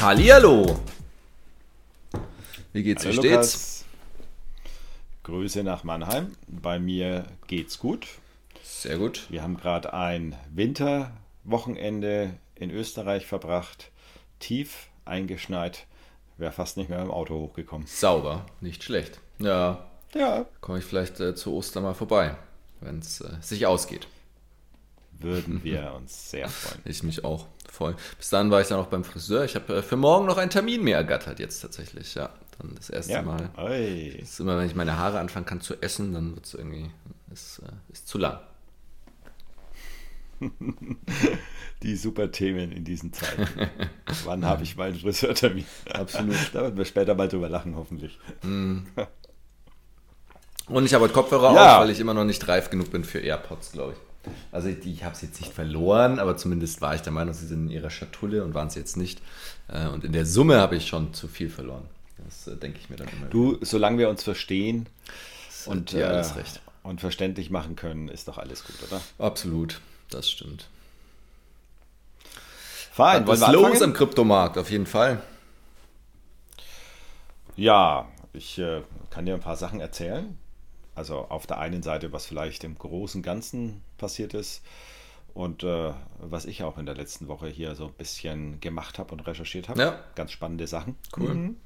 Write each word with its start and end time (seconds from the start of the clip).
Hallihallo. 0.00 0.80
Wie 2.72 2.82
geht's, 2.82 3.04
Hallo 3.04 3.12
wie 3.14 3.18
steht's? 3.18 3.30
Lukas. 3.54 3.84
Grüße 5.22 5.62
nach 5.62 5.84
Mannheim. 5.84 6.34
Bei 6.48 6.78
mir 6.78 7.24
geht's 7.46 7.78
gut. 7.78 8.06
Sehr 8.62 8.98
gut. 8.98 9.26
Wir 9.30 9.42
haben 9.42 9.56
gerade 9.56 9.92
ein 9.94 10.34
Winterwochenende 10.52 12.34
in 12.56 12.70
Österreich 12.70 13.26
verbracht. 13.26 13.90
Tief 14.40 14.88
eingeschneit. 15.04 15.86
Wäre 16.36 16.52
fast 16.52 16.76
nicht 16.76 16.90
mehr 16.90 17.00
im 17.00 17.10
Auto 17.12 17.34
hochgekommen. 17.38 17.86
Sauber, 17.86 18.44
nicht 18.60 18.82
schlecht. 18.82 19.20
Ja, 19.38 19.86
Ja. 20.14 20.46
komme 20.60 20.78
ich 20.80 20.84
vielleicht 20.84 21.20
äh, 21.20 21.34
zu 21.36 21.54
Ostern 21.54 21.84
mal 21.84 21.94
vorbei, 21.94 22.36
wenn 22.80 22.98
es 22.98 23.20
äh, 23.20 23.30
sich 23.40 23.66
ausgeht. 23.66 24.08
Würden 25.20 25.62
wir 25.64 25.92
uns 25.96 26.30
sehr 26.30 26.48
freuen. 26.48 26.82
Ich 26.84 27.02
mich 27.02 27.24
auch 27.24 27.46
voll. 27.70 27.96
Bis 28.18 28.30
dann 28.30 28.50
war 28.50 28.60
ich 28.60 28.68
dann 28.68 28.78
auch 28.78 28.86
beim 28.88 29.04
Friseur. 29.04 29.44
Ich 29.44 29.54
habe 29.54 29.76
äh, 29.76 29.82
für 29.82 29.96
morgen 29.96 30.26
noch 30.26 30.36
einen 30.38 30.50
Termin 30.50 30.82
mehr 30.82 30.96
ergattert 30.98 31.38
jetzt 31.38 31.60
tatsächlich. 31.60 32.14
Ja, 32.14 32.30
dann 32.58 32.74
das 32.74 32.90
erste 32.90 33.12
Ja. 33.12 33.22
Mal. 33.22 33.48
Oi. 33.56 34.16
Das 34.20 34.30
ist 34.30 34.40
immer, 34.40 34.58
wenn 34.58 34.66
ich 34.66 34.74
meine 34.74 34.96
Haare 34.98 35.18
anfangen 35.18 35.46
kann 35.46 35.60
zu 35.60 35.80
essen, 35.82 36.12
dann 36.12 36.34
wird 36.34 36.46
es 36.46 36.54
irgendwie 36.54 36.90
ist, 37.32 37.60
äh, 37.60 37.92
ist 37.92 38.06
zu 38.08 38.18
lang. 38.18 38.38
Die 41.82 41.96
super 41.96 42.30
Themen 42.30 42.72
in 42.72 42.84
diesen 42.84 43.12
Zeiten. 43.12 43.46
Wann 44.24 44.44
habe 44.44 44.62
ich 44.62 44.76
meinen 44.76 44.98
Friseurtermin? 44.98 45.64
Absolut. 45.92 46.36
Da 46.52 46.62
werden 46.62 46.76
wir 46.76 46.84
später 46.84 47.14
mal 47.14 47.28
drüber 47.28 47.48
lachen, 47.48 47.76
hoffentlich. 47.76 48.18
Und 48.42 48.86
ich 50.84 50.94
habe 50.94 51.04
heute 51.04 51.12
Kopfhörer 51.14 51.54
Ja. 51.54 51.76
auf, 51.76 51.82
weil 51.82 51.90
ich 51.90 52.00
immer 52.00 52.14
noch 52.14 52.24
nicht 52.24 52.46
reif 52.48 52.70
genug 52.70 52.90
bin 52.90 53.04
für 53.04 53.20
AirPods, 53.20 53.72
glaube 53.72 53.92
ich. 53.92 53.98
Also 54.52 54.68
ich, 54.68 54.84
ich 54.86 55.04
habe 55.04 55.14
sie 55.16 55.26
jetzt 55.26 55.40
nicht 55.40 55.52
verloren, 55.52 56.18
aber 56.18 56.36
zumindest 56.36 56.80
war 56.80 56.94
ich 56.94 57.02
der 57.02 57.12
Meinung, 57.12 57.34
sie 57.34 57.46
sind 57.46 57.66
in 57.66 57.70
ihrer 57.70 57.90
Schatulle 57.90 58.44
und 58.44 58.54
waren 58.54 58.68
es 58.68 58.74
jetzt 58.74 58.96
nicht. 58.96 59.20
Äh, 59.68 59.88
Und 59.88 60.04
in 60.04 60.12
der 60.12 60.26
Summe 60.26 60.60
habe 60.60 60.76
ich 60.76 60.86
schon 60.86 61.12
zu 61.14 61.28
viel 61.28 61.50
verloren. 61.50 61.84
Das 62.24 62.46
äh, 62.46 62.56
denke 62.56 62.78
ich 62.80 62.90
mir 62.90 62.96
dann 62.96 63.08
immer. 63.08 63.26
Du, 63.26 63.58
solange 63.60 63.98
wir 63.98 64.08
uns 64.08 64.22
verstehen 64.22 64.86
und 65.66 65.92
ja, 65.92 66.20
äh, 66.20 66.24
und 66.82 67.00
verständlich 67.00 67.50
machen 67.50 67.76
können, 67.76 68.08
ist 68.08 68.28
doch 68.28 68.38
alles 68.38 68.64
gut, 68.64 68.76
oder? 68.86 69.00
Absolut, 69.18 69.80
das 70.10 70.30
stimmt. 70.30 70.68
Fein, 72.92 73.26
Was 73.26 73.40
ist 73.40 73.48
los 73.48 73.82
am 73.82 73.92
Kryptomarkt, 73.92 74.56
auf 74.56 74.70
jeden 74.70 74.86
Fall. 74.86 75.20
Ja, 77.56 78.08
ich 78.32 78.58
äh, 78.58 78.82
kann 79.10 79.26
dir 79.26 79.34
ein 79.34 79.40
paar 79.40 79.56
Sachen 79.56 79.80
erzählen. 79.80 80.38
Also 80.94 81.18
auf 81.28 81.46
der 81.46 81.58
einen 81.58 81.82
Seite, 81.82 82.12
was 82.12 82.26
vielleicht 82.26 82.64
im 82.64 82.78
großen 82.78 83.22
Ganzen 83.22 83.82
passiert 83.98 84.34
ist 84.34 84.62
und 85.34 85.64
äh, 85.64 85.92
was 86.20 86.44
ich 86.44 86.62
auch 86.62 86.78
in 86.78 86.86
der 86.86 86.94
letzten 86.94 87.26
Woche 87.26 87.48
hier 87.48 87.74
so 87.74 87.86
ein 87.86 87.92
bisschen 87.94 88.60
gemacht 88.60 88.98
habe 88.98 89.12
und 89.12 89.20
recherchiert 89.26 89.68
habe. 89.68 89.80
Ja. 89.80 90.00
Ganz 90.14 90.30
spannende 90.30 90.66
Sachen. 90.66 90.96
Cool. 91.16 91.34
Mhm. 91.34 91.56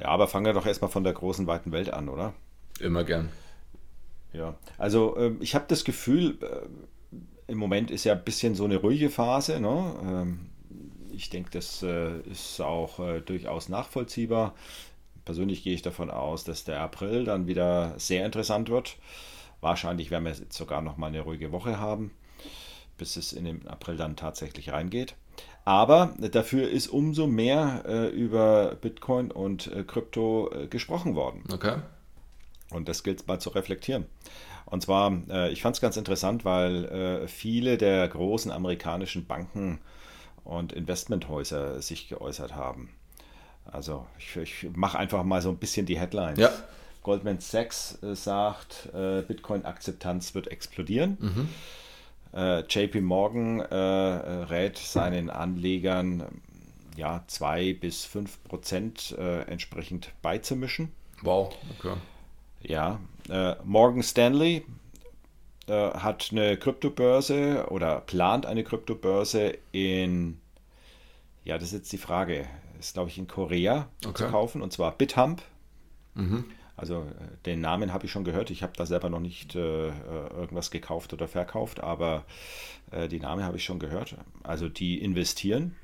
Ja, 0.00 0.08
aber 0.08 0.26
fangen 0.26 0.46
wir 0.46 0.52
doch 0.52 0.66
erstmal 0.66 0.90
von 0.90 1.04
der 1.04 1.12
großen, 1.12 1.46
weiten 1.46 1.72
Welt 1.72 1.92
an, 1.92 2.08
oder? 2.08 2.34
Immer 2.80 3.04
gern. 3.04 3.28
Ja, 4.32 4.56
also 4.78 5.16
ähm, 5.16 5.38
ich 5.40 5.54
habe 5.54 5.66
das 5.68 5.84
Gefühl, 5.84 6.38
äh, 6.42 7.50
im 7.50 7.58
Moment 7.58 7.90
ist 7.90 8.04
ja 8.04 8.14
ein 8.14 8.24
bisschen 8.24 8.54
so 8.54 8.64
eine 8.64 8.76
ruhige 8.76 9.10
Phase. 9.10 9.60
Ne? 9.60 9.94
Ähm, 10.02 10.50
ich 11.12 11.30
denke, 11.30 11.50
das 11.50 11.82
äh, 11.82 12.20
ist 12.20 12.60
auch 12.60 13.00
äh, 13.00 13.20
durchaus 13.20 13.68
nachvollziehbar. 13.68 14.54
Persönlich 15.24 15.62
gehe 15.62 15.74
ich 15.74 15.82
davon 15.82 16.10
aus, 16.10 16.44
dass 16.44 16.64
der 16.64 16.80
April 16.80 17.24
dann 17.24 17.46
wieder 17.46 17.94
sehr 17.98 18.24
interessant 18.24 18.68
wird. 18.68 18.96
Wahrscheinlich 19.60 20.10
werden 20.10 20.24
wir 20.24 20.32
jetzt 20.32 20.52
sogar 20.52 20.80
noch 20.80 20.96
mal 20.96 21.08
eine 21.08 21.20
ruhige 21.20 21.52
Woche 21.52 21.78
haben, 21.78 22.12
bis 22.96 23.16
es 23.16 23.32
in 23.32 23.44
den 23.44 23.68
April 23.68 23.96
dann 23.96 24.16
tatsächlich 24.16 24.72
reingeht. 24.72 25.14
Aber 25.64 26.14
dafür 26.18 26.68
ist 26.68 26.88
umso 26.88 27.26
mehr 27.26 27.84
äh, 27.86 28.08
über 28.08 28.76
Bitcoin 28.76 29.30
und 29.30 29.66
äh, 29.68 29.84
Krypto 29.84 30.50
äh, 30.52 30.66
gesprochen 30.66 31.14
worden. 31.14 31.44
Okay. 31.52 31.76
Und 32.70 32.88
das 32.88 33.02
gilt 33.02 33.20
es 33.20 33.26
mal 33.26 33.40
zu 33.40 33.50
reflektieren. 33.50 34.06
Und 34.64 34.82
zwar, 34.82 35.12
äh, 35.28 35.50
ich 35.50 35.62
fand 35.62 35.76
es 35.76 35.82
ganz 35.82 35.96
interessant, 35.96 36.44
weil 36.44 36.84
äh, 36.86 37.28
viele 37.28 37.76
der 37.76 38.08
großen 38.08 38.50
amerikanischen 38.50 39.26
Banken 39.26 39.80
und 40.44 40.72
Investmenthäuser 40.72 41.82
sich 41.82 42.08
geäußert 42.08 42.54
haben. 42.54 42.90
Also 43.72 44.06
ich, 44.18 44.36
ich 44.36 44.66
mache 44.74 44.98
einfach 44.98 45.22
mal 45.24 45.40
so 45.42 45.50
ein 45.50 45.56
bisschen 45.56 45.86
die 45.86 45.98
Headlines. 45.98 46.38
Ja. 46.38 46.50
Goldman 47.02 47.40
Sachs 47.40 48.02
äh, 48.02 48.14
sagt, 48.14 48.90
äh, 48.92 49.22
Bitcoin-Akzeptanz 49.22 50.34
wird 50.34 50.48
explodieren. 50.48 51.48
Äh, 52.32 52.60
JP 52.60 53.00
Morgan 53.00 53.60
rät 53.60 54.78
seinen 54.78 55.30
Anlegern, 55.30 56.42
ja, 56.96 57.24
2 57.26 57.74
bis 57.74 58.04
5 58.04 58.44
Prozent 58.44 59.16
entsprechend 59.18 60.12
beizumischen. 60.22 60.92
Wow, 61.22 61.56
okay. 61.78 61.94
Ja, 62.62 63.00
Morgan 63.64 64.02
Stanley 64.02 64.64
hat 65.66 66.28
eine 66.30 66.56
Kryptobörse 66.56 67.66
oder 67.70 68.00
plant 68.00 68.46
eine 68.46 68.62
Kryptobörse 68.62 69.58
in, 69.72 70.40
ja, 71.44 71.58
das 71.58 71.68
ist 71.68 71.74
jetzt 71.74 71.92
die 71.92 71.98
Frage, 71.98 72.46
ist 72.80 72.94
glaube 72.94 73.08
ich 73.10 73.18
in 73.18 73.28
Korea 73.28 73.88
Okay. 74.06 74.24
zu 74.24 74.30
kaufen 74.30 74.62
und 74.62 74.72
zwar 74.72 74.92
BitHump. 74.92 75.42
Also 76.76 77.02
äh, 77.02 77.36
den 77.46 77.60
Namen 77.60 77.92
habe 77.92 78.06
ich 78.06 78.12
schon 78.12 78.24
gehört. 78.24 78.50
Ich 78.50 78.62
habe 78.62 78.72
da 78.76 78.84
selber 78.86 79.08
noch 79.10 79.20
nicht 79.20 79.54
äh, 79.54 79.88
äh, 79.88 79.92
irgendwas 80.36 80.70
gekauft 80.70 81.12
oder 81.12 81.28
verkauft, 81.28 81.80
aber 81.80 82.24
äh, 82.90 83.06
die 83.08 83.20
Namen 83.20 83.44
habe 83.44 83.56
ich 83.58 83.64
schon 83.64 83.78
gehört. 83.78 84.16
Also 84.42 84.68
die 84.68 84.98
investieren. 85.02 85.76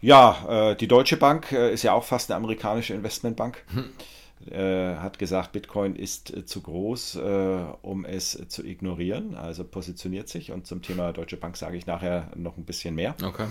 Ja, 0.00 0.70
äh, 0.72 0.76
die 0.76 0.88
Deutsche 0.88 1.16
Bank 1.16 1.52
äh, 1.52 1.72
ist 1.72 1.82
ja 1.82 1.92
auch 1.94 2.04
fast 2.04 2.30
eine 2.30 2.36
amerikanische 2.36 2.94
Investmentbank. 2.94 3.64
Äh, 4.50 4.96
hat 4.96 5.18
gesagt, 5.18 5.52
Bitcoin 5.52 5.96
ist 5.96 6.32
äh, 6.34 6.44
zu 6.44 6.60
groß, 6.60 7.16
äh, 7.16 7.64
um 7.82 8.04
es 8.04 8.38
zu 8.48 8.62
ignorieren. 8.64 9.34
Also 9.34 9.64
positioniert 9.64 10.28
sich. 10.28 10.52
Und 10.52 10.66
zum 10.66 10.82
Thema 10.82 11.12
Deutsche 11.12 11.38
Bank 11.38 11.56
sage 11.56 11.76
ich 11.78 11.86
nachher 11.86 12.30
noch 12.36 12.58
ein 12.58 12.64
bisschen 12.64 12.94
mehr. 12.94 13.14
Okay. 13.24 13.46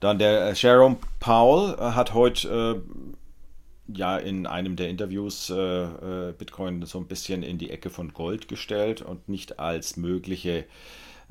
Dann 0.00 0.18
der 0.18 0.48
äh, 0.50 0.52
Jerome 0.54 0.96
Powell 1.20 1.74
äh, 1.78 1.92
hat 1.92 2.12
heute 2.14 2.82
äh, 3.88 3.92
ja 3.96 4.18
in 4.18 4.46
einem 4.46 4.76
der 4.76 4.88
Interviews 4.88 5.50
äh, 5.50 5.54
äh, 5.56 6.32
Bitcoin 6.32 6.84
so 6.86 6.98
ein 6.98 7.06
bisschen 7.06 7.42
in 7.42 7.58
die 7.58 7.70
Ecke 7.70 7.88
von 7.90 8.12
Gold 8.12 8.48
gestellt 8.48 9.00
und 9.02 9.28
nicht 9.28 9.58
als 9.58 9.96
mögliche 9.96 10.64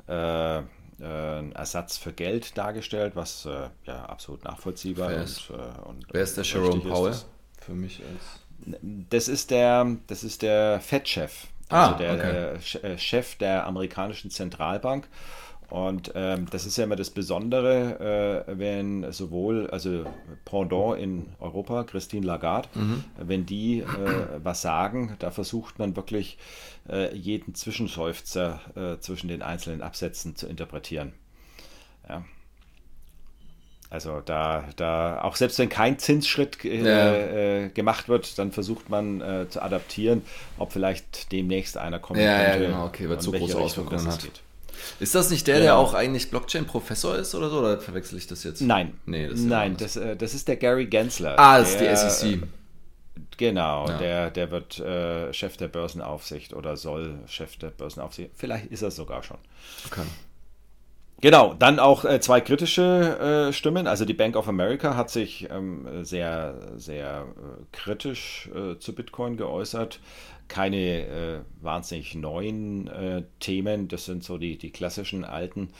äh, 0.08 0.62
Ersatz 0.98 1.98
für 1.98 2.12
Geld 2.12 2.56
dargestellt, 2.56 3.16
was 3.16 3.44
ja 3.84 4.06
absolut 4.06 4.44
nachvollziehbar 4.44 5.08
und, 5.14 5.22
ist- 5.22 5.50
äh, 5.50 5.86
und 5.86 6.06
Wer 6.10 6.22
ist 6.22 6.36
der 6.38 6.44
ist. 6.44 6.88
Powell? 6.88 7.10
Das- 7.10 7.26
Für 7.60 7.72
mich 7.74 8.00
als. 8.00 8.40
das 9.10 9.28
ist 9.28 9.50
der, 9.50 9.86
das 10.06 10.24
ist 10.24 10.40
der 10.40 10.80
Fed-Chef, 10.80 11.48
Ah, 11.68 11.88
also 11.92 11.98
der 11.98 12.14
okay. 12.14 12.58
Ch- 12.60 12.98
Chef 12.98 13.34
der 13.36 13.66
amerikanischen 13.66 14.30
Zentralbank. 14.30 15.06
Und 15.68 16.12
ähm, 16.14 16.46
das 16.50 16.64
ist 16.64 16.76
ja 16.76 16.84
immer 16.84 16.94
das 16.94 17.10
Besondere, 17.10 18.44
äh, 18.46 18.58
wenn 18.58 19.10
sowohl, 19.12 19.68
also 19.70 20.04
Pendant 20.44 20.96
in 21.00 21.26
Europa, 21.40 21.82
Christine 21.82 22.24
Lagarde, 22.24 22.68
Mhm. 22.74 23.04
wenn 23.18 23.46
die 23.46 23.80
äh, 23.80 23.84
was 24.44 24.62
sagen, 24.62 25.16
da 25.18 25.32
versucht 25.32 25.80
man 25.80 25.96
wirklich 25.96 26.38
äh, 26.88 27.12
jeden 27.16 27.54
Zwischenseufzer 27.56 28.60
äh, 28.76 29.00
zwischen 29.00 29.26
den 29.26 29.42
einzelnen 29.42 29.82
Absätzen 29.82 30.36
zu 30.36 30.46
interpretieren. 30.46 31.12
Ja. 32.08 32.24
Also 33.88 34.20
da, 34.20 34.64
da, 34.76 35.20
auch 35.22 35.36
selbst 35.36 35.58
wenn 35.60 35.68
kein 35.68 35.98
Zinsschritt 35.98 36.64
äh, 36.64 36.76
Ja. 36.84 37.14
äh, 37.14 37.68
gemacht 37.70 38.08
wird, 38.08 38.38
dann 38.38 38.50
versucht 38.52 38.88
man 38.88 39.20
äh, 39.20 39.46
zu 39.48 39.62
adaptieren, 39.62 40.22
ob 40.58 40.72
vielleicht 40.72 41.30
demnächst 41.32 41.76
einer 41.76 41.98
kommen 42.00 42.20
Ja, 42.20 42.26
ja, 42.42 42.50
könnte. 42.50 42.66
genau, 42.66 42.86
okay, 42.86 43.08
weil 43.08 43.16
welche 43.16 43.30
große 43.38 43.58
Auswirkungen 43.58 44.06
hat. 44.06 44.22
geht. 44.22 44.42
Ist 45.00 45.14
das 45.14 45.30
nicht 45.30 45.46
der, 45.46 45.56
der 45.58 45.70
Genau. 45.72 45.80
auch 45.82 45.94
eigentlich 45.94 46.30
Blockchain-Professor 46.30 47.16
ist 47.16 47.34
oder 47.34 47.50
so? 47.50 47.58
Oder 47.60 47.78
verwechsel 47.80 48.18
ich 48.18 48.26
das 48.26 48.44
jetzt? 48.44 48.60
Nein, 48.62 48.94
Nee, 49.06 49.28
das 49.28 49.38
ist 49.40 49.44
ja 49.44 49.50
nein, 49.50 49.76
das, 49.76 49.96
äh, 49.96 50.16
das 50.16 50.34
ist 50.34 50.48
der 50.48 50.56
Gary 50.56 50.86
Gensler. 50.86 51.38
Ah, 51.38 51.58
das 51.58 51.70
ist 51.70 51.80
die 51.80 51.84
Der, 51.84 51.96
SEC. 51.96 52.42
Genau, 53.38 53.88
Ja. 53.88 53.98
der, 53.98 54.30
der 54.30 54.50
wird 54.50 54.78
äh, 54.78 55.32
Chef 55.32 55.56
der 55.56 55.68
Börsenaufsicht 55.68 56.54
oder 56.54 56.76
soll 56.76 57.18
Chef 57.26 57.56
der 57.58 57.68
Börsenaufsicht. 57.68 58.30
Vielleicht 58.34 58.66
ist 58.66 58.82
er 58.82 58.90
sogar 58.90 59.22
schon. 59.22 59.38
Okay. 59.86 60.02
Genau, 61.22 61.54
dann 61.54 61.78
auch 61.78 62.04
äh, 62.04 62.20
zwei 62.20 62.42
kritische 62.42 63.48
äh, 63.48 63.52
Stimmen. 63.52 63.86
Also 63.86 64.04
die 64.04 64.12
Bank 64.12 64.36
of 64.36 64.48
America 64.48 64.96
hat 64.96 65.08
sich 65.10 65.48
ähm, 65.50 65.86
sehr, 66.04 66.54
sehr 66.76 67.26
äh, 67.26 67.64
kritisch 67.76 68.50
äh, 68.54 68.78
zu 68.78 68.94
Bitcoin 68.94 69.38
geäußert. 69.38 69.98
Keine 70.48 71.06
äh, 71.06 71.40
wahnsinnig 71.60 72.14
neuen 72.14 72.86
äh, 72.88 73.22
Themen, 73.40 73.88
das 73.88 74.04
sind 74.04 74.22
so 74.22 74.38
die, 74.38 74.56
die 74.58 74.70
klassischen 74.70 75.24
alten 75.24 75.70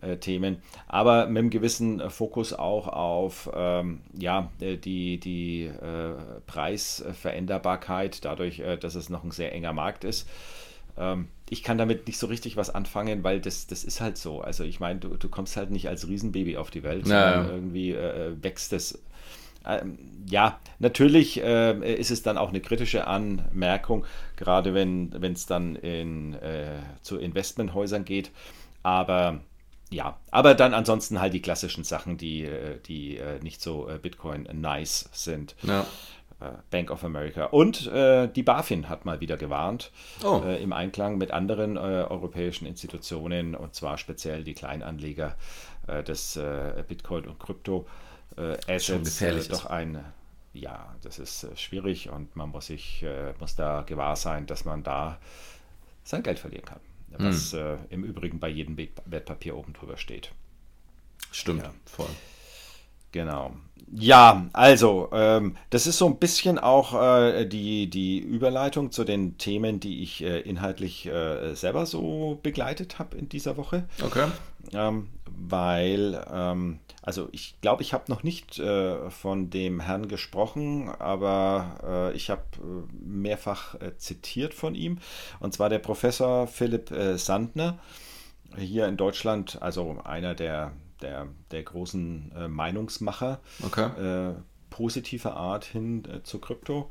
äh, 0.00 0.16
Themen, 0.16 0.62
aber 0.86 1.26
mit 1.26 1.38
einem 1.38 1.50
gewissen 1.50 2.08
Fokus 2.10 2.52
auch 2.52 2.88
auf 2.88 3.50
ähm, 3.54 4.00
ja, 4.16 4.50
äh, 4.60 4.76
die, 4.76 5.18
die 5.18 5.64
äh, 5.64 6.14
Preisveränderbarkeit, 6.46 8.24
dadurch, 8.24 8.60
äh, 8.60 8.76
dass 8.76 8.94
es 8.94 9.10
noch 9.10 9.24
ein 9.24 9.30
sehr 9.30 9.52
enger 9.52 9.72
Markt 9.72 10.04
ist. 10.04 10.28
Ähm, 10.96 11.28
ich 11.48 11.62
kann 11.62 11.78
damit 11.78 12.06
nicht 12.06 12.18
so 12.18 12.26
richtig 12.26 12.56
was 12.56 12.70
anfangen, 12.70 13.24
weil 13.24 13.40
das, 13.40 13.66
das 13.66 13.84
ist 13.84 14.00
halt 14.00 14.16
so. 14.16 14.40
Also 14.40 14.64
ich 14.64 14.80
meine, 14.80 15.00
du, 15.00 15.16
du 15.16 15.28
kommst 15.28 15.56
halt 15.56 15.70
nicht 15.70 15.88
als 15.88 16.08
Riesenbaby 16.08 16.56
auf 16.56 16.70
die 16.70 16.82
Welt, 16.82 17.06
Ja, 17.06 17.32
sondern 17.34 17.44
ja. 17.46 17.54
irgendwie 17.54 17.92
äh, 17.92 18.36
wächst 18.42 18.72
es. 18.72 19.02
Ähm, 19.66 19.98
ja, 20.28 20.58
natürlich 20.78 21.42
äh, 21.42 21.94
ist 21.94 22.10
es 22.10 22.22
dann 22.22 22.38
auch 22.38 22.50
eine 22.50 22.60
kritische 22.60 23.06
Anmerkung, 23.06 24.04
gerade 24.36 24.74
wenn 24.74 25.12
es 25.32 25.46
dann 25.46 25.76
in, 25.76 26.34
äh, 26.34 26.78
zu 27.02 27.18
Investmenthäusern 27.18 28.04
geht. 28.04 28.30
Aber 28.82 29.40
ja, 29.90 30.16
aber 30.30 30.54
dann 30.54 30.72
ansonsten 30.74 31.20
halt 31.20 31.34
die 31.34 31.42
klassischen 31.42 31.84
Sachen, 31.84 32.16
die, 32.16 32.44
äh, 32.44 32.78
die 32.86 33.18
äh, 33.18 33.38
nicht 33.42 33.60
so 33.60 33.88
äh, 33.88 33.98
Bitcoin 33.98 34.48
nice 34.52 35.08
sind. 35.12 35.54
Ja. 35.62 35.86
Äh, 36.40 36.52
Bank 36.70 36.90
of 36.90 37.04
America. 37.04 37.44
Und 37.44 37.86
die 37.86 38.42
BaFin 38.42 38.88
hat 38.88 39.04
mal 39.04 39.20
wieder 39.20 39.36
gewarnt, 39.36 39.92
Oh. 40.24 40.42
im 40.60 40.72
Einklang 40.72 41.18
mit 41.18 41.30
anderen 41.30 41.78
europäischen 41.78 42.66
Institutionen, 42.66 43.54
und 43.54 43.76
zwar 43.76 43.96
speziell 43.96 44.42
die 44.42 44.54
Kleinanleger 44.54 45.36
des 46.08 46.40
Bitcoin 46.88 47.26
und 47.26 47.38
Krypto 47.38 47.86
äh, 48.36 48.56
Assets. 48.68 49.20
Äh, 49.22 49.48
doch 49.48 49.66
ein, 49.66 50.04
ja, 50.52 50.94
das 51.02 51.18
ist 51.18 51.44
äh, 51.44 51.56
schwierig 51.56 52.08
und 52.10 52.34
man 52.36 52.50
muss 52.50 52.66
sich, 52.66 53.02
äh, 53.02 53.34
muss 53.40 53.54
da 53.56 53.82
gewahr 53.82 54.16
sein, 54.16 54.46
dass 54.46 54.64
man 54.64 54.82
da 54.82 55.18
sein 56.04 56.22
Geld 56.22 56.38
verlieren 56.38 56.64
kann. 56.64 56.80
Was 57.18 57.52
äh, 57.52 57.76
im 57.90 58.04
Übrigen 58.04 58.40
bei 58.40 58.48
jedem 58.48 58.76
Wert- 58.78 59.02
Wertpapier 59.04 59.54
oben 59.56 59.74
drüber 59.74 59.98
steht. 59.98 60.32
Stimmt, 61.30 61.62
Ja. 61.62 61.72
voll. 61.84 62.08
Genau. 63.12 63.54
Ja, 63.94 64.46
also, 64.54 65.10
ähm, 65.12 65.56
das 65.68 65.86
ist 65.86 65.98
so 65.98 66.06
ein 66.06 66.16
bisschen 66.16 66.58
auch 66.58 66.94
äh, 67.00 67.44
die, 67.44 67.90
die 67.90 68.18
Überleitung 68.18 68.90
zu 68.90 69.04
den 69.04 69.36
Themen, 69.36 69.80
die 69.80 70.02
ich 70.02 70.22
äh, 70.22 70.40
inhaltlich 70.40 71.06
äh, 71.06 71.54
selber 71.54 71.84
so 71.84 72.38
begleitet 72.42 72.98
habe 72.98 73.18
in 73.18 73.28
dieser 73.28 73.58
Woche. 73.58 73.84
Okay. 74.02 74.28
Ähm, 74.72 75.08
weil, 75.26 76.24
ähm, 76.32 76.78
also 77.02 77.28
ich 77.32 77.60
glaube, 77.60 77.82
ich 77.82 77.92
habe 77.92 78.04
noch 78.08 78.22
nicht 78.22 78.58
äh, 78.58 79.10
von 79.10 79.50
dem 79.50 79.80
Herrn 79.80 80.08
gesprochen, 80.08 80.88
aber 80.88 82.12
äh, 82.12 82.16
ich 82.16 82.30
habe 82.30 82.44
äh, 82.56 82.94
mehrfach 83.04 83.74
zitiert 83.98 84.54
von 84.54 84.74
ihm. 84.74 84.98
Und 85.38 85.52
zwar 85.52 85.68
der 85.68 85.80
Professor 85.80 86.46
Philipp 86.46 86.90
Sandner, 87.16 87.78
hier 88.56 88.86
in 88.86 88.96
Deutschland, 88.96 89.60
also 89.60 89.98
einer 90.04 90.34
der, 90.34 90.72
der, 91.02 91.28
der 91.50 91.62
großen 91.62 92.32
äh, 92.36 92.48
Meinungsmacher 92.48 93.40
Okay. 93.64 94.30
äh, 94.30 94.34
positiver 94.70 95.36
Art 95.36 95.66
hin 95.66 96.02
äh, 96.06 96.22
zu 96.22 96.38
Krypto, 96.38 96.90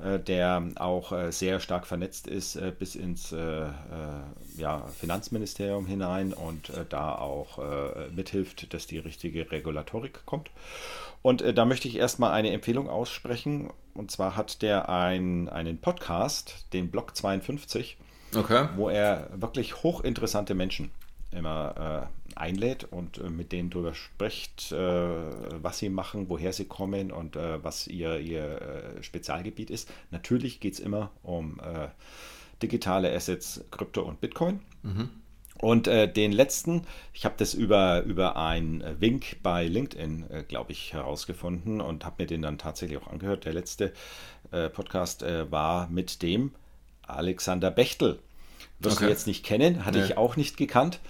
äh, 0.00 0.20
der 0.20 0.62
auch 0.76 1.10
äh, 1.10 1.32
sehr 1.32 1.58
stark 1.58 1.84
vernetzt 1.86 2.28
ist 2.28 2.54
äh, 2.54 2.72
bis 2.76 2.94
ins 2.94 3.34
ja, 4.56 4.86
Finanzministerium 4.98 5.86
hinein 5.86 6.32
und 6.32 6.70
da 6.88 7.14
auch 7.16 7.58
mithilft, 8.14 8.72
dass 8.72 8.86
die 8.86 8.98
richtige 8.98 9.50
Regulatorik 9.50 10.24
kommt. 10.24 10.50
Und 11.22 11.42
da 11.56 11.64
möchte 11.64 11.88
ich 11.88 11.96
erstmal 11.96 12.32
eine 12.32 12.52
Empfehlung 12.52 12.88
aussprechen. 12.88 13.70
Und 13.94 14.10
zwar 14.10 14.36
hat 14.36 14.62
der 14.62 14.88
ein, 14.88 15.48
einen 15.48 15.78
Podcast, 15.78 16.66
den 16.72 16.90
Block 16.90 17.16
52, 17.16 17.96
Okay. 18.34 18.68
wo 18.76 18.88
er 18.88 19.28
wirklich 19.34 19.82
hochinteressante 19.82 20.54
Menschen 20.54 20.90
immer 21.30 22.08
äh, 22.34 22.36
einlädt 22.36 22.84
und 22.84 23.18
äh, 23.18 23.30
mit 23.30 23.52
denen 23.52 23.70
darüber 23.70 23.94
spricht, 23.94 24.72
äh, 24.72 24.76
was 24.76 25.78
sie 25.78 25.88
machen, 25.88 26.28
woher 26.28 26.52
sie 26.52 26.66
kommen 26.66 27.10
und 27.10 27.36
äh, 27.36 27.62
was 27.64 27.86
ihr, 27.86 28.18
ihr 28.18 28.60
äh, 28.60 29.02
Spezialgebiet 29.02 29.70
ist. 29.70 29.90
Natürlich 30.10 30.60
geht 30.60 30.74
es 30.74 30.80
immer 30.80 31.10
um 31.22 31.60
äh, 31.60 31.88
digitale 32.62 33.14
Assets, 33.14 33.64
Krypto 33.70 34.02
und 34.02 34.20
Bitcoin. 34.20 34.60
Und 35.58 35.88
äh, 35.88 36.10
den 36.12 36.32
letzten, 36.32 36.82
ich 37.14 37.24
habe 37.24 37.34
das 37.38 37.54
über, 37.54 38.02
über 38.02 38.36
einen 38.36 38.84
Wink 39.00 39.42
bei 39.42 39.66
LinkedIn, 39.66 40.26
glaube 40.48 40.72
ich, 40.72 40.92
herausgefunden 40.92 41.80
und 41.80 42.04
habe 42.04 42.22
mir 42.22 42.26
den 42.26 42.42
dann 42.42 42.58
tatsächlich 42.58 42.98
auch 42.98 43.06
angehört. 43.06 43.46
Der 43.46 43.54
letzte 43.54 43.92
Podcast 44.74 45.22
war 45.22 45.88
mit 45.88 46.22
dem 46.22 46.52
Alexander 47.02 47.70
Bechtel. 47.70 48.20
Wirst 48.80 48.96
Okay. 48.96 49.06
du 49.06 49.10
jetzt 49.10 49.26
nicht 49.26 49.44
kennen, 49.44 49.84
hatte 49.84 49.98
Nee. 49.98 50.04
ich 50.04 50.16
auch 50.16 50.36
nicht 50.36 50.56
gekannt. 50.56 51.00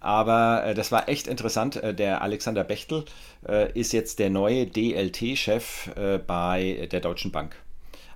Aber 0.00 0.64
äh, 0.66 0.74
das 0.74 0.90
war 0.90 1.08
echt 1.08 1.28
interessant. 1.28 1.76
Äh, 1.76 1.94
der 1.94 2.22
Alexander 2.22 2.64
Bechtel 2.64 3.04
äh, 3.48 3.70
ist 3.78 3.92
jetzt 3.92 4.18
der 4.18 4.30
neue 4.30 4.66
DLT-Chef 4.66 5.90
äh, 5.96 6.18
bei 6.18 6.88
der 6.90 7.00
Deutschen 7.00 7.30
Bank. 7.30 7.54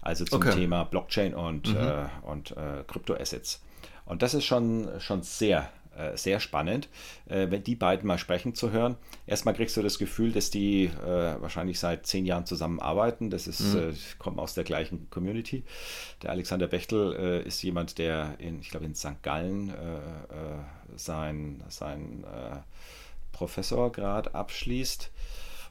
Also 0.03 0.25
zum 0.25 0.41
Okay. 0.41 0.53
Thema 0.53 0.85
Blockchain 0.85 1.35
und, 1.35 1.69
äh, 1.75 2.05
und 2.23 2.55
Kryptoassets. 2.87 3.61
Und 4.05 4.23
das 4.23 4.35
ist 4.35 4.45
schon, 4.45 4.89
schon 5.01 5.23
sehr, 5.23 5.69
äh, 5.97 6.17
sehr 6.17 6.41
spannend, 6.41 6.89
äh, 7.29 7.47
wenn 7.51 7.63
die 7.63 7.75
beiden 7.75 8.07
mal 8.07 8.19
sprechen 8.19 8.55
zu 8.55 8.71
hören. 8.71 8.97
Erstmal 9.27 9.55
kriegst 9.55 9.77
du 9.77 9.83
das 9.83 9.99
Gefühl, 9.99 10.33
dass 10.33 10.51
die 10.51 10.85
äh, 10.85 11.41
wahrscheinlich 11.41 11.79
seit 11.79 12.07
zehn 12.07 12.27
Jahren 12.27 12.47
zusammenarbeiten. 12.47 13.31
Das 13.31 13.47
ist, 13.47 13.75
äh, 13.75 13.93
kommt 14.19 14.39
aus 14.39 14.55
der 14.55 14.65
gleichen 14.65 15.09
Community. 15.11 15.65
Der 16.23 16.31
Alexander 16.31 16.67
Bechtel 16.67 17.15
äh, 17.17 17.47
ist 17.47 17.63
jemand, 17.63 17.99
der 17.99 18.37
in, 18.39 18.61
ich 18.61 18.71
glaube, 18.71 18.87
in 18.87 18.95
St. 18.95 19.23
Gallen 19.23 19.71
äh, 19.71 19.73
sein, 20.97 21.63
sein 21.69 22.25
Professorgrad 23.33 24.35
abschließt 24.35 25.11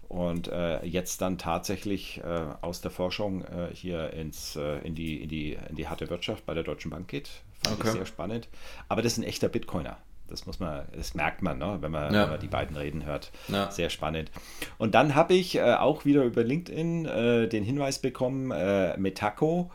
und 0.07 0.47
äh, 0.47 0.85
jetzt 0.85 1.21
dann 1.21 1.37
tatsächlich 1.37 2.19
äh, 2.19 2.45
aus 2.61 2.81
der 2.81 2.91
Forschung 2.91 3.43
äh, 3.43 3.69
hier 3.73 4.13
ins, 4.13 4.55
in, 4.55 4.93
die, 4.95 5.21
in, 5.21 5.29
die, 5.29 5.57
in 5.69 5.75
die 5.75 5.87
harte 5.87 6.09
Wirtschaft 6.09 6.45
bei 6.45 6.53
der 6.53 6.63
Deutschen 6.63 6.91
Bank 6.91 7.07
geht. 7.07 7.29
Fand 7.63 7.79
Okay. 7.79 7.87
ich 7.87 7.93
sehr 7.93 8.05
spannend. 8.05 8.47
Aber 8.87 9.01
das 9.01 9.13
ist 9.13 9.17
ein 9.19 9.23
echter 9.23 9.49
Bitcoiner. 9.49 9.97
Das 10.27 10.45
muss 10.47 10.59
man, 10.59 10.85
das 10.95 11.13
merkt 11.13 11.41
man, 11.41 11.57
ne, 11.59 11.77
wenn, 11.81 11.91
man, 11.91 12.13
Ja. 12.13 12.23
wenn 12.23 12.29
man 12.31 12.39
die 12.39 12.47
beiden 12.47 12.75
reden 12.75 13.05
hört. 13.05 13.31
Ja. 13.47 13.69
Sehr 13.71 13.89
spannend. 13.89 14.31
Und 14.77 14.95
dann 14.95 15.15
habe 15.15 15.33
ich 15.35 15.55
äh, 15.55 15.75
auch 15.75 16.05
wieder 16.05 16.23
über 16.23 16.43
LinkedIn 16.43 17.05
äh, 17.05 17.47
den 17.47 17.63
Hinweis 17.63 17.99
bekommen, 17.99 18.51
äh, 18.51 18.97
Metaco. 18.97 19.69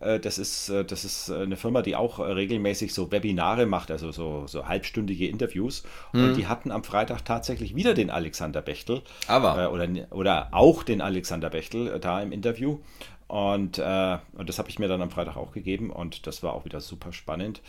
Äh, 0.00 0.20
Das 0.20 0.36
ist, 0.36 0.68
äh, 0.68 0.84
das 0.84 1.06
ist 1.06 1.30
eine 1.30 1.56
Firma, 1.56 1.80
die 1.80 1.96
auch 1.96 2.18
äh, 2.18 2.24
regelmäßig 2.24 2.92
so 2.92 3.10
Webinare 3.10 3.64
macht, 3.64 3.90
also 3.90 4.12
so, 4.12 4.46
so 4.46 4.68
halbstündige 4.68 5.26
Interviews. 5.28 5.84
Und 6.12 6.34
die 6.34 6.46
hatten 6.46 6.70
am 6.70 6.84
Freitag 6.84 7.24
tatsächlich 7.24 7.74
wieder 7.74 7.94
den 7.94 8.10
Alexander 8.10 8.60
Bechtel. 8.60 9.00
Aber. 9.28 9.62
Äh, 9.62 9.66
oder, 9.68 9.88
oder 10.10 10.48
auch 10.52 10.82
den 10.82 11.00
Alexander 11.00 11.48
Bechtel 11.48 11.88
äh, 11.88 11.98
da 12.00 12.20
im 12.20 12.32
Interview. 12.32 12.80
Und, 13.28 13.78
äh, 13.78 14.18
und 14.34 14.48
das 14.48 14.58
habe 14.58 14.68
ich 14.68 14.78
mir 14.78 14.86
dann 14.86 15.02
am 15.02 15.10
Freitag 15.10 15.36
auch 15.36 15.50
gegeben 15.52 15.90
und 15.90 16.26
das 16.28 16.42
war 16.44 16.52
auch 16.52 16.64
wieder 16.64 16.80
super 16.80 17.12
spannend. 17.12 17.60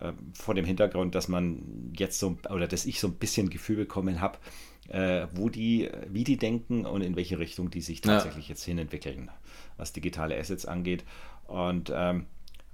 Äh, 0.00 0.12
vor 0.32 0.54
dem 0.54 0.64
Hintergrund, 0.64 1.14
dass 1.14 1.28
man 1.28 1.92
jetzt 1.96 2.18
so, 2.18 2.38
oder 2.48 2.66
dass 2.66 2.86
ich 2.86 2.98
so 2.98 3.08
ein 3.08 3.14
bisschen 3.14 3.50
Gefühl 3.50 3.76
bekommen 3.76 4.20
habe, 4.22 4.38
äh, 4.88 5.26
wo 5.34 5.50
die, 5.50 5.90
wie 6.08 6.24
die 6.24 6.38
denken 6.38 6.86
und 6.86 7.02
in 7.02 7.14
welche 7.14 7.38
Richtung 7.38 7.70
die 7.70 7.82
sich 7.82 7.98
Ja. 8.04 8.14
tatsächlich 8.14 8.48
jetzt 8.48 8.64
hinentwickeln, 8.64 9.30
was 9.76 9.92
digitale 9.92 10.38
Assets 10.38 10.64
angeht. 10.64 11.04
Und 11.46 11.92
ähm, 11.94 12.26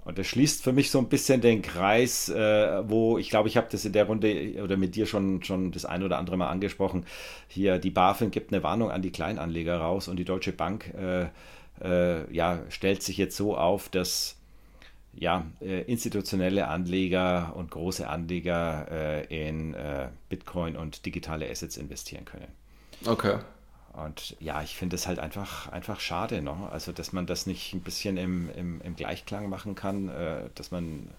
und 0.09 0.17
das 0.17 0.27
schließt 0.27 0.63
für 0.63 0.73
mich 0.73 0.89
so 0.89 0.97
ein 0.97 1.07
bisschen 1.07 1.39
den 1.39 1.61
Kreis, 1.61 2.29
äh, 2.29 2.89
wo 2.89 3.17
ich 3.19 3.29
glaube, 3.29 3.47
ich 3.47 3.57
habe 3.57 3.67
das 3.71 3.85
in 3.85 3.93
der 3.93 4.05
Runde 4.05 4.55
oder 4.61 4.75
mit 4.75 4.95
dir 4.95 5.05
schon, 5.05 5.43
schon 5.43 5.71
das 5.71 5.85
ein 5.85 6.03
oder 6.03 6.17
andere 6.17 6.35
Mal 6.35 6.49
angesprochen. 6.49 7.05
Hier, 7.47 7.77
die 7.77 7.91
BaFin 7.91 8.31
gibt 8.31 8.51
eine 8.51 8.63
Warnung 8.63 8.89
an 8.89 9.03
die 9.03 9.11
Kleinanleger 9.11 9.77
raus 9.77 10.07
und 10.07 10.17
die 10.17 10.25
Deutsche 10.25 10.51
Bank 10.51 10.93
äh, 10.95 11.27
äh, 11.81 12.33
ja, 12.33 12.63
stellt 12.69 13.03
sich 13.03 13.17
jetzt 13.17 13.37
so 13.37 13.55
auf, 13.55 13.89
dass 13.89 14.35
ja, 15.13 15.45
äh, 15.61 15.81
institutionelle 15.83 16.67
Anleger 16.67 17.53
und 17.55 17.71
große 17.71 18.07
Anleger 18.07 18.87
äh, 18.89 19.47
in 19.47 19.73
äh, 19.75 20.09
Bitcoin 20.29 20.75
und 20.75 21.05
digitale 21.05 21.49
Assets 21.49 21.77
investieren 21.77 22.25
können. 22.25 22.47
Okay. 23.05 23.37
Und 23.93 24.35
ja, 24.39 24.61
ich 24.61 24.75
finde 24.75 24.95
es 24.95 25.07
halt 25.07 25.19
einfach, 25.19 25.67
einfach 25.69 25.99
schade, 25.99 26.41
ne? 26.41 26.69
Also, 26.71 26.91
dass 26.91 27.11
man 27.11 27.25
das 27.25 27.45
nicht 27.45 27.73
ein 27.73 27.81
bisschen 27.81 28.17
im, 28.17 28.49
im, 28.55 28.81
im 28.81 28.95
Gleichklang 28.95 29.49
machen 29.49 29.75
kann, 29.75 30.09
äh, 30.09 30.49
dass 30.55 30.71
man 30.71 31.09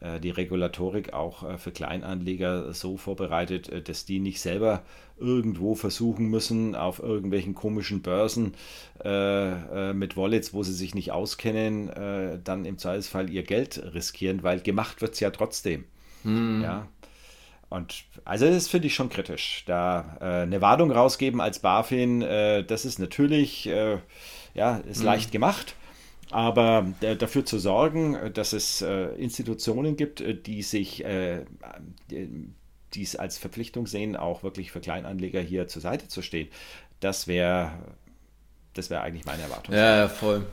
äh, 0.00 0.18
die 0.20 0.30
Regulatorik 0.30 1.12
auch 1.12 1.42
äh, 1.42 1.58
für 1.58 1.72
Kleinanleger 1.72 2.72
so 2.72 2.96
vorbereitet, 2.96 3.68
äh, 3.68 3.82
dass 3.82 4.04
die 4.04 4.18
nicht 4.18 4.40
selber 4.40 4.82
irgendwo 5.18 5.74
versuchen 5.74 6.26
müssen, 6.28 6.74
auf 6.74 6.98
irgendwelchen 6.98 7.54
komischen 7.54 8.00
Börsen 8.00 8.54
äh, 9.04 9.90
äh, 9.90 9.92
mit 9.92 10.16
Wallets, 10.16 10.54
wo 10.54 10.62
sie 10.62 10.72
sich 10.72 10.94
nicht 10.94 11.12
auskennen, 11.12 11.90
dann 12.42 12.64
im 12.64 12.78
Zweifelsfall 12.78 13.28
ihr 13.28 13.42
Geld 13.42 13.82
riskieren, 13.94 14.42
weil 14.42 14.60
gemacht 14.60 15.02
wird 15.02 15.12
es 15.14 15.20
ja 15.20 15.30
trotzdem. 15.30 15.84
Ja. 16.24 16.88
Und 17.70 18.04
also 18.24 18.46
das 18.46 18.68
finde 18.68 18.88
ich 18.88 18.94
schon 18.94 19.08
kritisch. 19.08 19.64
Da 19.66 20.18
äh, 20.20 20.42
eine 20.42 20.60
Warnung 20.60 20.90
rausgeben 20.90 21.40
als 21.40 21.60
BaFin, 21.60 22.20
äh, 22.20 22.64
das 22.64 22.84
ist 22.84 22.98
natürlich, 22.98 23.68
äh, 23.68 23.98
ja, 24.54 24.78
ist 24.78 25.02
leicht 25.02 25.32
gemacht. 25.32 25.76
Aber 26.32 26.86
dafür 27.00 27.44
zu 27.44 27.58
sorgen, 27.58 28.32
dass 28.34 28.52
es 28.52 28.82
äh, 28.82 29.06
Institutionen 29.14 29.96
gibt, 29.96 30.20
äh, 30.20 30.34
die 30.34 30.62
sich, 30.62 31.04
äh, 31.04 31.44
die 32.08 33.02
es 33.02 33.16
als 33.16 33.38
Verpflichtung 33.38 33.86
sehen, 33.86 34.14
auch 34.14 34.42
wirklich 34.44 34.70
für 34.70 34.80
Kleinanleger 34.80 35.40
hier 35.40 35.66
zur 35.66 35.82
Seite 35.82 36.06
zu 36.06 36.22
stehen, 36.22 36.48
das 37.00 37.26
wäre 37.26 37.72
das 38.74 38.90
wäre 38.90 39.02
eigentlich 39.02 39.24
meine 39.24 39.42
Erwartung. 39.42 39.74
Ja, 39.74 40.08
voll. 40.08 40.46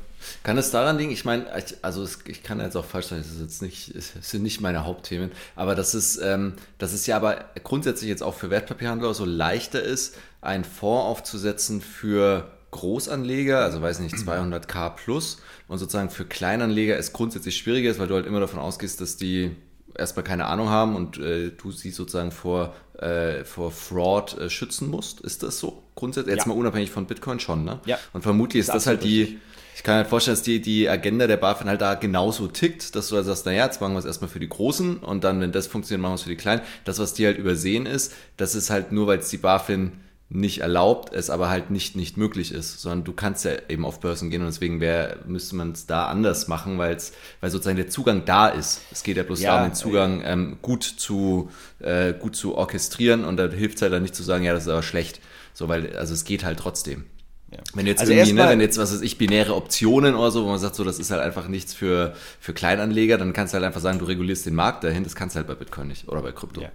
Kann 0.43 0.57
es 0.57 0.71
daran 0.71 0.97
liegen? 0.97 1.11
Ich 1.11 1.25
meine, 1.25 1.45
also 1.81 2.03
es, 2.03 2.19
ich 2.25 2.43
kann 2.43 2.59
jetzt 2.59 2.75
auch 2.75 2.85
falsch 2.85 3.07
sein, 3.07 3.19
das 3.19 3.31
ist 3.31 3.41
jetzt 3.41 3.61
nicht, 3.61 3.95
es 3.95 4.13
sind 4.21 4.43
nicht 4.43 4.61
meine 4.61 4.85
Hauptthemen, 4.85 5.31
aber 5.55 5.75
das 5.75 5.95
ist, 5.95 6.17
ähm, 6.17 6.53
das 6.77 6.93
ist 6.93 7.07
ja 7.07 7.15
aber 7.15 7.45
grundsätzlich 7.63 8.09
jetzt 8.09 8.23
auch 8.23 8.33
für 8.33 8.49
Wertpapierhandler 8.49 9.13
so 9.13 9.25
leichter 9.25 9.81
ist, 9.81 10.15
einen 10.41 10.63
Fonds 10.63 11.05
aufzusetzen 11.05 11.81
für 11.81 12.51
Großanleger, 12.71 13.59
also 13.59 13.81
weiß 13.81 13.99
nicht, 13.99 14.15
200k 14.15 14.89
plus 14.91 15.41
und 15.67 15.77
sozusagen 15.77 16.09
für 16.09 16.25
Kleinanleger 16.25 16.97
es 16.97 17.13
grundsätzlich 17.13 17.57
schwieriger 17.57 17.89
ist, 17.89 17.99
weil 17.99 18.07
du 18.07 18.15
halt 18.15 18.25
immer 18.25 18.39
davon 18.39 18.59
ausgehst, 18.59 18.99
dass 19.01 19.17
die 19.17 19.55
erstmal 19.97 20.23
keine 20.23 20.45
Ahnung 20.45 20.69
haben 20.69 20.95
und 20.95 21.17
äh, 21.17 21.51
du 21.51 21.71
sie 21.71 21.91
sozusagen 21.91 22.31
vor, 22.31 22.75
äh, 22.99 23.43
vor 23.45 23.71
Fraud 23.71 24.37
äh, 24.37 24.49
schützen 24.49 24.89
musst. 24.89 25.21
Ist 25.21 25.43
das 25.43 25.59
so? 25.59 25.83
Grundsätzlich, 25.95 26.35
jetzt 26.35 26.45
ja. 26.45 26.53
mal 26.53 26.59
unabhängig 26.59 26.91
von 26.91 27.07
Bitcoin 27.07 27.39
schon, 27.39 27.63
ne? 27.63 27.79
Ja. 27.85 27.97
Und 28.13 28.21
vermutlich 28.21 28.61
ist 28.61 28.69
das, 28.69 28.75
das 28.75 28.87
halt 28.87 29.03
die, 29.03 29.21
richtig. 29.21 29.39
Ich 29.77 29.83
kann 29.83 29.93
mir 29.93 29.97
halt 29.97 30.07
vorstellen, 30.07 30.35
dass 30.35 30.41
die, 30.41 30.59
die 30.59 30.89
Agenda 30.89 31.27
der 31.27 31.37
BaFin 31.37 31.69
halt 31.69 31.81
da 31.81 31.93
genauso 31.93 32.47
tickt, 32.47 32.95
dass 32.95 33.09
du 33.09 33.15
halt 33.15 33.27
sagst, 33.27 33.45
naja, 33.45 33.65
jetzt 33.65 33.79
machen 33.79 33.93
wir 33.93 33.99
es 33.99 34.05
erstmal 34.05 34.27
für 34.27 34.39
die 34.39 34.49
Großen 34.49 34.97
und 34.97 35.23
dann, 35.23 35.39
wenn 35.39 35.51
das 35.51 35.67
funktioniert, 35.67 36.01
machen 36.01 36.13
wir 36.13 36.15
es 36.15 36.23
für 36.23 36.31
die 36.31 36.35
Kleinen. 36.35 36.63
Das, 36.83 36.97
was 36.97 37.13
die 37.13 37.27
halt 37.27 37.37
übersehen 37.37 37.85
ist, 37.85 38.11
das 38.37 38.55
ist 38.55 38.71
halt 38.71 38.91
nur, 38.91 39.05
weil 39.05 39.19
es 39.19 39.29
die 39.29 39.37
BaFin 39.37 39.91
nicht 40.29 40.61
erlaubt, 40.61 41.13
es 41.13 41.29
aber 41.29 41.49
halt 41.49 41.69
nicht, 41.69 41.95
nicht 41.95 42.17
möglich 42.17 42.53
ist, 42.53 42.81
sondern 42.81 43.03
du 43.03 43.13
kannst 43.13 43.45
ja 43.45 43.51
eben 43.69 43.85
auf 43.85 43.99
Börsen 43.99 44.31
gehen 44.31 44.41
und 44.41 44.47
deswegen 44.47 44.81
wär, 44.81 45.17
müsste 45.27 45.55
man 45.55 45.73
es 45.73 45.85
da 45.85 46.07
anders 46.07 46.47
machen, 46.47 46.79
weil 46.79 46.95
es, 46.95 47.13
weil 47.39 47.51
sozusagen 47.51 47.77
der 47.77 47.87
Zugang 47.87 48.25
da 48.25 48.47
ist. 48.47 48.81
Es 48.91 49.03
geht 49.03 49.15
ja 49.15 49.21
bloß 49.21 49.41
ja, 49.41 49.57
darum, 49.57 49.69
den 49.69 49.75
Zugang 49.75 50.23
ähm, 50.25 50.57
gut 50.63 50.85
zu, 50.85 51.51
äh, 51.77 52.13
gut 52.13 52.35
zu 52.35 52.55
orchestrieren 52.55 53.23
und 53.23 53.37
da 53.37 53.47
hilft 53.47 53.75
es 53.75 53.83
halt 53.83 53.93
dann 53.93 54.01
nicht 54.01 54.15
zu 54.15 54.23
sagen, 54.23 54.43
ja, 54.43 54.53
das 54.53 54.63
ist 54.63 54.69
aber 54.69 54.81
schlecht. 54.81 55.21
So, 55.53 55.67
weil, 55.67 55.95
also 55.95 56.15
es 56.15 56.25
geht 56.25 56.43
halt 56.43 56.57
trotzdem. 56.57 57.05
Ja. 57.51 57.59
Wenn 57.73 57.87
jetzt 57.87 58.01
also 58.01 58.11
irgendwie, 58.11 58.33
ne, 58.33 58.49
wenn 58.49 58.59
jetzt, 58.59 58.77
was 58.77 58.93
weiß 58.93 59.01
ich, 59.01 59.17
binäre 59.17 59.55
Optionen 59.55 60.15
oder 60.15 60.31
so, 60.31 60.43
wo 60.43 60.49
man 60.49 60.59
sagt, 60.59 60.75
so, 60.75 60.83
das 60.83 60.99
ist 60.99 61.11
halt 61.11 61.21
einfach 61.21 61.47
nichts 61.47 61.73
für, 61.73 62.13
für 62.39 62.53
Kleinanleger, 62.53 63.17
dann 63.17 63.31
kannst 63.31 63.53
du 63.53 63.55
halt 63.55 63.65
einfach 63.65 63.79
sagen, 63.79 63.99
du 63.99 64.05
regulierst 64.05 64.45
den 64.45 64.55
Markt 64.55 64.83
dahin, 64.83 65.03
das 65.03 65.15
kannst 65.15 65.35
du 65.35 65.37
halt 65.37 65.47
bei 65.47 65.55
Bitcoin 65.55 65.87
nicht 65.87 66.09
oder 66.09 66.21
bei 66.21 66.33
Krypto. 66.33 66.61
Ja. 66.61 66.71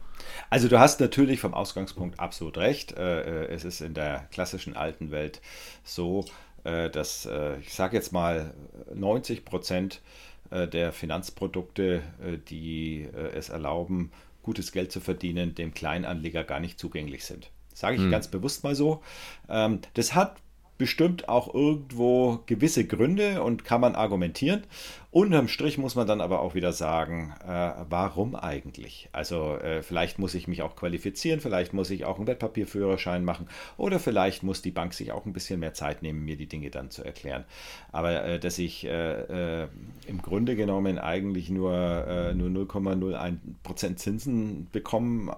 Also 0.49 0.69
du 0.69 0.79
hast 0.79 1.01
natürlich 1.01 1.41
vom 1.41 1.53
Ausgangspunkt 1.53 2.21
absolut 2.21 2.57
recht. 2.57 2.93
Äh, 2.93 3.21
äh, 3.21 3.55
es 3.55 3.65
ist 3.65 3.81
in 3.81 3.95
der 3.95 4.29
klassischen 4.33 4.77
alten 4.77 5.11
Welt 5.11 5.43
so, 5.85 6.25
äh, 6.65 6.89
dass 6.89 7.29
ich 7.61 7.75
sage 7.75 7.97
jetzt 7.97 8.13
mal 8.13 8.55
90 8.95 9.45
Prozent 9.45 10.01
der 10.51 10.93
Finanzprodukte, 10.93 12.03
die 12.51 13.09
es 13.35 13.49
erlauben, 13.49 14.13
gutes 14.43 14.71
Geld 14.71 14.93
zu 14.93 15.01
verdienen, 15.01 15.55
dem 15.55 15.73
Kleinanleger 15.73 16.45
gar 16.45 16.61
nicht 16.61 16.79
zugänglich 16.79 17.25
sind. 17.25 17.51
Sage 17.73 17.97
ich 17.97 18.03
hm. 18.03 18.11
ganz 18.11 18.29
bewusst 18.29 18.65
mal 18.65 18.75
so. 18.75 19.03
Ähm, 19.49 19.81
das 19.95 20.15
hat 20.15 20.37
bestimmt 20.83 21.29
auch 21.29 21.55
irgendwo 21.55 22.41
gewisse 22.47 22.85
Gründe 22.85 23.45
und 23.45 23.65
kann 23.65 23.81
man 23.81 23.95
argumentieren. 23.95 24.65
Unterm 25.13 25.47
Strich 25.47 25.79
muss 25.79 25.95
man 25.95 26.09
dann 26.09 26.21
aber 26.21 26.41
auch 26.41 26.57
wieder 26.57 26.73
sagen, 26.73 27.35
äh, 27.47 27.71
warum 27.89 28.35
eigentlich? 28.35 29.09
Also 29.13 29.59
äh, 29.59 29.85
vielleicht 29.85 30.19
muss 30.19 30.35
ich 30.35 30.49
mich 30.49 30.61
auch 30.63 30.75
qualifizieren, 30.75 31.39
vielleicht 31.39 31.73
muss 31.73 31.91
ich 31.91 32.05
auch 32.05 32.17
einen 32.17 32.27
Wertpapierführerschein 32.27 33.25
machen 33.25 33.47
oder 33.77 34.01
vielleicht 34.01 34.43
muss 34.43 34.61
die 34.61 34.73
Bank 34.73 34.93
sich 34.93 35.13
auch 35.13 35.25
ein 35.25 35.33
bisschen 35.33 35.61
mehr 35.61 35.73
Zeit 35.73 36.03
nehmen, 36.03 36.25
mir 36.25 36.37
die 36.37 36.49
Dinge 36.49 36.71
dann 36.71 36.91
zu 36.91 37.05
erklären. 37.05 37.45
Aber 37.93 38.25
äh, 38.25 38.41
dass 38.41 38.59
ich 38.59 38.85
äh, 38.85 39.63
äh, 39.63 39.69
im 40.09 40.21
Grunde 40.21 40.57
genommen 40.57 40.99
eigentlich 40.99 41.49
nur, 41.49 41.75
äh, 41.75 42.35
nur 42.35 42.49
0,01% 42.49 43.95
Zinsen 43.95 44.67
bekomme, 44.73 45.37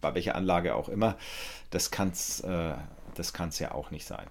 bei 0.00 0.16
welcher 0.16 0.34
Anlage 0.34 0.74
auch 0.74 0.88
immer, 0.88 1.16
das 1.70 1.92
kann 1.92 2.08
es 2.08 2.42
das 3.18 3.32
kann 3.32 3.48
es 3.48 3.58
ja 3.58 3.72
auch 3.72 3.90
nicht 3.90 4.06
sein. 4.06 4.26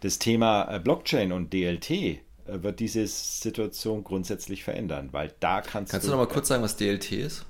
Das 0.00 0.18
Thema 0.18 0.74
äh, 0.74 0.80
Blockchain 0.80 1.32
und 1.32 1.52
DLT 1.52 1.90
äh, 1.90 2.18
wird 2.46 2.80
diese 2.80 3.06
Situation 3.06 4.04
grundsätzlich 4.04 4.64
verändern, 4.64 5.10
weil 5.12 5.32
da 5.40 5.60
kannst, 5.60 5.92
kannst 5.92 6.06
du. 6.06 6.10
du 6.10 6.16
noch 6.16 6.26
mal 6.26 6.32
kurz 6.32 6.48
sagen, 6.48 6.62
was 6.62 6.76
DLT 6.76 7.12
ist? 7.12 7.46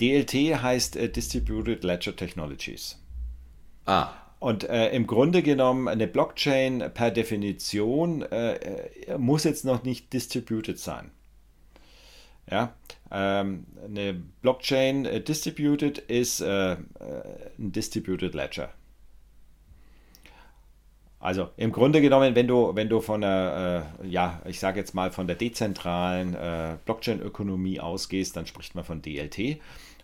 DLT 0.00 0.62
heißt 0.62 0.96
äh, 0.96 1.08
Distributed 1.08 1.84
Ledger 1.84 2.14
Technologies. 2.14 2.98
Ah. 3.86 4.10
Und 4.38 4.64
äh, 4.64 4.90
im 4.90 5.06
Grunde 5.06 5.42
genommen, 5.42 5.86
eine 5.86 6.06
Blockchain 6.06 6.90
per 6.94 7.10
Definition 7.10 8.22
äh 8.22 9.16
muss 9.16 9.44
jetzt 9.44 9.64
noch 9.64 9.84
nicht 9.84 10.12
distributed 10.12 10.78
sein. 10.78 11.10
Ja, 12.50 12.74
ähm, 13.12 13.66
eine 13.84 14.14
Blockchain 14.14 15.04
äh, 15.04 15.20
distributed 15.20 15.98
ist 15.98 16.42
ein 16.42 16.86
Distributed 17.56 18.34
Ledger. 18.34 18.70
Also 21.22 21.50
im 21.56 21.70
Grunde 21.70 22.00
genommen, 22.00 22.34
wenn 22.34 22.48
du, 22.48 22.74
wenn 22.74 22.88
du 22.88 23.00
von 23.00 23.20
der, 23.20 23.86
äh, 24.02 24.08
ja, 24.08 24.42
ich 24.44 24.58
sage 24.58 24.80
jetzt 24.80 24.92
mal 24.92 25.12
von 25.12 25.28
der 25.28 25.36
dezentralen 25.36 26.34
äh, 26.34 26.76
Blockchain-Ökonomie 26.84 27.78
ausgehst, 27.78 28.36
dann 28.36 28.44
spricht 28.44 28.74
man 28.74 28.82
von 28.82 29.02
DLT. 29.02 29.60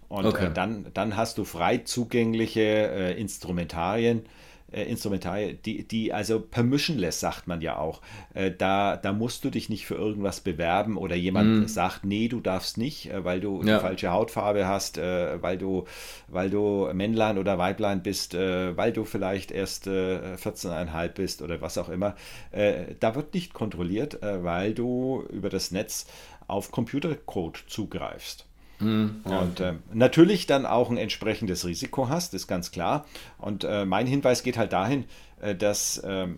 Und 0.08 0.26
okay. 0.26 0.46
äh, 0.46 0.52
dann, 0.54 0.86
dann 0.94 1.16
hast 1.16 1.36
du 1.36 1.44
frei 1.44 1.78
zugängliche 1.78 2.60
äh, 2.60 3.20
Instrumentarien, 3.20 4.26
äh, 4.70 4.82
Instrumentarien, 4.84 5.58
die, 5.64 5.86
die 5.86 6.12
also 6.12 6.40
permissionless, 6.40 7.20
sagt 7.20 7.46
man 7.46 7.60
ja 7.60 7.78
auch. 7.78 8.02
Äh, 8.34 8.50
da, 8.50 8.96
da 8.96 9.12
musst 9.12 9.44
du 9.44 9.50
dich 9.50 9.68
nicht 9.68 9.86
für 9.86 9.94
irgendwas 9.94 10.40
bewerben 10.40 10.96
oder 10.96 11.16
jemand 11.16 11.64
mm. 11.64 11.66
sagt, 11.66 12.04
nee, 12.04 12.28
du 12.28 12.40
darfst 12.40 12.78
nicht, 12.78 13.10
äh, 13.10 13.24
weil 13.24 13.40
du 13.40 13.62
ja. 13.62 13.76
die 13.76 13.82
falsche 13.82 14.10
Hautfarbe 14.10 14.66
hast, 14.66 14.98
äh, 14.98 15.42
weil, 15.42 15.58
du, 15.58 15.84
weil 16.28 16.50
du 16.50 16.88
Männlein 16.92 17.38
oder 17.38 17.58
Weiblein 17.58 18.02
bist, 18.02 18.34
äh, 18.34 18.76
weil 18.76 18.92
du 18.92 19.04
vielleicht 19.04 19.50
erst 19.50 19.86
äh, 19.86 20.34
14,5 20.36 21.08
bist 21.08 21.42
oder 21.42 21.60
was 21.60 21.78
auch 21.78 21.88
immer. 21.88 22.14
Äh, 22.50 22.94
da 23.00 23.14
wird 23.14 23.34
nicht 23.34 23.54
kontrolliert, 23.54 24.18
weil 24.20 24.74
du 24.74 25.24
über 25.30 25.48
das 25.48 25.70
Netz 25.70 26.06
auf 26.46 26.70
Computercode 26.70 27.64
zugreifst. 27.66 28.46
Mhm, 28.80 29.22
und 29.24 29.60
äh, 29.60 29.74
natürlich 29.92 30.46
dann 30.46 30.64
auch 30.64 30.90
ein 30.90 30.96
entsprechendes 30.96 31.66
Risiko 31.66 32.08
hast, 32.08 32.34
ist 32.34 32.46
ganz 32.46 32.70
klar. 32.70 33.06
Und 33.38 33.64
äh, 33.64 33.84
mein 33.84 34.06
Hinweis 34.06 34.42
geht 34.42 34.56
halt 34.56 34.72
dahin, 34.72 35.04
äh, 35.40 35.54
dass 35.54 36.00
ähm, 36.04 36.36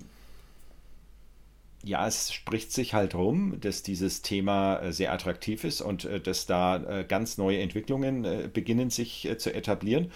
ja, 1.83 2.07
es 2.07 2.33
spricht 2.33 2.73
sich 2.73 2.93
halt 2.93 3.15
rum, 3.15 3.59
dass 3.61 3.83
dieses 3.83 4.23
Thema 4.23 4.77
äh, 4.77 4.93
sehr 4.93 5.13
attraktiv 5.13 5.65
ist 5.65 5.81
und 5.81 6.05
äh, 6.05 6.21
dass 6.21 6.47
da 6.47 6.77
äh, 6.77 7.05
ganz 7.05 7.39
neue 7.39 7.61
Entwicklungen 7.61 8.51
beginnen 8.53 8.91
sich 8.91 9.29
zu 9.39 9.55
etablieren. 9.55 10.11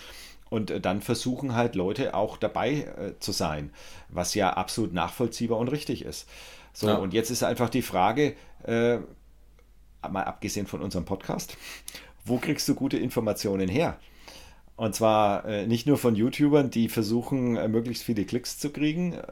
Und 0.50 0.85
dann 0.85 1.00
versuchen 1.00 1.57
halt 1.57 1.75
Leute 1.75 2.14
auch 2.14 2.37
dabei 2.37 3.14
zu 3.19 3.33
sein, 3.33 3.71
was 4.09 4.35
ja 4.35 4.52
absolut 4.52 4.93
nachvollziehbar 4.93 5.59
und 5.59 5.66
richtig 5.69 6.04
ist. 6.04 6.28
So, 6.73 6.87
ja. 6.87 6.95
und 6.95 7.12
jetzt 7.12 7.31
ist 7.31 7.43
einfach 7.43 7.71
die 7.71 7.83
Frage, 7.83 8.37
mal 8.64 9.02
abgesehen 10.02 10.69
von 10.69 10.81
unserem 10.81 11.07
Podcast, 11.07 11.57
wo 12.25 12.38
kriegst 12.38 12.69
du 12.69 12.75
gute 12.75 12.99
Informationen 12.99 13.69
her? 13.69 13.99
Und 14.76 14.95
zwar 14.95 15.45
äh, 15.45 15.66
nicht 15.66 15.87
nur 15.87 15.99
von 15.99 16.16
YouTubern, 16.16 16.71
die 16.71 16.88
versuchen, 16.88 17.57
äh, 17.57 17.69
möglichst 17.69 18.02
viele 18.02 18.25
Klicks 18.25 18.59
zu 18.59 18.71
kriegen. 18.71 19.12
Äh, 19.12 19.23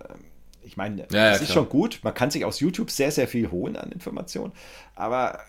ich 0.62 0.76
meine, 0.76 1.02
ja, 1.02 1.06
das 1.08 1.38
ja, 1.38 1.44
ist 1.44 1.52
schon 1.52 1.68
gut. 1.68 2.00
Man 2.02 2.14
kann 2.14 2.30
sich 2.30 2.44
aus 2.44 2.60
YouTube 2.60 2.90
sehr, 2.90 3.10
sehr 3.10 3.26
viel 3.26 3.50
holen 3.50 3.76
an 3.76 3.90
Informationen. 3.90 4.52
Aber 4.94 5.40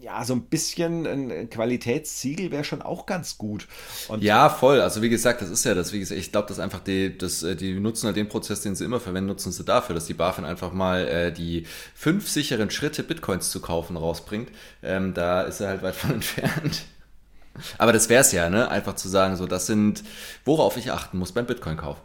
ja, 0.00 0.24
so 0.24 0.34
ein 0.34 0.42
bisschen 0.42 1.06
ein 1.06 1.50
Qualitätssiegel 1.50 2.50
wäre 2.50 2.64
schon 2.64 2.82
auch 2.82 3.06
ganz 3.06 3.38
gut. 3.38 3.66
Und 4.08 4.22
ja, 4.22 4.48
voll. 4.48 4.80
Also 4.80 5.02
wie 5.02 5.08
gesagt, 5.08 5.42
das 5.42 5.50
ist 5.50 5.64
ja 5.64 5.74
das. 5.74 5.92
Wie 5.92 5.98
gesagt, 5.98 6.20
ich 6.20 6.30
glaube, 6.30 6.48
dass 6.48 6.58
einfach 6.58 6.80
die, 6.80 7.16
das, 7.16 7.42
äh, 7.42 7.56
die 7.56 7.78
nutzen 7.78 8.06
halt 8.06 8.16
den 8.16 8.28
Prozess, 8.28 8.60
den 8.60 8.76
sie 8.76 8.84
immer 8.84 9.00
verwenden, 9.00 9.28
nutzen 9.28 9.52
sie 9.52 9.64
dafür, 9.64 9.94
dass 9.94 10.06
die 10.06 10.14
BaFin 10.14 10.44
einfach 10.44 10.72
mal 10.72 11.06
äh, 11.08 11.32
die 11.32 11.66
fünf 11.94 12.28
sicheren 12.28 12.70
Schritte, 12.70 13.02
Bitcoins 13.02 13.50
zu 13.50 13.60
kaufen, 13.60 13.96
rausbringt. 13.96 14.50
Ähm, 14.82 15.14
da 15.14 15.42
ist 15.42 15.60
er 15.60 15.68
halt 15.68 15.82
weit 15.82 15.96
von 15.96 16.10
entfernt. 16.14 16.84
Aber 17.76 17.92
das 17.92 18.08
wäre 18.08 18.20
es 18.20 18.32
ja, 18.32 18.48
ne? 18.48 18.68
Einfach 18.70 18.94
zu 18.94 19.08
sagen, 19.08 19.36
so, 19.36 19.46
das 19.46 19.66
sind, 19.66 20.04
worauf 20.44 20.76
ich 20.76 20.92
achten 20.92 21.18
muss 21.18 21.32
beim 21.32 21.46
Bitcoin-Kauf. 21.46 22.00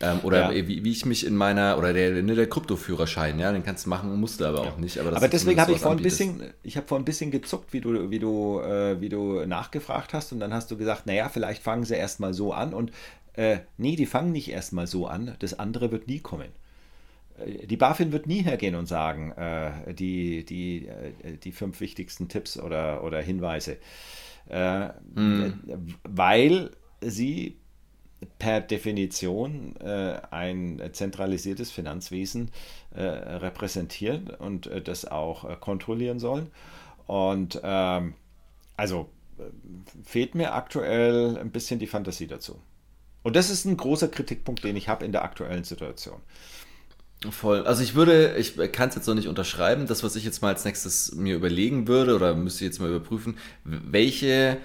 Ähm, 0.00 0.20
oder 0.24 0.52
ja. 0.52 0.68
wie, 0.68 0.84
wie, 0.84 0.90
ich 0.90 1.06
mich 1.06 1.26
in 1.26 1.34
meiner, 1.34 1.78
oder 1.78 1.94
der, 1.94 2.22
ne, 2.22 2.34
der 2.34 2.48
Kryptoführerschein, 2.48 3.38
ja, 3.38 3.50
den 3.50 3.64
kannst 3.64 3.86
du 3.86 3.90
machen, 3.90 4.14
musst 4.20 4.40
du 4.40 4.44
aber 4.44 4.60
auch 4.60 4.76
nicht. 4.76 4.98
Aber, 4.98 5.16
aber 5.16 5.28
deswegen 5.28 5.58
habe 5.58 5.72
ich 5.72 5.78
vor 5.78 5.92
ein 5.92 6.02
bisschen, 6.02 6.42
ich 6.62 6.76
habe 6.76 6.86
vor 6.86 6.98
ein 6.98 7.04
bisschen 7.06 7.30
gezuckt, 7.30 7.72
wie 7.72 7.80
du, 7.80 8.10
wie 8.10 8.18
du, 8.18 8.60
äh, 8.60 9.00
wie 9.00 9.08
du 9.08 9.46
nachgefragt 9.46 10.12
hast 10.12 10.32
und 10.32 10.40
dann 10.40 10.52
hast 10.52 10.70
du 10.70 10.76
gesagt, 10.76 11.06
naja, 11.06 11.30
vielleicht 11.30 11.62
fangen 11.62 11.84
sie 11.84 11.94
erstmal 11.94 12.34
so 12.34 12.52
an 12.52 12.74
und 12.74 12.92
äh, 13.36 13.60
nee, 13.78 13.96
die 13.96 14.06
fangen 14.06 14.32
nicht 14.32 14.50
erstmal 14.50 14.86
so 14.86 15.06
an, 15.06 15.34
das 15.38 15.58
andere 15.58 15.90
wird 15.90 16.08
nie 16.08 16.20
kommen. 16.20 16.48
Äh, 17.38 17.66
die 17.66 17.76
BaFin 17.78 18.12
wird 18.12 18.26
nie 18.26 18.42
hergehen 18.42 18.74
und 18.74 18.86
sagen, 18.86 19.32
äh, 19.32 19.94
die, 19.94 20.44
die, 20.44 20.88
äh, 20.88 21.38
die 21.42 21.52
fünf 21.52 21.80
wichtigsten 21.80 22.28
Tipps 22.28 22.58
oder, 22.58 23.02
oder 23.02 23.22
Hinweise, 23.22 23.78
äh, 24.48 24.88
hm. 25.14 25.60
weil 26.04 26.70
sie 27.00 27.56
per 28.38 28.60
Definition 28.60 29.76
äh, 29.76 30.20
ein 30.30 30.80
zentralisiertes 30.92 31.70
Finanzwesen 31.70 32.50
äh, 32.94 33.02
repräsentieren 33.02 34.30
und 34.30 34.66
äh, 34.66 34.80
das 34.80 35.04
auch 35.04 35.48
äh, 35.48 35.56
kontrollieren 35.56 36.18
sollen. 36.18 36.50
Und 37.06 37.60
ähm, 37.62 38.14
also 38.76 39.08
äh, 39.38 39.42
fehlt 40.04 40.34
mir 40.34 40.54
aktuell 40.54 41.38
ein 41.38 41.50
bisschen 41.50 41.78
die 41.78 41.86
Fantasie 41.86 42.26
dazu. 42.26 42.60
Und 43.22 43.36
das 43.36 43.50
ist 43.50 43.64
ein 43.64 43.76
großer 43.76 44.08
Kritikpunkt, 44.08 44.64
den 44.64 44.76
ich 44.76 44.88
habe 44.88 45.04
in 45.04 45.12
der 45.12 45.24
aktuellen 45.24 45.64
Situation. 45.64 46.20
Voll. 47.30 47.66
Also 47.66 47.82
ich 47.82 47.94
würde, 47.94 48.36
ich 48.36 48.56
kann 48.72 48.90
es 48.90 48.94
jetzt 48.94 49.06
noch 49.06 49.14
nicht 49.14 49.26
unterschreiben. 49.26 49.86
Das, 49.86 50.02
was 50.02 50.16
ich 50.16 50.24
jetzt 50.24 50.42
mal 50.42 50.48
als 50.48 50.64
nächstes 50.64 51.14
mir 51.14 51.34
überlegen 51.34 51.88
würde 51.88 52.14
oder 52.14 52.34
müsste 52.34 52.64
jetzt 52.64 52.78
mal 52.78 52.90
überprüfen, 52.90 53.38
welche 53.64 54.58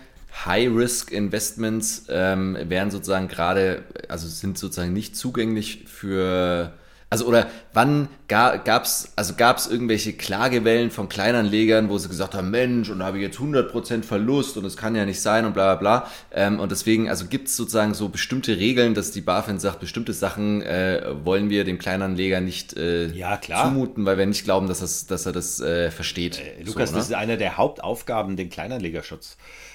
High-Risk-Investments 0.45 2.05
ähm, 2.09 2.57
wären 2.63 2.91
sozusagen 2.91 3.27
gerade, 3.27 3.83
also 4.07 4.27
sind 4.27 4.57
sozusagen 4.57 4.93
nicht 4.93 5.15
zugänglich 5.15 5.85
für 5.88 6.73
also 7.11 7.25
oder 7.25 7.47
wann 7.73 8.07
gab 8.29 8.85
es 8.85 9.11
also 9.17 9.33
gab's 9.35 9.67
irgendwelche 9.67 10.13
Klagewellen 10.13 10.91
von 10.91 11.09
Kleinanlegern, 11.09 11.89
wo 11.89 11.97
sie 11.97 12.07
gesagt 12.07 12.33
haben, 12.33 12.50
Mensch, 12.51 12.89
und 12.89 13.00
da 13.00 13.05
habe 13.05 13.17
ich 13.17 13.23
jetzt 13.23 13.38
100% 13.38 14.03
Verlust 14.03 14.55
und 14.55 14.63
es 14.63 14.77
kann 14.77 14.95
ja 14.95 15.05
nicht 15.05 15.19
sein 15.19 15.43
und 15.43 15.53
bla 15.53 15.75
bla 15.75 16.00
bla. 16.00 16.11
Ähm, 16.31 16.61
und 16.61 16.71
deswegen, 16.71 17.09
also 17.09 17.25
gibt 17.25 17.50
es 17.50 17.57
sozusagen 17.57 17.93
so 17.93 18.07
bestimmte 18.07 18.57
Regeln, 18.57 18.93
dass 18.93 19.11
die 19.11 19.19
BaFin 19.19 19.59
sagt, 19.59 19.81
bestimmte 19.81 20.13
Sachen 20.13 20.61
äh, 20.61 21.03
wollen 21.25 21.50
wir 21.50 21.65
dem 21.65 21.79
Kleinanleger 21.79 22.39
nicht 22.39 22.77
äh, 22.77 23.07
ja, 23.07 23.41
zumuten, 23.41 24.05
weil 24.05 24.17
wir 24.17 24.25
nicht 24.25 24.45
glauben, 24.45 24.69
dass, 24.69 24.79
das, 24.79 25.05
dass 25.05 25.25
er 25.25 25.33
das 25.33 25.59
äh, 25.59 25.91
versteht. 25.91 26.39
Äh, 26.39 26.63
Lukas, 26.63 26.91
so, 26.91 26.95
das 26.95 27.09
ist 27.09 27.13
eine 27.13 27.38
der 27.38 27.57
Hauptaufgaben, 27.57 28.38
den 28.38 28.50
Kleinanlegerschutz 28.50 29.35
äh, 29.35 29.70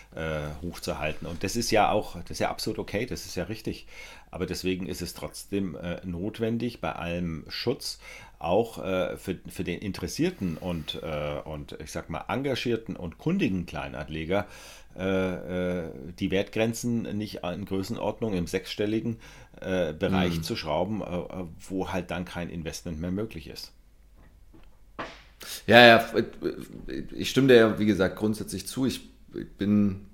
hochzuhalten. 0.62 1.26
Und 1.26 1.44
das 1.44 1.56
ist 1.56 1.70
ja 1.70 1.90
auch, 1.90 2.16
das 2.22 2.32
ist 2.32 2.38
ja 2.38 2.50
absolut 2.50 2.78
okay, 2.78 3.06
das 3.06 3.26
ist 3.26 3.34
ja 3.34 3.44
richtig. 3.44 3.86
Aber 4.30 4.46
deswegen 4.46 4.86
ist 4.86 5.02
es 5.02 5.14
trotzdem 5.14 5.76
äh, 5.76 6.00
notwendig, 6.04 6.80
bei 6.80 6.92
allem 6.92 7.44
Schutz 7.48 7.98
auch 8.38 8.84
äh, 8.84 9.16
für, 9.16 9.38
für 9.48 9.64
den 9.64 9.80
interessierten 9.80 10.56
und, 10.58 11.00
äh, 11.02 11.40
und 11.44 11.76
ich 11.82 11.90
sag 11.90 12.10
mal 12.10 12.24
engagierten 12.28 12.96
und 12.96 13.18
kundigen 13.18 13.66
Kleinanleger 13.66 14.46
äh, 14.98 15.84
äh, 15.84 15.90
die 16.18 16.30
Wertgrenzen 16.30 17.02
nicht 17.16 17.42
in 17.44 17.64
Größenordnung 17.66 18.32
im 18.32 18.46
sechsstelligen 18.46 19.18
äh, 19.60 19.92
Bereich 19.92 20.38
mhm. 20.38 20.42
zu 20.42 20.56
schrauben, 20.56 21.02
wo 21.68 21.92
halt 21.92 22.10
dann 22.10 22.24
kein 22.24 22.48
Investment 22.48 23.00
mehr 23.00 23.10
möglich 23.10 23.48
ist. 23.48 23.72
Ja, 25.66 25.86
ja, 25.86 26.06
ich 27.14 27.28
stimme 27.30 27.48
dir 27.48 27.56
ja, 27.56 27.78
wie 27.78 27.86
gesagt, 27.86 28.16
grundsätzlich 28.16 28.66
zu. 28.66 28.86
Ich 28.86 29.15
bin 29.58 30.06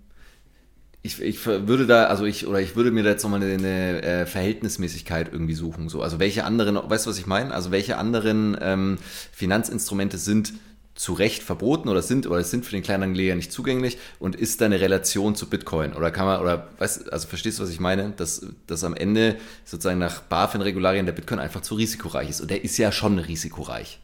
ich, 1.05 1.21
ich 1.21 1.45
würde 1.47 1.87
da, 1.87 2.05
also 2.05 2.25
ich, 2.25 2.47
oder 2.47 2.61
ich 2.61 2.77
würde 2.77 2.93
mir 2.93 3.03
da 3.03 3.11
jetzt 3.11 3.25
nochmal 3.25 3.43
eine, 3.43 3.55
eine 3.55 4.03
äh, 4.03 4.27
Verhältnismäßigkeit 4.27 5.33
irgendwie 5.33 5.55
suchen. 5.55 5.89
So. 5.89 6.01
Also 6.01 6.21
welche 6.21 6.45
anderen, 6.45 6.77
weißt 6.77 7.07
du, 7.07 7.11
was 7.11 7.19
ich 7.19 7.27
meine? 7.27 7.53
Also 7.53 7.73
welche 7.73 7.99
anderen 7.99 8.57
ähm, 8.61 8.99
Finanzinstrumente 9.33 10.17
sind 10.17 10.53
zu 10.95 11.15
Recht 11.15 11.43
verboten 11.43 11.89
oder 11.89 12.03
sind 12.03 12.27
oder 12.27 12.45
sind 12.45 12.65
für 12.65 12.73
den 12.73 12.83
Kleinanleger 12.83 13.35
nicht 13.35 13.51
zugänglich 13.51 13.99
und 14.21 14.37
ist 14.37 14.61
da 14.61 14.67
eine 14.67 14.81
Relation 14.81 15.35
zu 15.35 15.49
Bitcoin? 15.49 15.95
Oder 15.95 16.13
kann 16.13 16.27
man, 16.27 16.41
oder 16.41 16.69
weißt 16.79 17.13
also 17.13 17.27
verstehst 17.27 17.59
du, 17.59 17.65
was 17.65 17.71
ich 17.71 17.81
meine? 17.81 18.13
Dass, 18.17 18.47
dass 18.69 18.85
am 18.85 18.95
Ende 18.95 19.37
sozusagen 19.65 19.99
nach 19.99 20.21
BaFin-Regularien 20.21 21.07
der 21.07 21.15
Bitcoin 21.15 21.41
einfach 21.41 21.63
zu 21.63 21.75
risikoreich 21.75 22.31
ist. 22.31 22.41
Und 22.41 22.51
der 22.51 22.63
ist 22.63 22.77
ja 22.77 22.93
schon 22.93 23.19
risikoreich. 23.19 23.99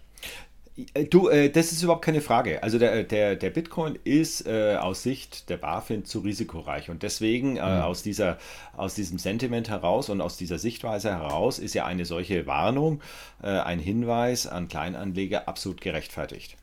Äh, 0.95 1.05
du, 1.05 1.29
äh, 1.29 1.51
das 1.51 1.73
ist 1.73 1.83
überhaupt 1.83 2.05
keine 2.05 2.21
Frage. 2.21 2.63
Also 2.63 2.79
der, 2.79 3.05
der, 3.05 3.37
der 3.37 3.51
Bitcoin 3.51 3.99
ist 4.05 4.47
äh, 4.47 4.77
aus 4.77 5.03
Sicht 5.03 5.49
der 5.49 5.57
BaFin 5.57 6.05
zu 6.05 6.21
risikoreich. 6.21 6.91
Und 6.91 7.03
deswegen 7.03 7.57
äh, 7.57 7.61
mhm. 7.61 7.83
aus, 7.83 8.03
dieser, 8.03 8.39
aus 8.77 8.95
diesem 8.95 9.19
Sentiment 9.19 9.69
heraus 9.69 10.09
und 10.09 10.21
aus 10.21 10.37
dieser 10.37 10.59
Sichtweise 10.59 11.11
heraus 11.11 11.59
ist 11.59 11.75
ja 11.75 11.85
eine 11.85 12.05
solche 12.05 12.47
Warnung, 12.47 13.01
äh, 13.43 13.49
ein 13.49 13.79
Hinweis 13.79 14.47
an 14.47 14.69
Kleinanleger 14.69 15.49
absolut 15.49 15.81
gerechtfertigt. 15.81 16.57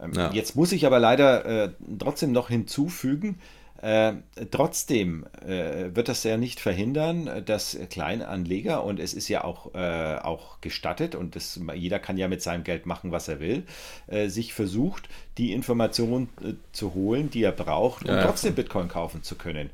Ähm, 0.00 0.12
ja. 0.14 0.30
Jetzt 0.32 0.56
muss 0.56 0.72
ich 0.72 0.86
aber 0.86 0.98
leider 0.98 1.44
äh, 1.44 1.70
trotzdem 1.98 2.32
noch 2.32 2.48
hinzufügen, 2.48 3.38
äh, 3.82 4.12
trotzdem 4.50 5.26
äh, 5.46 5.94
wird 5.94 6.08
das 6.08 6.22
ja 6.24 6.36
nicht 6.36 6.60
verhindern, 6.60 7.42
dass 7.46 7.78
Kleinanleger, 7.88 8.84
und 8.84 9.00
es 9.00 9.14
ist 9.14 9.28
ja 9.28 9.44
auch, 9.44 9.74
äh, 9.74 10.16
auch 10.18 10.60
gestattet, 10.60 11.14
und 11.14 11.34
das, 11.36 11.58
jeder 11.74 11.98
kann 11.98 12.18
ja 12.18 12.28
mit 12.28 12.42
seinem 12.42 12.64
Geld 12.64 12.86
machen, 12.86 13.10
was 13.10 13.28
er 13.28 13.40
will, 13.40 13.64
äh, 14.06 14.28
sich 14.28 14.52
versucht, 14.52 15.08
die 15.38 15.52
Informationen 15.52 16.28
äh, 16.42 16.52
zu 16.72 16.94
holen, 16.94 17.30
die 17.30 17.42
er 17.42 17.52
braucht, 17.52 18.04
um 18.04 18.14
ja, 18.14 18.22
trotzdem 18.22 18.54
Bitcoin 18.54 18.88
kaufen 18.88 19.22
zu 19.22 19.34
können. 19.34 19.70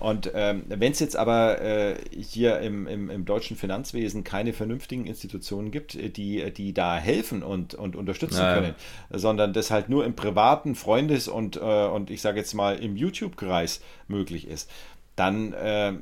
Und 0.00 0.30
ähm, 0.34 0.64
wenn 0.66 0.92
es 0.92 0.98
jetzt 0.98 1.14
aber 1.14 1.60
äh, 1.60 1.94
hier 2.18 2.58
im, 2.60 2.86
im, 2.86 3.10
im, 3.10 3.24
deutschen 3.26 3.56
Finanzwesen 3.56 4.24
keine 4.24 4.54
vernünftigen 4.54 5.06
Institutionen 5.06 5.70
gibt, 5.70 5.94
äh, 5.94 6.08
die, 6.08 6.50
die 6.52 6.72
da 6.72 6.96
helfen 6.96 7.42
und, 7.42 7.74
und 7.74 7.96
unterstützen 7.96 8.38
ja, 8.38 8.54
können, 8.54 8.74
sondern 9.10 9.52
das 9.52 9.70
halt 9.70 9.90
nur 9.90 10.06
im 10.06 10.14
privaten 10.14 10.74
Freundes- 10.74 11.28
und, 11.28 11.56
äh, 11.56 11.60
und 11.60 12.10
ich 12.10 12.22
sage 12.22 12.38
jetzt 12.38 12.54
mal 12.54 12.76
im 12.76 12.96
YouTube-Kreis 12.96 13.82
möglich 14.08 14.48
ist, 14.48 14.70
dann 15.16 15.52
äh, 15.52 15.92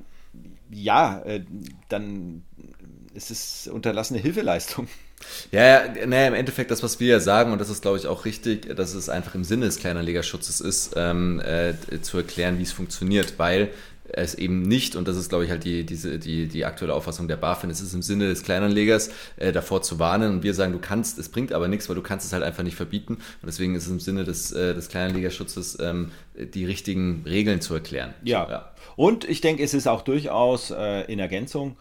ja, 0.71 1.21
äh, 1.23 1.45
dann 1.89 2.45
ist 3.15 3.31
es 3.31 3.69
unterlassene 3.69 4.21
Hilfeleistung. 4.21 4.87
Ja, 5.51 5.63
ja, 5.65 6.07
naja, 6.07 6.29
im 6.29 6.35
Endeffekt 6.35 6.71
das, 6.71 6.83
was 6.83 7.01
wir 7.01 7.09
ja 7.09 7.21
sagen, 7.21 7.53
und 7.53 7.61
das 7.61 7.71
ist, 7.71 7.83
glaube 7.83 7.99
ich, 7.99 8.07
auch 8.07 8.25
richtig, 8.25 8.75
dass 8.77 8.95
es 8.95 9.09
einfach 9.09 9.35
im 9.35 9.43
Sinne 9.43 9.67
des 9.67 9.79
Kleinanlegerschutzes 9.79 10.61
ist, 10.61 10.95
ähm, 10.97 11.41
äh, 11.41 11.75
zu 12.03 12.19
erklären, 12.19 12.59
wie 12.59 12.63
es 12.63 12.73
funktioniert, 12.73 13.35
weil 13.37 13.71
es 14.13 14.35
eben 14.35 14.63
nicht, 14.63 14.97
und 14.97 15.09
das 15.09 15.17
ist, 15.17 15.29
glaube 15.29 15.45
ich, 15.45 15.51
halt 15.51 15.65
die, 15.65 15.85
diese, 15.85 16.19
die, 16.19 16.49
die 16.49 16.65
aktuelle 16.65 16.95
Auffassung 16.95 17.29
der 17.29 17.37
BaFin, 17.37 17.71
es 17.71 17.81
ist 17.81 17.95
im 17.95 18.03
Sinne 18.03 18.29
des 18.29 18.43
Kleinanlegers, 18.43 19.11
äh, 19.37 19.53
davor 19.53 19.83
zu 19.83 19.99
warnen 19.99 20.33
und 20.33 20.43
wir 20.43 20.55
sagen, 20.55 20.73
du 20.73 20.79
kannst, 20.79 21.19
es 21.19 21.29
bringt 21.29 21.53
aber 21.53 21.69
nichts, 21.69 21.89
weil 21.89 21.97
du 21.97 22.03
kannst 22.03 22.27
es 22.27 22.33
halt 22.33 22.43
einfach 22.43 22.63
nicht 22.63 22.77
verbieten 22.77 23.15
und 23.15 23.47
deswegen 23.47 23.75
ist 23.75 23.85
es 23.85 23.91
im 23.91 24.01
Sinne 24.01 24.25
des, 24.25 24.53
äh, 24.53 24.75
des 24.75 24.89
Kleinanlegerschutzes, 24.89 25.79
ähm, 25.81 26.11
die 26.35 26.65
richtigen 26.65 27.25
Regeln 27.27 27.61
zu 27.61 27.75
erklären. 27.75 28.15
Ja. 28.23 28.49
Ja. 28.49 28.73
und 28.97 29.29
ich 29.29 29.41
denke, 29.41 29.63
es 29.63 29.75
ist 29.75 29.87
auch 29.87 30.03
durchaus 30.03 30.71
äh, 30.71 31.03
in 31.13 31.19
Ergänzung 31.19 31.77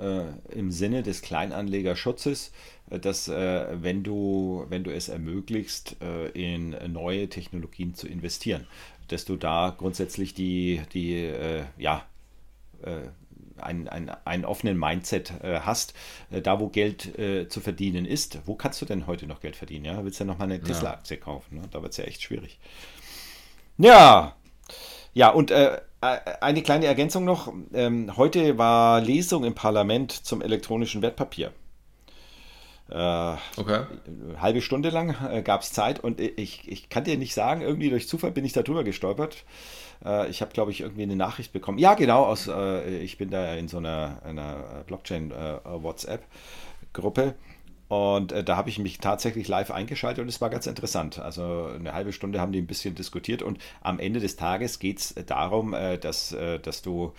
äh, 0.00 0.22
im 0.54 0.70
Sinne 0.70 1.02
des 1.02 1.20
Kleinanlegerschutzes, 1.20 2.52
äh, 2.88 2.98
dass 2.98 3.28
äh, 3.28 3.66
wenn, 3.82 4.02
du, 4.02 4.64
wenn 4.68 4.82
du 4.82 4.92
es 4.92 5.08
ermöglicht, 5.08 5.96
in 6.32 6.76
neue 6.88 7.28
Technologien 7.28 7.94
zu 7.94 8.08
investieren, 8.08 8.66
dass 9.12 9.24
du 9.24 9.36
da 9.36 9.74
grundsätzlich 9.76 10.34
die, 10.34 10.82
die 10.92 11.32
ja, 11.78 12.04
einen, 13.62 13.88
einen, 13.88 14.10
einen 14.24 14.44
offenen 14.44 14.78
Mindset 14.78 15.32
äh, 15.42 15.60
hast, 15.60 15.94
äh, 16.30 16.40
da 16.42 16.60
wo 16.60 16.68
Geld 16.68 17.18
äh, 17.18 17.48
zu 17.48 17.60
verdienen 17.60 18.04
ist. 18.04 18.38
Wo 18.46 18.54
kannst 18.54 18.80
du 18.82 18.86
denn 18.86 19.06
heute 19.06 19.26
noch 19.26 19.40
Geld 19.40 19.56
verdienen? 19.56 19.84
Ja? 19.84 20.04
Willst 20.04 20.20
du 20.20 20.24
ja 20.24 20.28
nochmal 20.28 20.50
eine 20.50 20.60
Tesla-Aktie 20.60 21.16
kaufen? 21.16 21.56
Ne? 21.56 21.62
Da 21.70 21.82
wird 21.82 21.92
es 21.92 21.98
ja 21.98 22.04
echt 22.04 22.22
schwierig. 22.22 22.58
Ja, 23.78 24.36
ja, 25.12 25.30
und 25.30 25.50
äh, 25.50 25.80
eine 26.00 26.62
kleine 26.62 26.86
Ergänzung 26.86 27.24
noch. 27.24 27.52
Ähm, 27.74 28.16
heute 28.16 28.58
war 28.58 29.00
Lesung 29.00 29.44
im 29.44 29.54
Parlament 29.54 30.12
zum 30.12 30.40
elektronischen 30.42 31.02
Wertpapier. 31.02 31.52
Äh, 32.90 33.36
okay. 33.56 33.84
Halbe 34.38 34.60
Stunde 34.60 34.90
lang 34.90 35.14
äh, 35.30 35.42
gab 35.42 35.62
es 35.62 35.72
Zeit 35.72 36.00
und 36.00 36.20
ich, 36.20 36.68
ich 36.68 36.88
kann 36.88 37.04
dir 37.04 37.16
nicht 37.16 37.34
sagen, 37.34 37.62
irgendwie 37.62 37.90
durch 37.90 38.08
Zufall 38.08 38.32
bin 38.32 38.44
ich 38.44 38.52
da 38.52 38.62
drüber 38.62 38.82
gestolpert. 38.82 39.44
Äh, 40.04 40.28
ich 40.28 40.42
habe, 40.42 40.52
glaube 40.52 40.72
ich, 40.72 40.80
irgendwie 40.80 41.04
eine 41.04 41.14
Nachricht 41.16 41.52
bekommen. 41.52 41.78
Ja, 41.78 41.94
genau, 41.94 42.24
aus, 42.24 42.48
äh, 42.48 42.98
ich 42.98 43.16
bin 43.18 43.30
da 43.30 43.54
in 43.54 43.68
so 43.68 43.76
einer, 43.78 44.18
einer 44.24 44.82
Blockchain-WhatsApp-Gruppe. 44.86 47.22
Äh, 47.22 47.32
und 47.88 48.32
äh, 48.32 48.44
da 48.44 48.56
habe 48.56 48.70
ich 48.70 48.78
mich 48.78 48.98
tatsächlich 48.98 49.48
live 49.48 49.72
eingeschaltet 49.72 50.22
und 50.22 50.28
es 50.28 50.40
war 50.40 50.48
ganz 50.48 50.68
interessant. 50.68 51.18
Also 51.18 51.68
eine 51.74 51.92
halbe 51.92 52.12
Stunde 52.12 52.40
haben 52.40 52.52
die 52.52 52.60
ein 52.60 52.68
bisschen 52.68 52.94
diskutiert 52.94 53.42
und 53.42 53.58
am 53.82 53.98
Ende 53.98 54.20
des 54.20 54.36
Tages 54.36 54.78
geht 54.78 55.00
es 55.00 55.12
darum, 55.26 55.74
dass, 56.00 56.36
dass 56.62 56.82
du, 56.82 57.12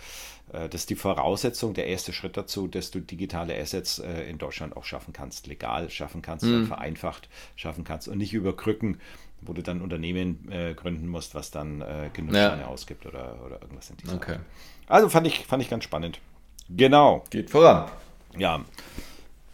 äh, 0.54 0.70
dass 0.70 0.86
die 0.86 0.96
Voraussetzung, 0.96 1.74
der 1.74 1.88
erste 1.88 2.14
Schritt 2.14 2.38
dazu, 2.38 2.68
dass 2.68 2.92
du 2.92 3.00
digitale 3.00 3.58
Assets 3.58 4.00
äh, 4.00 4.30
in 4.30 4.38
Deutschland 4.38 4.76
auch 4.76 4.84
schaffen 4.84 5.14
kannst, 5.14 5.48
legal 5.48 5.90
schaffen 5.90 6.22
kannst, 6.22 6.46
mhm. 6.46 6.68
vereinfacht 6.68 7.30
schaffen 7.56 7.84
kannst 7.84 8.08
und 8.08 8.18
nicht 8.18 8.34
über 8.34 8.56
Krücken, 8.56 9.00
wo 9.42 9.54
du 9.54 9.64
dann 9.64 9.82
Unternehmen 9.82 10.52
äh, 10.52 10.74
gründen 10.74 11.08
musst, 11.08 11.36
was 11.36 11.52
dann 11.52 11.82
äh, 11.82 12.10
Genussscheine 12.14 12.64
ja. 12.64 12.68
ausgibt 12.68 13.06
oder, 13.06 13.40
oder 13.46 13.62
irgendwas 13.62 13.90
in 13.90 13.98
dieser 13.98 14.16
okay. 14.16 14.34
Art. 14.34 14.42
Also 14.88 15.10
fand 15.10 15.28
ich, 15.28 15.46
fand 15.46 15.64
ich 15.64 15.70
ganz 15.70 15.84
spannend. 15.84 16.20
Genau. 16.70 17.24
Geht 17.30 17.50
voran. 17.50 17.90
Ja. 18.38 18.64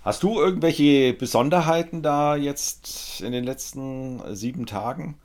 Hast 0.04 0.24
du 0.24 0.40
irgendwelche 0.40 1.14
Besonderheiten 1.14 2.02
da 2.02 2.36
jetzt 2.36 3.22
in 3.22 3.32
den 3.32 3.44
letzten 3.44 4.36
sieben 4.36 4.66
Tagen 4.66 5.18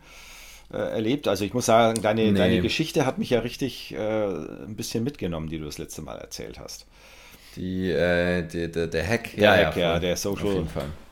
äh, 0.72 0.76
erlebt? 0.76 1.28
Also 1.28 1.44
ich 1.44 1.54
muss 1.54 1.66
sagen, 1.66 2.00
deine, 2.02 2.22
nee. 2.22 2.38
deine 2.38 2.60
Geschichte 2.60 3.06
hat 3.06 3.18
mich 3.18 3.30
ja 3.30 3.40
richtig 3.40 3.92
äh, 3.94 3.96
ein 3.98 4.76
bisschen 4.76 5.04
mitgenommen, 5.04 5.48
die 5.48 5.58
du 5.58 5.64
das 5.64 5.78
letzte 5.78 6.02
Mal 6.02 6.18
erzählt 6.18 6.58
hast. 6.58 6.86
Die, 7.56 7.90
äh, 7.90 8.42
die, 8.46 8.70
die 8.70 8.88
der 8.88 9.06
Hack. 9.06 9.30
Der 9.36 9.42
ja, 9.42 9.66
Hack, 9.66 9.76
ja, 9.76 9.94
ja 9.94 9.98
der 9.98 10.16
Social, 10.16 10.66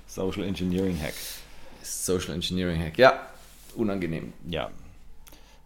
Social 0.07 0.45
Engineering 0.45 0.99
Hack. 1.01 1.15
Social 1.83 2.35
Engineering 2.35 2.81
Hack, 2.81 2.99
ja. 2.99 3.27
Unangenehm. 3.75 4.33
Ja. 4.49 4.71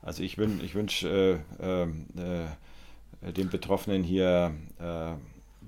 Also 0.03 0.23
ich, 0.23 0.37
ich 0.39 0.75
wünsche 0.75 1.41
äh, 1.63 1.83
äh, 1.83 3.33
den 3.33 3.49
Betroffenen 3.49 4.03
hier 4.03 4.53
äh, 4.79 5.15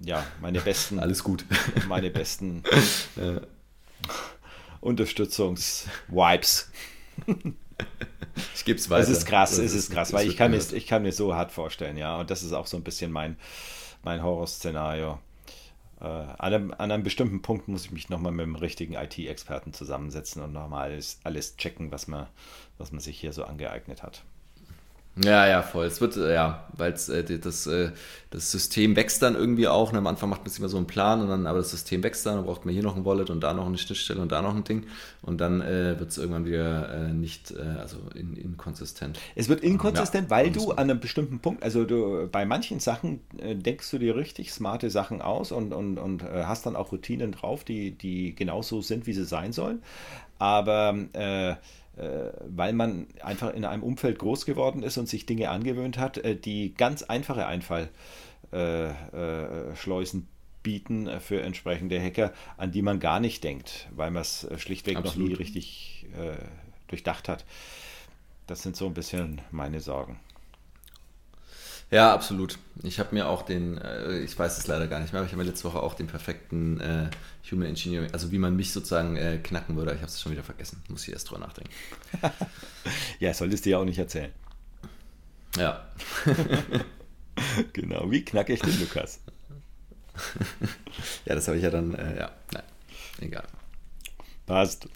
ja, 0.04 0.26
meine 0.40 0.60
besten. 0.60 0.98
Alles 1.00 1.22
gut. 1.22 1.44
Meine 1.88 2.10
besten 2.10 2.62
ja. 3.16 3.40
Unterstützungs-Vibes. 4.80 6.70
Ich 8.54 8.64
gebe 8.64 8.78
es 8.78 8.90
weiter. 8.90 9.02
Es 9.02 9.08
ist 9.08 9.26
krass, 9.26 9.58
es 9.58 9.74
ist 9.74 9.90
krass, 9.90 10.12
weil 10.12 10.28
ich 10.28 10.36
kann, 10.36 10.50
mir, 10.50 10.58
ich 10.58 10.86
kann 10.86 11.02
mir 11.02 11.12
so 11.12 11.34
hart 11.34 11.52
vorstellen, 11.52 11.96
ja. 11.96 12.18
Und 12.18 12.30
das 12.30 12.42
ist 12.42 12.52
auch 12.52 12.66
so 12.66 12.76
ein 12.76 12.82
bisschen 12.82 13.10
mein, 13.12 13.36
mein 14.02 14.22
Horrorszenario. 14.22 15.18
äh, 16.00 16.04
an, 16.04 16.36
einem, 16.38 16.70
an, 16.72 16.90
einem, 16.90 17.02
bestimmten 17.02 17.42
Punkt 17.42 17.68
muss 17.68 17.86
ich 17.86 17.92
mich 17.92 18.08
nochmal 18.08 18.32
mit 18.32 18.46
dem 18.46 18.56
richtigen 18.56 18.94
IT-Experten 18.94 19.72
zusammensetzen 19.72 20.42
und 20.42 20.52
nochmal 20.52 20.90
alles, 20.90 21.20
alles 21.24 21.56
checken, 21.56 21.90
was 21.90 22.06
man, 22.06 22.26
was 22.78 22.92
man 22.92 23.00
sich 23.00 23.18
hier 23.18 23.32
so 23.32 23.44
angeeignet 23.44 24.02
hat. 24.02 24.22
Ja, 25.24 25.46
ja, 25.46 25.62
voll. 25.62 25.86
Es 25.86 26.00
wird, 26.02 26.16
äh, 26.16 26.34
ja, 26.34 26.68
weil 26.76 26.92
äh, 26.92 27.38
das, 27.38 27.66
äh, 27.66 27.90
das 28.28 28.50
System 28.50 28.96
wächst 28.96 29.22
dann 29.22 29.34
irgendwie 29.34 29.66
auch. 29.66 29.88
Und 29.88 29.94
ne? 29.94 29.98
am 29.98 30.06
Anfang 30.06 30.28
macht 30.28 30.42
man 30.42 30.50
sich 30.50 30.58
immer 30.58 30.68
so 30.68 30.76
einen 30.76 30.86
Plan 30.86 31.22
und 31.22 31.28
dann, 31.28 31.46
aber 31.46 31.58
das 31.58 31.70
System 31.70 32.02
wächst 32.02 32.26
dann, 32.26 32.36
dann 32.36 32.44
braucht 32.44 32.66
man 32.66 32.74
hier 32.74 32.82
noch 32.82 32.96
ein 32.96 33.04
Wallet 33.06 33.30
und 33.30 33.40
da 33.40 33.54
noch 33.54 33.66
eine 33.66 33.78
Schnittstelle 33.78 34.20
und 34.20 34.30
da 34.30 34.42
noch 34.42 34.54
ein 34.54 34.64
Ding. 34.64 34.84
Und 35.22 35.40
dann 35.40 35.62
äh, 35.62 35.98
wird 35.98 36.10
es 36.10 36.18
irgendwann 36.18 36.44
wieder 36.44 36.92
äh, 36.92 37.12
nicht, 37.14 37.50
äh, 37.52 37.62
also 37.80 37.96
in, 38.14 38.36
inkonsistent. 38.36 39.18
Es 39.34 39.48
wird 39.48 39.62
inkonsistent, 39.62 40.30
ja, 40.30 40.36
weil 40.36 40.50
du 40.50 40.72
an 40.72 40.90
einem 40.90 41.00
bestimmten 41.00 41.38
Punkt, 41.38 41.62
also 41.62 41.84
du 41.84 42.28
bei 42.30 42.44
manchen 42.44 42.80
Sachen 42.80 43.20
denkst 43.32 43.90
du 43.90 43.98
dir 43.98 44.16
richtig 44.16 44.52
smarte 44.52 44.90
Sachen 44.90 45.22
aus 45.22 45.50
und, 45.50 45.72
und, 45.72 45.98
und 45.98 46.22
hast 46.22 46.66
dann 46.66 46.76
auch 46.76 46.92
Routinen 46.92 47.32
drauf, 47.32 47.64
die, 47.64 47.92
die 47.92 48.34
genauso 48.34 48.82
sind, 48.82 49.06
wie 49.06 49.12
sie 49.12 49.24
sein 49.24 49.52
sollen. 49.52 49.82
Aber 50.38 50.94
äh, 51.14 51.50
äh, 51.50 51.56
weil 51.96 52.74
man 52.74 53.06
einfach 53.22 53.54
in 53.54 53.64
einem 53.64 53.82
Umfeld 53.82 54.18
groß 54.18 54.44
geworden 54.44 54.82
ist 54.82 54.98
und 54.98 55.08
sich 55.08 55.24
Dinge 55.26 55.50
angewöhnt 55.50 55.98
hat, 55.98 56.18
äh, 56.18 56.36
die 56.36 56.74
ganz 56.74 57.02
einfache 57.02 57.46
Einfallschleusen 57.46 60.20
äh, 60.20 60.24
bieten 60.62 61.08
für 61.20 61.42
entsprechende 61.42 62.00
Hacker, 62.00 62.32
an 62.56 62.70
die 62.72 62.82
man 62.82 63.00
gar 63.00 63.20
nicht 63.20 63.44
denkt, 63.44 63.88
weil 63.94 64.10
man 64.10 64.22
es 64.22 64.48
schlichtweg 64.56 64.96
Absolut. 64.96 65.16
noch 65.16 65.28
nie 65.28 65.34
richtig 65.34 66.06
durchdacht 66.88 67.28
hat. 67.28 67.44
Das 68.46 68.62
sind 68.62 68.76
so 68.76 68.86
ein 68.86 68.94
bisschen 68.94 69.42
meine 69.50 69.80
Sorgen. 69.80 70.18
Ja, 71.90 72.12
absolut. 72.12 72.58
Ich 72.82 72.98
habe 72.98 73.14
mir 73.14 73.28
auch 73.28 73.42
den, 73.42 73.78
äh, 73.78 74.18
ich 74.18 74.36
weiß 74.36 74.58
es 74.58 74.66
leider 74.66 74.88
gar 74.88 74.98
nicht 74.98 75.12
mehr, 75.12 75.20
aber 75.20 75.26
ich 75.26 75.32
habe 75.32 75.42
mir 75.42 75.48
letzte 75.48 75.64
Woche 75.64 75.80
auch 75.80 75.94
den 75.94 76.08
perfekten 76.08 76.80
äh, 76.80 77.10
Human 77.50 77.68
Engineering, 77.68 78.12
also 78.12 78.32
wie 78.32 78.38
man 78.38 78.56
mich 78.56 78.72
sozusagen 78.72 79.16
äh, 79.16 79.38
knacken 79.38 79.76
würde. 79.76 79.92
Ich 79.92 79.98
habe 79.98 80.08
es 80.08 80.20
schon 80.20 80.32
wieder 80.32 80.42
vergessen. 80.42 80.82
Muss 80.88 81.06
ich 81.06 81.12
erst 81.12 81.30
drüber 81.30 81.40
nachdenken. 81.40 81.70
ja, 83.20 83.32
solltest 83.32 83.64
du 83.66 83.70
ja 83.70 83.78
auch 83.78 83.84
nicht 83.84 83.98
erzählen. 83.98 84.32
Ja. 85.56 85.86
genau, 87.72 88.10
wie 88.10 88.24
knacke 88.24 88.52
ich 88.52 88.60
den 88.60 88.78
Lukas? 88.80 89.20
ja, 91.24 91.34
das 91.34 91.46
habe 91.46 91.56
ich 91.56 91.62
ja 91.62 91.70
dann, 91.70 91.94
äh, 91.94 92.18
ja, 92.18 92.32
nein, 92.52 92.62
egal. 93.20 93.44
Passt. 94.46 94.88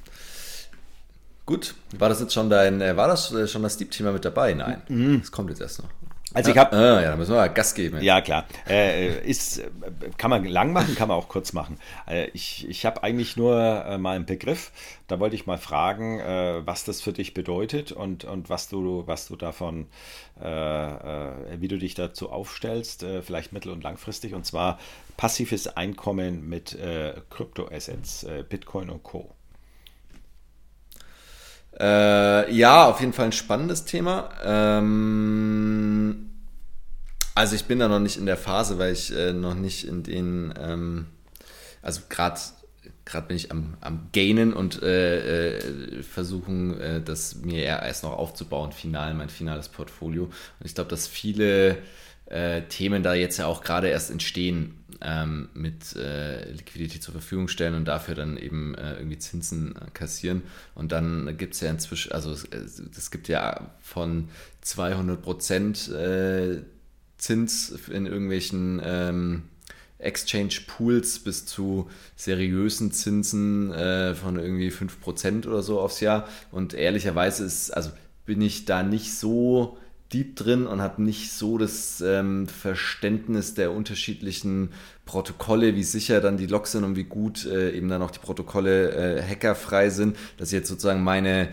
Gut, 1.46 1.74
war 1.98 2.08
das 2.08 2.20
jetzt 2.20 2.34
schon 2.34 2.50
dein, 2.50 2.80
äh, 2.80 2.96
war 2.96 3.08
das 3.08 3.32
äh, 3.32 3.46
schon 3.46 3.62
das 3.62 3.76
Deep-Thema 3.76 4.12
mit 4.12 4.24
dabei? 4.24 4.54
Nein, 4.54 4.82
mhm. 4.88 5.20
das 5.20 5.30
kommt 5.30 5.50
jetzt 5.50 5.60
erst 5.60 5.82
noch. 5.82 5.90
Also 6.32 6.50
ich 6.50 6.58
habe. 6.58 6.76
Ah, 6.76 7.02
ja, 7.02 7.10
da 7.10 7.16
müssen 7.16 7.34
wir 7.34 7.48
Gas 7.48 7.74
geben. 7.74 8.00
Ja, 8.02 8.20
klar. 8.20 8.46
Äh, 8.68 9.28
ist, 9.28 9.62
kann 10.16 10.30
man 10.30 10.44
lang 10.44 10.72
machen, 10.72 10.94
kann 10.94 11.08
man 11.08 11.16
auch 11.16 11.28
kurz 11.28 11.52
machen. 11.52 11.78
Äh, 12.06 12.28
ich 12.34 12.68
ich 12.68 12.86
habe 12.86 13.02
eigentlich 13.02 13.36
nur 13.36 13.58
äh, 13.58 13.98
mal 13.98 14.16
einen 14.16 14.26
Begriff. 14.26 14.70
Da 15.08 15.18
wollte 15.18 15.34
ich 15.34 15.46
mal 15.46 15.58
fragen, 15.58 16.20
äh, 16.20 16.64
was 16.64 16.84
das 16.84 17.00
für 17.00 17.12
dich 17.12 17.34
bedeutet 17.34 17.90
und, 17.90 18.24
und 18.24 18.48
was 18.48 18.68
du, 18.68 19.02
was 19.06 19.26
du 19.26 19.34
davon, 19.34 19.88
äh, 20.40 20.46
äh, 20.46 21.32
wie 21.58 21.68
du 21.68 21.78
dich 21.78 21.94
dazu 21.94 22.30
aufstellst, 22.30 23.04
vielleicht 23.22 23.52
mittel- 23.52 23.72
und 23.72 23.82
langfristig. 23.82 24.34
Und 24.34 24.46
zwar 24.46 24.78
passives 25.16 25.66
Einkommen 25.66 26.48
mit 26.48 26.78
Kryptoassets, 27.30 28.26
Bitcoin 28.48 28.90
und 28.90 29.02
Co. 29.02 29.30
Äh, 31.78 32.52
ja, 32.52 32.88
auf 32.88 33.00
jeden 33.00 33.12
Fall 33.12 33.26
ein 33.26 33.32
spannendes 33.32 33.84
Thema. 33.84 34.30
Ähm, 34.44 36.30
also 37.34 37.54
ich 37.54 37.64
bin 37.64 37.78
da 37.78 37.88
noch 37.88 38.00
nicht 38.00 38.16
in 38.16 38.26
der 38.26 38.36
Phase, 38.36 38.78
weil 38.78 38.92
ich 38.92 39.16
äh, 39.16 39.32
noch 39.32 39.54
nicht 39.54 39.86
in 39.86 40.02
den, 40.02 40.52
ähm, 40.60 41.06
also 41.82 42.02
gerade 42.08 42.40
bin 43.26 43.36
ich 43.36 43.50
am, 43.50 43.76
am 43.80 44.08
Gainen 44.12 44.52
und 44.52 44.82
äh, 44.82 45.56
äh, 45.56 46.02
versuchen, 46.02 46.78
äh, 46.80 47.00
das 47.00 47.36
mir 47.36 47.64
erst 47.64 48.04
noch 48.04 48.12
aufzubauen, 48.12 48.72
final, 48.72 49.14
mein 49.14 49.28
finales 49.28 49.68
Portfolio. 49.68 50.24
Und 50.24 50.66
ich 50.66 50.74
glaube, 50.74 50.90
dass 50.90 51.08
viele 51.08 51.78
äh, 52.26 52.62
Themen 52.62 53.02
da 53.02 53.14
jetzt 53.14 53.38
ja 53.38 53.46
auch 53.46 53.62
gerade 53.62 53.88
erst 53.88 54.10
entstehen 54.10 54.79
ähm, 55.02 55.48
mit 55.54 55.96
äh, 55.96 56.50
Liquidität 56.50 57.02
zur 57.02 57.12
Verfügung 57.12 57.48
stellen 57.48 57.74
und 57.74 57.86
dafür 57.86 58.14
dann 58.14 58.36
eben 58.36 58.74
äh, 58.74 58.94
irgendwie 58.94 59.18
Zinsen 59.18 59.76
äh, 59.76 59.90
kassieren. 59.92 60.42
Und 60.74 60.92
dann 60.92 61.36
gibt 61.36 61.54
es 61.54 61.60
ja 61.60 61.70
inzwischen, 61.70 62.12
also 62.12 62.32
es 62.32 63.10
gibt 63.10 63.28
ja 63.28 63.70
von 63.80 64.28
200 64.62 65.22
Prozent 65.22 65.88
äh, 65.88 66.62
Zins 67.18 67.70
in 67.90 68.06
irgendwelchen 68.06 68.80
ähm, 68.82 69.42
Exchange 69.98 70.54
Pools 70.66 71.18
bis 71.18 71.44
zu 71.44 71.90
seriösen 72.16 72.92
Zinsen 72.92 73.72
äh, 73.72 74.14
von 74.14 74.38
irgendwie 74.38 74.70
5% 74.70 75.46
oder 75.46 75.62
so 75.62 75.80
aufs 75.80 76.00
Jahr. 76.00 76.26
Und 76.50 76.74
ehrlicherweise 76.74 77.44
ist, 77.44 77.70
also 77.70 77.90
bin 78.26 78.40
ich 78.40 78.64
da 78.64 78.82
nicht 78.82 79.14
so 79.14 79.76
deep 80.12 80.36
drin 80.36 80.66
und 80.66 80.80
habe 80.80 81.02
nicht 81.02 81.32
so 81.32 81.56
das 81.56 82.00
ähm, 82.00 82.48
Verständnis 82.48 83.54
der 83.54 83.72
unterschiedlichen 83.72 84.70
Protokolle, 85.04 85.74
wie 85.76 85.84
sicher 85.84 86.20
dann 86.20 86.36
die 86.36 86.46
Logs 86.46 86.72
sind 86.72 86.84
und 86.84 86.96
wie 86.96 87.04
gut 87.04 87.46
äh, 87.46 87.70
eben 87.70 87.88
dann 87.88 88.02
auch 88.02 88.10
die 88.10 88.18
Protokolle 88.18 88.90
äh, 89.18 89.22
hackerfrei 89.22 89.90
sind. 89.90 90.16
dass 90.36 90.50
jetzt 90.52 90.68
sozusagen 90.68 91.02
meine, 91.02 91.48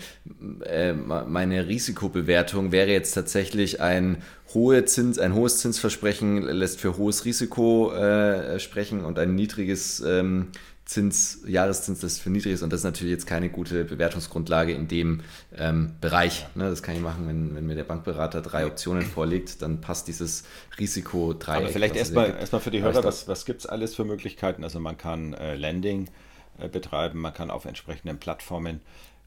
äh, 0.65 0.93
meine 0.93 1.67
Risikobewertung 1.67 2.71
wäre 2.71 2.89
jetzt 2.89 3.13
tatsächlich 3.13 3.79
ein 3.81 4.17
hohe 4.53 4.85
Zins, 4.85 5.19
ein 5.19 5.33
hohes 5.33 5.59
Zinsversprechen 5.59 6.41
lässt 6.41 6.79
für 6.79 6.97
hohes 6.97 7.25
Risiko 7.25 7.91
äh, 7.93 8.59
sprechen 8.59 9.05
und 9.05 9.19
ein 9.19 9.35
niedriges 9.35 9.99
ähm, 9.99 10.47
Zins, 10.87 11.41
Jahreszins, 11.45 11.99
das 11.99 12.17
für 12.17 12.29
niedrig 12.29 12.53
ist. 12.53 12.61
Und 12.61 12.71
das 12.71 12.79
ist 12.79 12.85
natürlich 12.85 13.11
jetzt 13.11 13.27
keine 13.27 13.49
gute 13.49 13.83
Bewertungsgrundlage 13.83 14.71
in 14.71 14.87
dem 14.87 15.19
ähm, 15.57 15.91
Bereich. 15.99 16.47
Ne, 16.55 16.69
das 16.69 16.81
kann 16.81 16.95
ich 16.95 17.01
machen, 17.01 17.27
wenn, 17.27 17.53
wenn 17.55 17.67
mir 17.67 17.75
der 17.75 17.83
Bankberater 17.83 18.41
drei 18.41 18.65
Optionen 18.65 19.03
vorlegt, 19.03 19.61
dann 19.61 19.81
passt 19.81 20.07
dieses 20.07 20.45
Risiko 20.79 21.33
drei. 21.33 21.57
Aber 21.57 21.67
vielleicht 21.67 21.97
erstmal 21.97 22.29
erstmal 22.29 22.61
für 22.61 22.71
die 22.71 22.81
Hörer, 22.81 23.03
was, 23.03 23.27
was 23.27 23.43
gibt 23.43 23.59
es 23.59 23.65
alles 23.65 23.95
für 23.95 24.05
Möglichkeiten? 24.05 24.63
Also 24.63 24.79
man 24.79 24.97
kann 24.97 25.33
äh, 25.33 25.55
Landing 25.55 26.09
äh, 26.57 26.69
betreiben, 26.69 27.19
man 27.19 27.33
kann 27.33 27.51
auf 27.51 27.65
entsprechenden 27.65 28.17
Plattformen, 28.17 28.79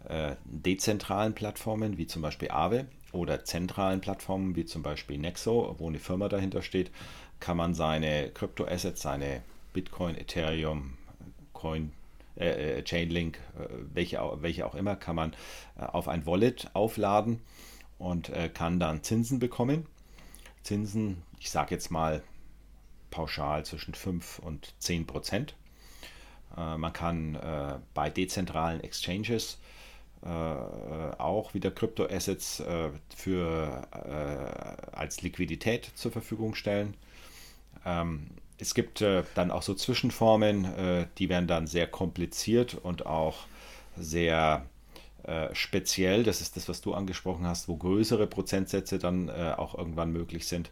äh, 0.08 0.36
dezentralen 0.44 1.34
Plattformen, 1.34 1.98
wie 1.98 2.06
zum 2.06 2.22
Beispiel 2.22 2.50
Aave, 2.50 2.86
oder 3.12 3.44
zentralen 3.44 4.00
Plattformen, 4.00 4.56
wie 4.56 4.64
zum 4.64 4.82
Beispiel 4.82 5.18
Nexo, 5.18 5.74
wo 5.78 5.88
eine 5.88 5.98
Firma 5.98 6.30
dahinter 6.30 6.62
steht, 6.62 6.90
kann 7.38 7.58
man 7.58 7.74
seine 7.74 8.30
Kryptoassets, 8.30 9.02
seine 9.02 9.42
Bitcoin, 9.72 10.16
Ethereum, 10.16 10.94
Coin, 11.60 11.92
äh, 12.36 12.78
äh, 12.78 12.82
Chainlink, 12.82 13.38
äh, 13.58 13.66
welche, 13.92 14.18
welche 14.40 14.66
auch 14.66 14.74
immer, 14.74 14.96
kann 14.96 15.16
man 15.16 15.32
äh, 15.78 15.84
auf 15.84 16.08
ein 16.08 16.24
Wallet 16.24 16.70
aufladen 16.72 17.40
und 17.98 18.32
kann 18.54 18.80
dann 18.80 19.02
Zinsen 19.02 19.40
bekommen. 19.40 19.86
Zinsen, 20.62 21.22
ich 21.38 21.50
sage 21.50 21.74
jetzt 21.74 21.90
mal 21.90 22.22
pauschal 23.10 23.66
zwischen 23.66 23.92
5 23.92 24.38
und 24.38 24.72
10 24.78 25.06
Prozent. 25.06 25.54
Man 26.56 26.94
kann 26.94 27.38
bei 27.92 28.08
dezentralen 28.08 28.82
Exchanges 28.82 29.58
auch 30.22 31.52
wieder 31.52 31.70
Kryptoassets 31.70 32.62
für, 33.14 33.86
als 34.92 35.20
Liquidität 35.20 35.92
zur 35.94 36.10
Verfügung 36.10 36.54
stellen. 36.54 36.96
Ähm, 37.84 38.28
es 38.60 38.74
gibt 38.74 39.00
äh, 39.00 39.22
dann 39.34 39.50
auch 39.50 39.62
so 39.62 39.74
Zwischenformen, 39.74 40.64
äh, 40.64 41.06
die 41.18 41.28
werden 41.28 41.46
dann 41.46 41.66
sehr 41.66 41.86
kompliziert 41.86 42.74
und 42.74 43.06
auch 43.06 43.46
sehr 43.96 44.66
äh, 45.24 45.48
speziell. 45.54 46.22
Das 46.22 46.40
ist 46.40 46.56
das, 46.56 46.68
was 46.68 46.80
du 46.80 46.94
angesprochen 46.94 47.46
hast, 47.46 47.68
wo 47.68 47.76
größere 47.76 48.26
Prozentsätze 48.26 48.98
dann 48.98 49.28
äh, 49.28 49.54
auch 49.56 49.76
irgendwann 49.76 50.12
möglich 50.12 50.46
sind. 50.46 50.70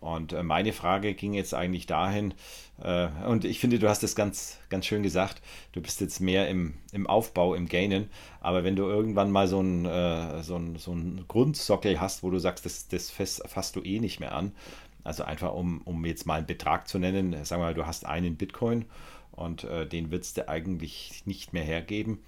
Und 0.00 0.32
äh, 0.32 0.44
meine 0.44 0.72
Frage 0.72 1.14
ging 1.14 1.34
jetzt 1.34 1.54
eigentlich 1.54 1.86
dahin, 1.86 2.32
äh, 2.80 3.08
und 3.26 3.44
ich 3.44 3.58
finde, 3.58 3.80
du 3.80 3.88
hast 3.88 4.04
es 4.04 4.14
ganz, 4.14 4.58
ganz 4.68 4.86
schön 4.86 5.02
gesagt, 5.02 5.42
du 5.72 5.80
bist 5.80 6.00
jetzt 6.00 6.20
mehr 6.20 6.48
im, 6.48 6.74
im 6.92 7.08
Aufbau, 7.08 7.54
im 7.54 7.66
Gainen, 7.66 8.08
aber 8.40 8.62
wenn 8.62 8.76
du 8.76 8.84
irgendwann 8.84 9.32
mal 9.32 9.48
so 9.48 9.58
einen 9.58 10.42
so 10.44 10.60
so 10.76 10.92
ein 10.92 11.24
Grundsockel 11.26 12.00
hast, 12.00 12.22
wo 12.22 12.30
du 12.30 12.38
sagst, 12.38 12.64
das, 12.64 12.86
das 12.86 13.10
fasst 13.10 13.74
du 13.74 13.82
eh 13.82 13.98
nicht 13.98 14.20
mehr 14.20 14.36
an, 14.36 14.52
also 15.04 15.24
einfach, 15.24 15.54
um, 15.54 15.80
um 15.82 16.04
jetzt 16.04 16.26
mal 16.26 16.34
einen 16.34 16.46
Betrag 16.46 16.88
zu 16.88 16.98
nennen, 16.98 17.32
sagen 17.44 17.62
wir 17.62 17.66
mal, 17.66 17.74
du 17.74 17.86
hast 17.86 18.06
einen 18.06 18.36
Bitcoin 18.36 18.84
und 19.32 19.64
äh, 19.64 19.86
den 19.86 20.10
würdest 20.10 20.36
du 20.36 20.48
eigentlich 20.48 21.22
nicht 21.24 21.52
mehr 21.52 21.64
hergeben. 21.64 22.18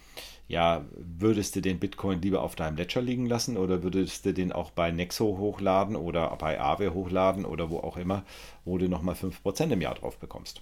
Ja, 0.48 0.84
würdest 0.96 1.54
du 1.54 1.60
den 1.60 1.78
Bitcoin 1.78 2.20
lieber 2.22 2.42
auf 2.42 2.56
deinem 2.56 2.76
Ledger 2.76 3.00
liegen 3.00 3.26
lassen 3.26 3.56
oder 3.56 3.84
würdest 3.84 4.24
du 4.24 4.34
den 4.34 4.52
auch 4.52 4.72
bei 4.72 4.90
Nexo 4.90 5.38
hochladen 5.38 5.94
oder 5.94 6.34
bei 6.36 6.60
Aave 6.60 6.92
hochladen 6.92 7.44
oder 7.44 7.70
wo 7.70 7.78
auch 7.78 7.96
immer, 7.96 8.24
wo 8.64 8.78
du 8.78 8.88
nochmal 8.88 9.14
5% 9.14 9.70
im 9.70 9.80
Jahr 9.80 9.94
drauf 9.94 10.18
bekommst? 10.18 10.60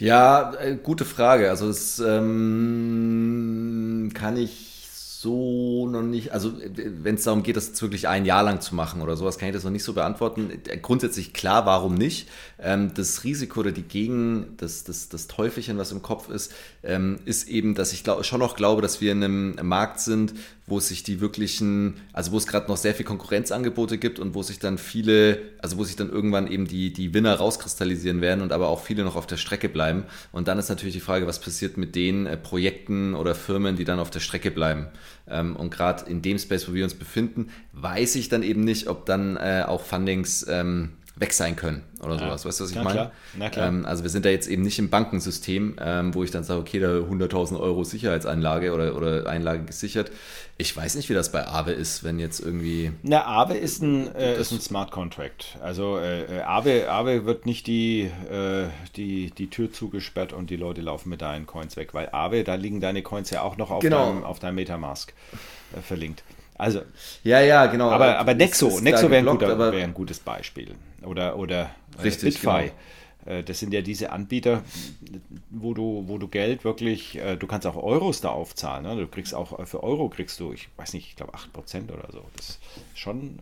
Ja, 0.00 0.54
äh, 0.54 0.76
gute 0.82 1.04
Frage. 1.04 1.50
Also 1.50 1.68
das 1.68 2.00
ähm, 2.00 4.10
kann 4.14 4.36
ich 4.36 4.79
so 5.20 5.86
noch 5.86 6.00
nicht, 6.00 6.32
also 6.32 6.54
wenn 6.56 7.16
es 7.16 7.24
darum 7.24 7.42
geht, 7.42 7.54
das 7.54 7.68
jetzt 7.68 7.82
wirklich 7.82 8.08
ein 8.08 8.24
Jahr 8.24 8.42
lang 8.42 8.62
zu 8.62 8.74
machen 8.74 9.02
oder 9.02 9.18
sowas, 9.18 9.36
kann 9.36 9.50
ich 9.50 9.54
das 9.54 9.64
noch 9.64 9.70
nicht 9.70 9.84
so 9.84 9.92
beantworten. 9.92 10.50
Grundsätzlich 10.80 11.34
klar, 11.34 11.66
warum 11.66 11.94
nicht? 11.94 12.26
Ähm, 12.58 12.92
das 12.94 13.22
Risiko 13.22 13.60
oder 13.60 13.70
die 13.70 13.82
Gegen, 13.82 14.54
das, 14.56 14.82
das, 14.84 15.10
das 15.10 15.26
Teufelchen, 15.26 15.76
was 15.76 15.92
im 15.92 16.00
Kopf 16.00 16.30
ist, 16.30 16.54
ähm, 16.82 17.18
ist 17.26 17.48
eben, 17.48 17.74
dass 17.74 17.92
ich 17.92 18.02
glaub, 18.02 18.24
schon 18.24 18.40
noch 18.40 18.56
glaube, 18.56 18.80
dass 18.80 19.02
wir 19.02 19.12
in 19.12 19.22
einem 19.22 19.56
Markt 19.62 20.00
sind, 20.00 20.32
wo 20.70 20.80
sich 20.80 21.02
die 21.02 21.20
wirklichen, 21.20 21.96
also 22.12 22.32
wo 22.32 22.36
es 22.36 22.46
gerade 22.46 22.68
noch 22.68 22.76
sehr 22.76 22.94
viel 22.94 23.04
Konkurrenzangebote 23.04 23.98
gibt 23.98 24.18
und 24.18 24.34
wo 24.34 24.42
sich 24.42 24.60
dann 24.60 24.78
viele, 24.78 25.38
also 25.60 25.76
wo 25.76 25.84
sich 25.84 25.96
dann 25.96 26.08
irgendwann 26.08 26.46
eben 26.46 26.66
die, 26.66 26.92
die 26.92 27.12
Winner 27.12 27.34
rauskristallisieren 27.34 28.20
werden 28.20 28.40
und 28.40 28.52
aber 28.52 28.68
auch 28.68 28.80
viele 28.80 29.02
noch 29.02 29.16
auf 29.16 29.26
der 29.26 29.36
Strecke 29.36 29.68
bleiben. 29.68 30.04
Und 30.32 30.48
dann 30.48 30.58
ist 30.58 30.68
natürlich 30.68 30.94
die 30.94 31.00
Frage, 31.00 31.26
was 31.26 31.40
passiert 31.40 31.76
mit 31.76 31.96
den 31.96 32.26
äh, 32.26 32.36
Projekten 32.36 33.14
oder 33.14 33.34
Firmen, 33.34 33.76
die 33.76 33.84
dann 33.84 33.98
auf 33.98 34.10
der 34.10 34.20
Strecke 34.20 34.50
bleiben. 34.50 34.86
Ähm, 35.28 35.56
und 35.56 35.70
gerade 35.70 36.08
in 36.08 36.22
dem 36.22 36.38
Space, 36.38 36.68
wo 36.68 36.74
wir 36.74 36.84
uns 36.84 36.94
befinden, 36.94 37.48
weiß 37.72 38.14
ich 38.14 38.28
dann 38.28 38.42
eben 38.42 38.62
nicht, 38.62 38.88
ob 38.88 39.06
dann 39.06 39.36
äh, 39.36 39.64
auch 39.66 39.82
Fundings 39.82 40.46
ähm, 40.48 40.90
weg 41.20 41.34
sein 41.34 41.54
können 41.54 41.82
oder 42.02 42.18
sowas. 42.18 42.42
Ja. 42.42 42.48
Weißt 42.48 42.60
du, 42.60 42.64
was 42.64 42.70
ich 42.70 42.82
meine? 42.82 43.12
Ähm, 43.56 43.84
also 43.84 44.02
wir 44.02 44.10
sind 44.10 44.24
da 44.24 44.30
jetzt 44.30 44.48
eben 44.48 44.62
nicht 44.62 44.78
im 44.78 44.88
Bankensystem, 44.88 45.76
ähm, 45.78 46.14
wo 46.14 46.24
ich 46.24 46.30
dann 46.30 46.44
sage, 46.44 46.60
okay, 46.60 46.80
da 46.80 46.88
100.000 46.88 47.60
Euro 47.60 47.84
Sicherheitsanlage 47.84 48.72
oder, 48.72 48.96
oder 48.96 49.26
Einlage 49.26 49.64
gesichert. 49.64 50.10
Ich 50.56 50.74
weiß 50.74 50.94
nicht, 50.94 51.10
wie 51.10 51.14
das 51.14 51.30
bei 51.30 51.46
Aave 51.46 51.72
ist, 51.72 52.04
wenn 52.04 52.18
jetzt 52.18 52.40
irgendwie... 52.40 52.92
Na, 53.02 53.26
Aave 53.26 53.54
ist 53.54 53.82
ein, 53.82 54.14
äh, 54.14 54.40
ist 54.40 54.50
ein 54.50 54.60
Smart 54.60 54.90
Contract. 54.90 55.58
Also 55.62 55.98
äh, 55.98 56.38
äh, 56.38 56.40
Aave, 56.40 56.90
Aave 56.90 57.26
wird 57.26 57.44
nicht 57.44 57.66
die, 57.66 58.10
äh, 58.30 58.68
die, 58.96 59.30
die 59.30 59.50
Tür 59.50 59.70
zugesperrt 59.70 60.32
und 60.32 60.48
die 60.48 60.56
Leute 60.56 60.80
laufen 60.80 61.10
mit 61.10 61.20
deinen 61.20 61.46
Coins 61.46 61.76
weg, 61.76 61.92
weil 61.92 62.08
Aave, 62.12 62.44
da 62.44 62.54
liegen 62.54 62.80
deine 62.80 63.02
Coins 63.02 63.28
ja 63.28 63.42
auch 63.42 63.58
noch 63.58 63.70
auf, 63.70 63.82
genau. 63.82 64.06
deinem, 64.06 64.24
auf 64.24 64.38
deinem 64.38 64.54
Metamask 64.54 65.12
äh, 65.76 65.82
verlinkt. 65.82 66.24
Also, 66.60 66.82
ja, 67.24 67.40
ja, 67.40 67.66
genau. 67.66 67.90
Aber, 67.90 68.18
aber 68.18 68.34
Nexo, 68.34 68.80
Nexo 68.80 69.10
wäre 69.10 69.28
ein, 69.30 69.40
wär 69.40 69.84
ein, 69.84 69.94
gutes 69.94 70.18
Beispiel. 70.18 70.74
Oder, 71.02 71.38
oder 71.38 71.70
äh, 71.98 72.02
Richtig, 72.02 72.34
Bitfy. 72.34 72.70
Genau. 73.24 73.38
Äh, 73.38 73.42
das 73.42 73.58
sind 73.60 73.72
ja 73.72 73.80
diese 73.80 74.12
Anbieter, 74.12 74.62
wo 75.48 75.72
du, 75.72 76.04
wo 76.06 76.18
du 76.18 76.28
Geld 76.28 76.64
wirklich, 76.64 77.16
äh, 77.16 77.36
du 77.36 77.46
kannst 77.46 77.66
auch 77.66 77.76
Euros 77.76 78.20
da 78.20 78.28
aufzahlen. 78.28 78.82
Ne? 78.84 78.94
Du 78.96 79.06
kriegst 79.06 79.34
auch 79.34 79.66
für 79.66 79.82
Euro 79.82 80.10
kriegst 80.10 80.38
du, 80.38 80.52
ich 80.52 80.68
weiß 80.76 80.92
nicht, 80.92 81.08
ich 81.08 81.16
glaube 81.16 81.32
8% 81.32 81.90
oder 81.90 82.08
so. 82.12 82.22
Das 82.36 82.50
ist 82.50 82.60
schon, 82.94 83.38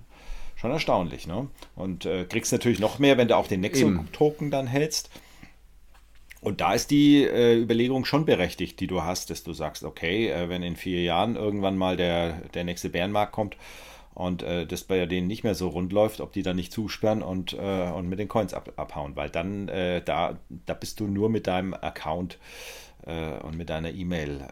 schon 0.55 0.71
erstaunlich. 0.71 1.27
Ne? 1.27 1.49
Und 1.75 2.07
äh, 2.07 2.25
kriegst 2.25 2.53
natürlich 2.53 2.79
noch 2.79 3.01
mehr, 3.01 3.19
wenn 3.19 3.27
du 3.27 3.37
auch 3.37 3.49
den 3.49 3.63
Nexo-Token 3.63 4.53
dann 4.53 4.69
hältst. 4.69 5.11
Und 6.41 6.61
da 6.61 6.75
ist 6.75 6.91
die 6.91 7.25
äh, 7.25 7.61
Überlegung 7.61 8.05
schon 8.05 8.25
berechtigt, 8.25 8.79
die 8.81 8.87
du 8.87 9.03
hast, 9.03 9.31
dass 9.31 9.43
du 9.43 9.53
sagst, 9.53 9.83
okay, 9.83 10.29
äh, 10.29 10.49
wenn 10.49 10.63
in 10.63 10.77
vier 10.77 11.03
Jahren 11.03 11.37
irgendwann 11.37 11.77
mal 11.77 11.97
der, 11.97 12.43
der 12.55 12.65
nächste 12.65 12.91
Bärenmarkt 12.91 13.33
kommt 13.33 13.57
und 14.15 14.43
äh, 14.43 14.67
das 14.67 14.85
bei 14.85 15.05
denen 15.07 15.27
nicht 15.27 15.43
mehr 15.43 15.57
so 15.57 15.69
rund 15.69 15.93
läuft, 15.93 16.21
ob 16.21 16.33
die 16.33 16.43
dann 16.43 16.57
nicht 16.57 16.73
zusperren 16.73 17.23
und, 17.23 17.55
äh, 17.55 17.91
und 17.91 18.09
mit 18.09 18.21
den 18.21 18.29
Coins 18.29 18.55
ab, 18.55 18.73
abhauen, 18.77 19.17
weil 19.17 19.31
dann 19.31 19.69
äh, 19.69 20.01
da, 20.03 20.39
da 20.49 20.75
bist 20.75 21.01
du 21.01 21.09
nur 21.09 21.29
mit 21.29 21.49
deinem 21.49 21.75
Account 21.75 22.39
äh, 23.05 23.39
und 23.39 23.57
mit 23.57 23.71
deiner 23.71 23.91
E-Mail 23.91 24.45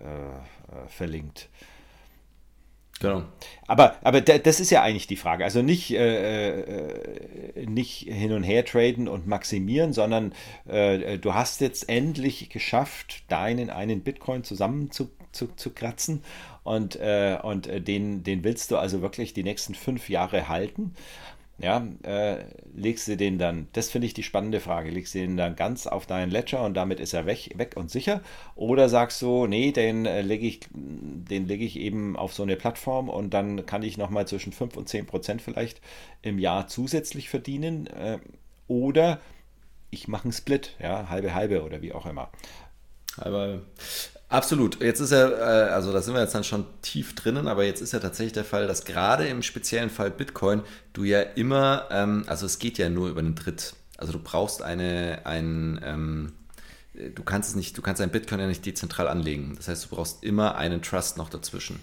verlinkt. 0.88 1.48
Genau. 3.00 3.24
Aber, 3.66 3.96
aber 4.02 4.20
das 4.20 4.60
ist 4.60 4.70
ja 4.70 4.82
eigentlich 4.82 5.06
die 5.06 5.16
Frage. 5.16 5.44
Also 5.44 5.60
nicht, 5.60 5.90
äh, 5.90 6.60
äh, 6.60 7.66
nicht 7.66 8.08
hin 8.10 8.32
und 8.32 8.42
her 8.42 8.64
traden 8.64 9.06
und 9.06 9.26
maximieren, 9.26 9.92
sondern 9.92 10.32
äh, 10.66 11.18
du 11.18 11.34
hast 11.34 11.60
jetzt 11.60 11.88
endlich 11.88 12.48
geschafft, 12.48 13.24
deinen 13.28 13.68
einen 13.70 14.00
Bitcoin 14.00 14.44
zusammen 14.44 14.90
zu, 14.90 15.10
zu, 15.32 15.48
zu 15.56 15.70
kratzen 15.70 16.22
und, 16.64 16.96
äh, 16.96 17.38
und 17.42 17.68
den, 17.86 18.22
den 18.22 18.44
willst 18.44 18.70
du 18.70 18.78
also 18.78 19.02
wirklich 19.02 19.34
die 19.34 19.44
nächsten 19.44 19.74
fünf 19.74 20.08
Jahre 20.08 20.48
halten 20.48 20.94
ja, 21.58 21.86
äh, 22.02 22.44
legst 22.74 23.08
du 23.08 23.16
den 23.16 23.38
dann, 23.38 23.68
das 23.72 23.88
finde 23.88 24.06
ich 24.06 24.14
die 24.14 24.22
spannende 24.22 24.60
Frage, 24.60 24.90
legst 24.90 25.14
du 25.14 25.20
den 25.20 25.38
dann 25.38 25.56
ganz 25.56 25.86
auf 25.86 26.04
deinen 26.04 26.30
Ledger 26.30 26.62
und 26.62 26.74
damit 26.74 27.00
ist 27.00 27.14
er 27.14 27.24
weg, 27.24 27.50
weg 27.56 27.74
und 27.76 27.90
sicher? 27.90 28.20
Oder 28.56 28.90
sagst 28.90 29.22
du, 29.22 29.46
nee, 29.46 29.72
den 29.72 30.04
äh, 30.04 30.20
lege 30.20 30.46
ich, 30.46 30.60
den 30.70 31.48
ich 31.48 31.76
eben 31.78 32.16
auf 32.16 32.34
so 32.34 32.42
eine 32.42 32.56
Plattform 32.56 33.08
und 33.08 33.32
dann 33.32 33.64
kann 33.64 33.82
ich 33.82 33.96
nochmal 33.96 34.28
zwischen 34.28 34.52
5 34.52 34.76
und 34.76 34.88
10 34.88 35.06
Prozent 35.06 35.40
vielleicht 35.40 35.80
im 36.20 36.38
Jahr 36.38 36.68
zusätzlich 36.68 37.30
verdienen? 37.30 37.86
Äh, 37.86 38.18
oder 38.68 39.20
ich 39.90 40.08
mache 40.08 40.24
einen 40.24 40.32
Split, 40.32 40.76
ja, 40.78 41.08
halbe 41.08 41.34
halbe 41.34 41.64
oder 41.64 41.80
wie 41.80 41.92
auch 41.92 42.04
immer. 42.04 42.28
Aber 43.16 43.62
Absolut. 44.28 44.82
Jetzt 44.82 45.00
ist 45.00 45.12
ja, 45.12 45.28
äh, 45.28 45.70
also 45.70 45.92
da 45.92 46.02
sind 46.02 46.14
wir 46.14 46.20
jetzt 46.20 46.34
dann 46.34 46.42
schon 46.42 46.66
tief 46.82 47.14
drinnen, 47.14 47.46
aber 47.46 47.64
jetzt 47.64 47.80
ist 47.80 47.92
ja 47.92 48.00
tatsächlich 48.00 48.32
der 48.32 48.44
Fall, 48.44 48.66
dass 48.66 48.84
gerade 48.84 49.26
im 49.28 49.42
speziellen 49.42 49.90
Fall 49.90 50.10
Bitcoin 50.10 50.62
du 50.92 51.04
ja 51.04 51.20
immer, 51.20 51.86
ähm, 51.90 52.24
also 52.26 52.44
es 52.46 52.58
geht 52.58 52.78
ja 52.78 52.88
nur 52.88 53.08
über 53.08 53.20
einen 53.20 53.36
Dritt. 53.36 53.74
Also 53.96 54.12
du 54.12 54.18
brauchst 54.18 54.62
eine, 54.62 55.20
ein, 55.24 55.80
ähm, 55.84 56.32
du 56.92 57.22
kannst 57.22 57.50
es 57.50 57.56
nicht, 57.56 57.78
du 57.78 57.82
kannst 57.82 58.02
ein 58.02 58.10
Bitcoin 58.10 58.40
ja 58.40 58.46
nicht 58.48 58.66
dezentral 58.66 59.06
anlegen. 59.06 59.54
Das 59.56 59.68
heißt, 59.68 59.84
du 59.84 59.94
brauchst 59.94 60.24
immer 60.24 60.56
einen 60.56 60.82
Trust 60.82 61.18
noch 61.18 61.28
dazwischen. 61.28 61.78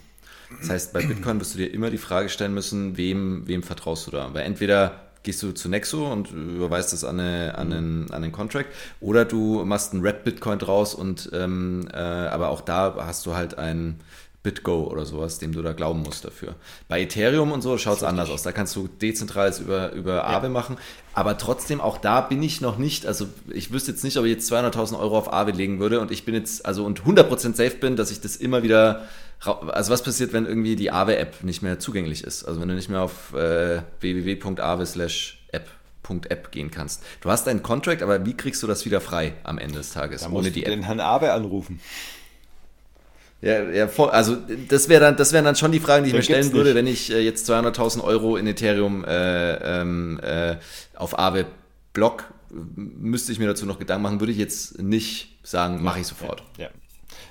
Das 0.60 0.70
heißt, 0.70 0.94
bei 0.94 1.02
Bitcoin 1.02 1.40
wirst 1.40 1.56
du 1.56 1.58
dir 1.58 1.74
immer 1.74 1.90
die 1.90 1.98
Frage 1.98 2.30
stellen 2.30 2.54
müssen, 2.54 2.98
wem, 2.98 3.48
wem 3.48 3.64
vertraust 3.64 4.06
du 4.06 4.12
da? 4.12 4.34
Weil 4.34 4.44
entweder 4.44 5.13
gehst 5.24 5.42
du 5.42 5.52
zu 5.54 5.70
Nexo 5.70 6.12
und 6.12 6.32
überweist 6.32 6.94
das 6.94 7.04
an, 7.04 7.20
eine, 7.20 7.58
an, 7.58 7.72
einen, 7.72 8.12
an 8.12 8.24
einen 8.24 8.32
Contract. 8.32 8.70
Oder 9.00 9.26
du 9.26 9.64
machst 9.66 9.94
einen 9.94 10.06
Red 10.06 10.24
Bitcoin 10.24 10.60
draus 10.60 10.94
und 10.94 11.30
ähm, 11.34 11.88
äh, 11.94 11.98
aber 11.98 12.50
auch 12.50 12.62
da 12.62 12.96
hast 13.00 13.26
du 13.26 13.34
halt 13.34 13.58
ein 13.58 14.00
BitGo 14.44 14.84
oder 14.84 15.06
sowas, 15.06 15.40
dem 15.40 15.54
du 15.54 15.62
da 15.62 15.72
glauben 15.72 16.04
musst 16.04 16.26
dafür. 16.26 16.56
Bei 16.90 17.02
Ethereum 17.02 17.54
und 17.54 17.62
so 17.62 17.78
schaut 17.78 17.98
es 17.98 18.04
anders 18.04 18.30
aus. 18.30 18.44
Da 18.44 18.52
kannst 18.52 18.76
du 18.76 18.90
dezentrales 19.02 19.60
über, 19.60 19.94
über 19.94 20.16
ja. 20.16 20.24
Aave 20.26 20.50
machen. 20.50 20.78
Aber 21.14 21.38
trotzdem, 21.38 21.80
auch 21.80 21.98
da 21.98 22.20
bin 22.20 22.44
ich 22.44 22.60
noch 22.60 22.78
nicht, 22.78 23.06
also 23.06 23.28
ich 23.50 23.72
wüsste 23.72 23.92
jetzt 23.92 24.04
nicht, 24.04 24.18
ob 24.18 24.26
ich 24.26 24.32
jetzt 24.32 24.52
200.000 24.52 25.00
Euro 25.00 25.18
auf 25.18 25.32
Aave 25.32 25.52
legen 25.52 25.80
würde 25.80 26.02
und 26.02 26.12
ich 26.12 26.26
bin 26.26 26.36
jetzt, 26.36 26.66
also 26.66 26.84
und 26.84 27.04
100% 27.04 27.56
safe 27.56 27.78
bin, 27.78 27.96
dass 27.96 28.12
ich 28.12 28.20
das 28.20 28.36
immer 28.36 28.64
wieder, 28.64 29.08
also 29.46 29.92
was 29.92 30.04
passiert, 30.04 30.34
wenn 30.34 30.46
irgendwie 30.46 30.76
die 30.76 30.92
Aave-App 30.92 31.44
nicht 31.44 31.62
mehr 31.62 31.80
zugänglich 31.80 32.24
ist? 32.24 32.44
Also 32.44 32.62
wenn 32.62 32.68
du 32.68 32.76
nicht 32.76 32.90
mehr 32.90 33.02
auf 33.02 33.34
äh, 33.34 33.82
www.aave 34.00 34.86
app.app 35.52 36.52
gehen 36.52 36.72
kannst. 36.72 37.04
Du 37.22 37.30
hast 37.30 37.48
einen 37.48 37.64
Contract, 37.64 38.02
aber 38.02 38.26
wie 38.26 38.36
kriegst 38.36 38.62
du 38.64 38.68
das 38.68 38.86
wieder 38.86 39.02
frei 39.02 39.34
am 39.44 39.58
Ende 39.58 39.76
des 39.76 39.94
Tages? 39.94 40.22
Da 40.22 40.30
ohne 40.30 40.52
die 40.52 40.66
App? 40.66 40.72
den 40.72 40.84
Herrn 40.84 41.00
Aave 41.00 41.32
anrufen. 41.32 41.80
Ja, 43.42 43.62
ja, 43.70 43.90
also 44.10 44.38
das 44.70 44.88
wäre 44.88 45.02
dann, 45.02 45.18
das 45.18 45.34
wären 45.34 45.44
dann 45.44 45.58
schon 45.58 45.74
die 45.74 45.82
Fragen, 45.82 46.06
die 46.06 46.12
ich 46.12 46.16
mir 46.16 46.24
stellen 46.24 46.54
würde, 46.54 46.76
wenn 46.76 46.88
ich 46.88 47.12
äh, 47.12 47.20
jetzt 47.20 47.50
200.000 47.50 48.02
Euro 48.02 48.38
in 48.38 48.48
Ethereum 48.48 49.04
äh, 49.04 49.82
ähm, 49.82 50.20
äh, 50.24 50.56
auf 50.96 51.20
Aave 51.20 51.46
block, 51.92 52.34
müsste 52.50 53.34
ich 53.34 53.40
mir 53.40 53.48
dazu 53.48 53.66
noch 53.66 53.80
Gedanken 53.80 54.04
machen, 54.04 54.20
würde 54.22 54.32
ich 54.32 54.38
jetzt 54.38 54.82
nicht 54.82 55.40
sagen, 55.44 55.84
mache 55.84 56.00
ich 56.00 56.08
sofort. 56.08 56.42
Ja, 56.58 56.66
ja. 56.66 56.70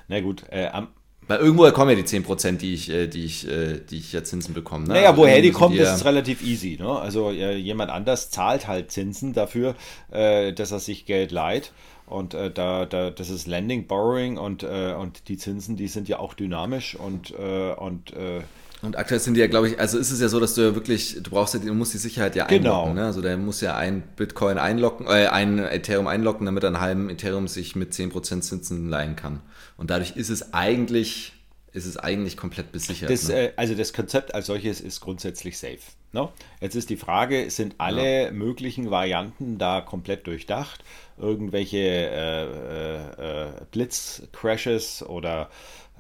Na 0.09 0.21
gut, 0.21 0.45
äh, 0.51 0.67
am 0.67 0.89
weil 1.29 1.39
irgendwoher 1.39 1.73
kommen 1.73 1.91
ja 1.91 1.97
die 1.97 2.09
10%, 2.09 2.59
die 2.59 2.75
ich, 2.75 2.91
äh, 2.91 3.07
die 3.07 3.25
ich, 3.25 3.49
äh, 3.49 3.79
die 3.79 3.99
ich 3.99 4.13
ja 4.13 4.25
Zinsen 4.25 4.55
bekomme. 4.55 4.87
Ne? 4.87 4.95
Naja, 4.95 5.11
also 5.11 5.23
woher 5.23 5.41
die 5.41 5.53
kommen, 5.53 5.77
das 5.77 5.97
ist 5.97 6.05
relativ 6.05 6.43
easy. 6.43 6.79
Ne? 6.81 6.89
Also 6.89 7.31
jemand 7.31 7.91
anders 7.91 8.31
zahlt 8.31 8.67
halt 8.67 8.91
Zinsen 8.91 9.33
dafür, 9.33 9.75
dass 10.11 10.71
er 10.71 10.79
sich 10.79 11.07
Geld 11.07 11.33
leiht. 11.33 11.73
Und 12.13 12.35
äh, 12.35 12.51
da, 12.51 12.85
da, 12.85 13.11
das 13.11 13.31
ist 13.31 13.47
Lending, 13.47 13.87
Borrowing 13.87 14.37
und, 14.37 14.63
äh, 14.63 14.95
und 14.99 15.29
die 15.29 15.39
Zinsen, 15.39 15.77
die 15.77 15.89
sind 15.89 16.09
ja 16.09 16.19
auch 16.19 16.35
dynamisch 16.35 16.95
und, 16.95 17.31
äh, 17.31 17.73
und 17.73 18.13
äh, 18.13 18.43
und 18.83 18.99
aktuell 18.99 19.21
sind 19.21 19.35
die 19.35 19.41
ja, 19.41 19.47
glaube 19.47 19.69
ich, 19.69 19.79
also 19.79 19.97
ist 19.97 20.11
es 20.11 20.21
ja 20.21 20.29
so, 20.29 20.41
dass 20.41 20.55
du 20.55 20.63
ja 20.63 20.75
wirklich, 20.75 21.23
du 21.23 21.31
brauchst 21.31 21.55
ja, 21.55 21.61
du 21.61 21.73
musst 21.73 21.95
die 21.95 21.99
Sicherheit 21.99 22.35
ja 22.35 22.47
genau. 22.47 22.81
einloggen. 22.81 22.95
Ne? 22.97 23.05
Also 23.05 23.23
der 23.23 23.37
muss 23.37 23.61
ja 23.61 23.77
ein 23.77 24.03
Bitcoin 24.17 24.59
einloggen, 24.59 25.07
äh, 25.07 25.29
ein 25.29 25.61
Ethereum 25.61 26.09
einloggen, 26.09 26.47
damit 26.47 26.65
ein 26.65 26.81
halben 26.81 27.09
Ethereum 27.09 27.47
sich 27.47 27.77
mit 27.77 27.93
10% 27.93 28.41
Zinsen 28.41 28.89
leihen 28.89 29.15
kann. 29.15 29.41
Und 29.83 29.91
dadurch 29.91 30.13
ist 30.13 30.29
es 30.29 30.55
eigentlich, 30.55 31.33
ist 31.73 31.87
es 31.87 31.97
eigentlich 31.97 32.37
komplett 32.37 32.71
besichert. 32.71 33.11
Das, 33.11 33.27
ne? 33.27 33.49
äh, 33.49 33.53
also 33.57 33.75
das 33.75 33.93
Konzept 33.93 34.33
als 34.33 34.47
solches 34.47 34.81
ist 34.81 35.01
grundsätzlich 35.01 35.59
safe. 35.59 35.81
No? 36.13 36.31
Jetzt 36.61 36.77
ist 36.77 36.89
die 36.89 36.97
Frage, 36.97 37.51
sind 37.51 37.75
alle 37.79 38.27
ja. 38.27 38.31
möglichen 38.31 38.93
Varianten 38.93 39.59
da 39.59 39.81
komplett 39.81 40.29
durchdacht? 40.29 40.85
Irgendwelche 41.19 41.79
äh, 41.79 42.45
äh, 42.45 43.47
äh 43.49 43.51
Blitzcrashes 43.73 45.03
oder 45.03 45.51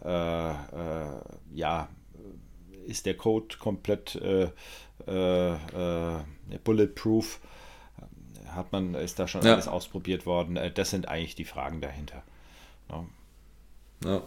äh, 0.04 0.54
ja, 1.52 1.88
ist 2.86 3.04
der 3.04 3.16
Code 3.16 3.56
komplett 3.58 4.16
bulletproof? 6.62 7.40
Hat 8.46 8.70
man, 8.70 8.94
ist 8.94 9.18
da 9.18 9.26
schon 9.26 9.42
ja. 9.42 9.54
alles 9.54 9.66
ausprobiert 9.66 10.24
worden? 10.24 10.56
Das 10.72 10.90
sind 10.90 11.08
eigentlich 11.08 11.34
die 11.34 11.44
Fragen 11.44 11.80
dahinter. 11.80 12.22
No? 12.88 13.08
Ja. 14.04 14.22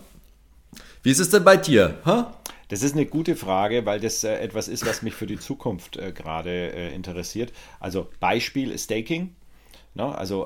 Wie 1.03 1.11
ist 1.11 1.19
es 1.19 1.29
denn 1.29 1.43
bei 1.43 1.57
dir? 1.57 1.99
Huh? 2.05 2.25
Das 2.69 2.81
ist 2.81 2.93
eine 2.93 3.05
gute 3.05 3.35
Frage, 3.35 3.85
weil 3.85 3.99
das 3.99 4.23
äh, 4.23 4.37
etwas 4.37 4.67
ist, 4.67 4.85
was 4.85 5.01
mich 5.01 5.13
für 5.13 5.27
die 5.27 5.39
Zukunft 5.39 5.97
äh, 5.97 6.11
gerade 6.11 6.73
äh, 6.73 6.95
interessiert. 6.95 7.53
Also 7.79 8.07
Beispiel 8.19 8.77
Staking. 8.77 9.35
Ne? 9.97 10.13
also 10.13 10.43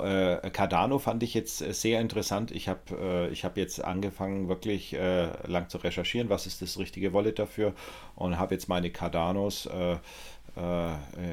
Cardano 0.52 1.00
fand 1.00 1.24
ich 1.24 1.34
jetzt 1.34 1.58
sehr 1.58 2.00
interessant. 2.00 2.52
Ich 2.52 2.68
habe 2.68 3.30
äh, 3.32 3.34
hab 3.34 3.56
jetzt 3.56 3.82
angefangen, 3.82 4.48
wirklich 4.48 4.92
lang 4.92 5.68
zu 5.68 5.78
recherchieren, 5.78 6.28
was 6.28 6.46
ist 6.46 6.62
das 6.62 6.78
richtige 6.78 7.12
Wallet 7.12 7.40
dafür 7.40 7.74
und 8.14 8.38
habe 8.38 8.54
jetzt 8.54 8.68
meine 8.68 8.90
Cardanos 8.90 9.68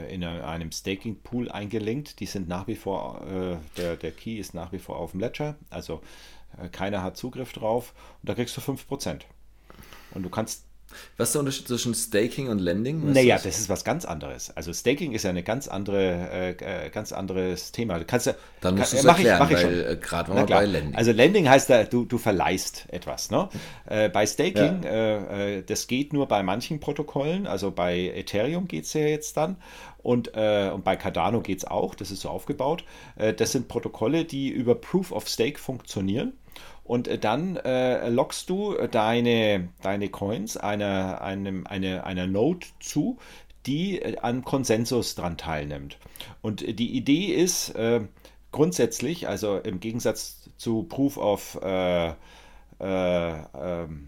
in 0.10 0.24
einem 0.24 0.72
Staking-Pool 0.72 1.52
eingelinkt. 1.52 2.20
Die 2.20 2.26
sind 2.26 2.48
nach 2.48 2.66
wie 2.66 2.76
vor, 2.76 3.22
der, 3.78 3.98
der 3.98 4.12
Key 4.12 4.38
ist 4.38 4.56
nach 4.56 4.72
wie 4.72 4.80
vor 4.80 4.98
auf 4.98 5.12
dem 5.12 5.20
Ledger, 5.20 5.56
also 5.70 6.02
keiner 6.72 7.04
hat 7.04 7.18
Zugriff 7.18 7.54
drauf 7.54 7.94
und 8.22 8.30
da 8.30 8.36
kriegst 8.36 8.56
du 8.58 8.62
5%. 8.62 9.22
Und 10.12 10.24
du 10.24 10.30
kannst 10.30 10.68
was 11.18 11.30
ist 11.30 11.34
der 11.34 11.40
Unterschied 11.40 11.68
zwischen 11.68 11.94
Staking 11.94 12.48
und 12.50 12.60
Lending? 12.60 13.06
Was 13.06 13.14
naja, 13.14 13.36
das 13.36 13.60
ist 13.60 13.70
was 13.70 13.84
ganz 13.84 14.06
anderes. 14.06 14.56
Also 14.56 14.72
Staking 14.74 15.12
ist 15.12 15.24
ja 15.24 15.32
ein 15.32 15.44
ganz 15.44 15.68
andere, 15.68 16.30
äh, 16.32 16.86
äh, 16.86 16.90
ganz 16.90 17.12
anderes 17.12 17.72
Thema. 17.72 18.00
Du 18.00 18.06
kannst 18.06 18.28
ja, 18.28 18.36
Dann 18.62 18.76
musst 18.76 18.94
du 18.94 18.98
es 18.98 19.06
erklären, 19.06 19.48
ich, 19.50 19.64
weil 19.64 19.92
äh, 19.92 19.96
gerade 19.98 20.32
mal 20.32 20.46
bei 20.46 20.66
Lending. 20.66 20.96
Also 20.96 21.12
Lending 21.12 21.50
heißt, 21.50 21.70
da, 21.70 21.84
du, 21.84 22.06
du 22.06 22.18
verleihst 22.18 22.86
etwas. 22.90 23.32
Ne? 23.32 23.50
Äh, 23.86 24.10
bei 24.10 24.26
Staking, 24.26 24.84
ja. 24.84 24.90
Äh, 24.90 25.58
äh, 25.58 25.64
das 25.64 25.88
geht 25.88 26.14
nur 26.14 26.28
bei 26.28 26.42
manchen 26.44 26.80
Protokollen. 26.80 27.48
Also 27.48 27.72
bei 27.72 28.14
Ethereum 28.16 28.68
geht 28.68 28.86
es 28.86 28.94
ja 28.94 29.02
jetzt 29.02 29.36
dann. 29.36 29.58
Und, 30.08 30.30
und 30.30 30.84
bei 30.86 30.96
Cardano 30.96 31.42
geht 31.42 31.58
es 31.58 31.66
auch. 31.66 31.94
Das 31.94 32.12
ist 32.12 32.22
so 32.22 32.30
aufgebaut. 32.30 32.86
das 33.18 33.52
sind 33.52 33.68
Protokolle, 33.68 34.24
die 34.24 34.48
über 34.48 34.76
Proof 34.76 35.12
of 35.12 35.28
Stake 35.28 35.60
funktionieren. 35.60 36.32
Und 36.88 37.08
äh, 37.08 37.18
dann 37.18 37.58
äh, 37.58 38.10
lockst 38.10 38.50
du 38.50 38.76
deine, 38.90 39.70
deine 39.82 40.10
Coins 40.10 40.58
einer, 40.58 41.22
einem, 41.22 41.68
eine, 41.68 42.06
einer 42.06 42.28
Node 42.28 42.66
zu, 42.80 43.18
die 43.66 44.02
äh, 44.02 44.18
an 44.20 44.44
Konsensus 44.44 45.16
dran 45.16 45.38
teilnimmt. 45.38 45.98
Und 46.42 46.62
die 46.62 46.96
Idee 46.96 47.34
ist 47.34 47.70
äh, 47.76 48.02
grundsätzlich, 48.52 49.28
also 49.28 49.58
im 49.58 49.80
Gegensatz 49.80 50.50
zu 50.58 50.84
Proof 50.84 51.18
of, 51.18 51.60
äh, 51.62 52.08
äh, 52.10 52.14
ähm, 52.80 54.08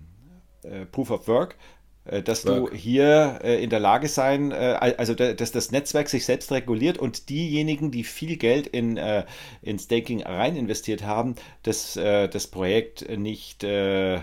Proof 0.91 1.12
of 1.12 1.27
Work, 1.27 1.53
äh, 1.53 1.78
dass 2.23 2.45
Work. 2.45 2.71
du 2.71 2.75
hier 2.75 3.39
äh, 3.43 3.63
in 3.63 3.69
der 3.69 3.79
Lage 3.79 4.07
sein, 4.07 4.51
äh, 4.51 4.55
also 4.97 5.13
dass 5.13 5.51
das 5.51 5.71
Netzwerk 5.71 6.09
sich 6.09 6.25
selbst 6.25 6.51
reguliert 6.51 6.97
und 6.97 7.29
diejenigen, 7.29 7.91
die 7.91 8.03
viel 8.03 8.37
Geld 8.37 8.67
in, 8.67 8.97
äh, 8.97 9.25
in 9.61 9.77
Staking 9.79 10.23
rein 10.23 10.55
investiert 10.55 11.03
haben, 11.03 11.35
das, 11.63 11.95
äh, 11.97 12.27
das 12.27 12.47
Projekt 12.47 13.09
nicht 13.17 13.63
äh, 13.63 14.21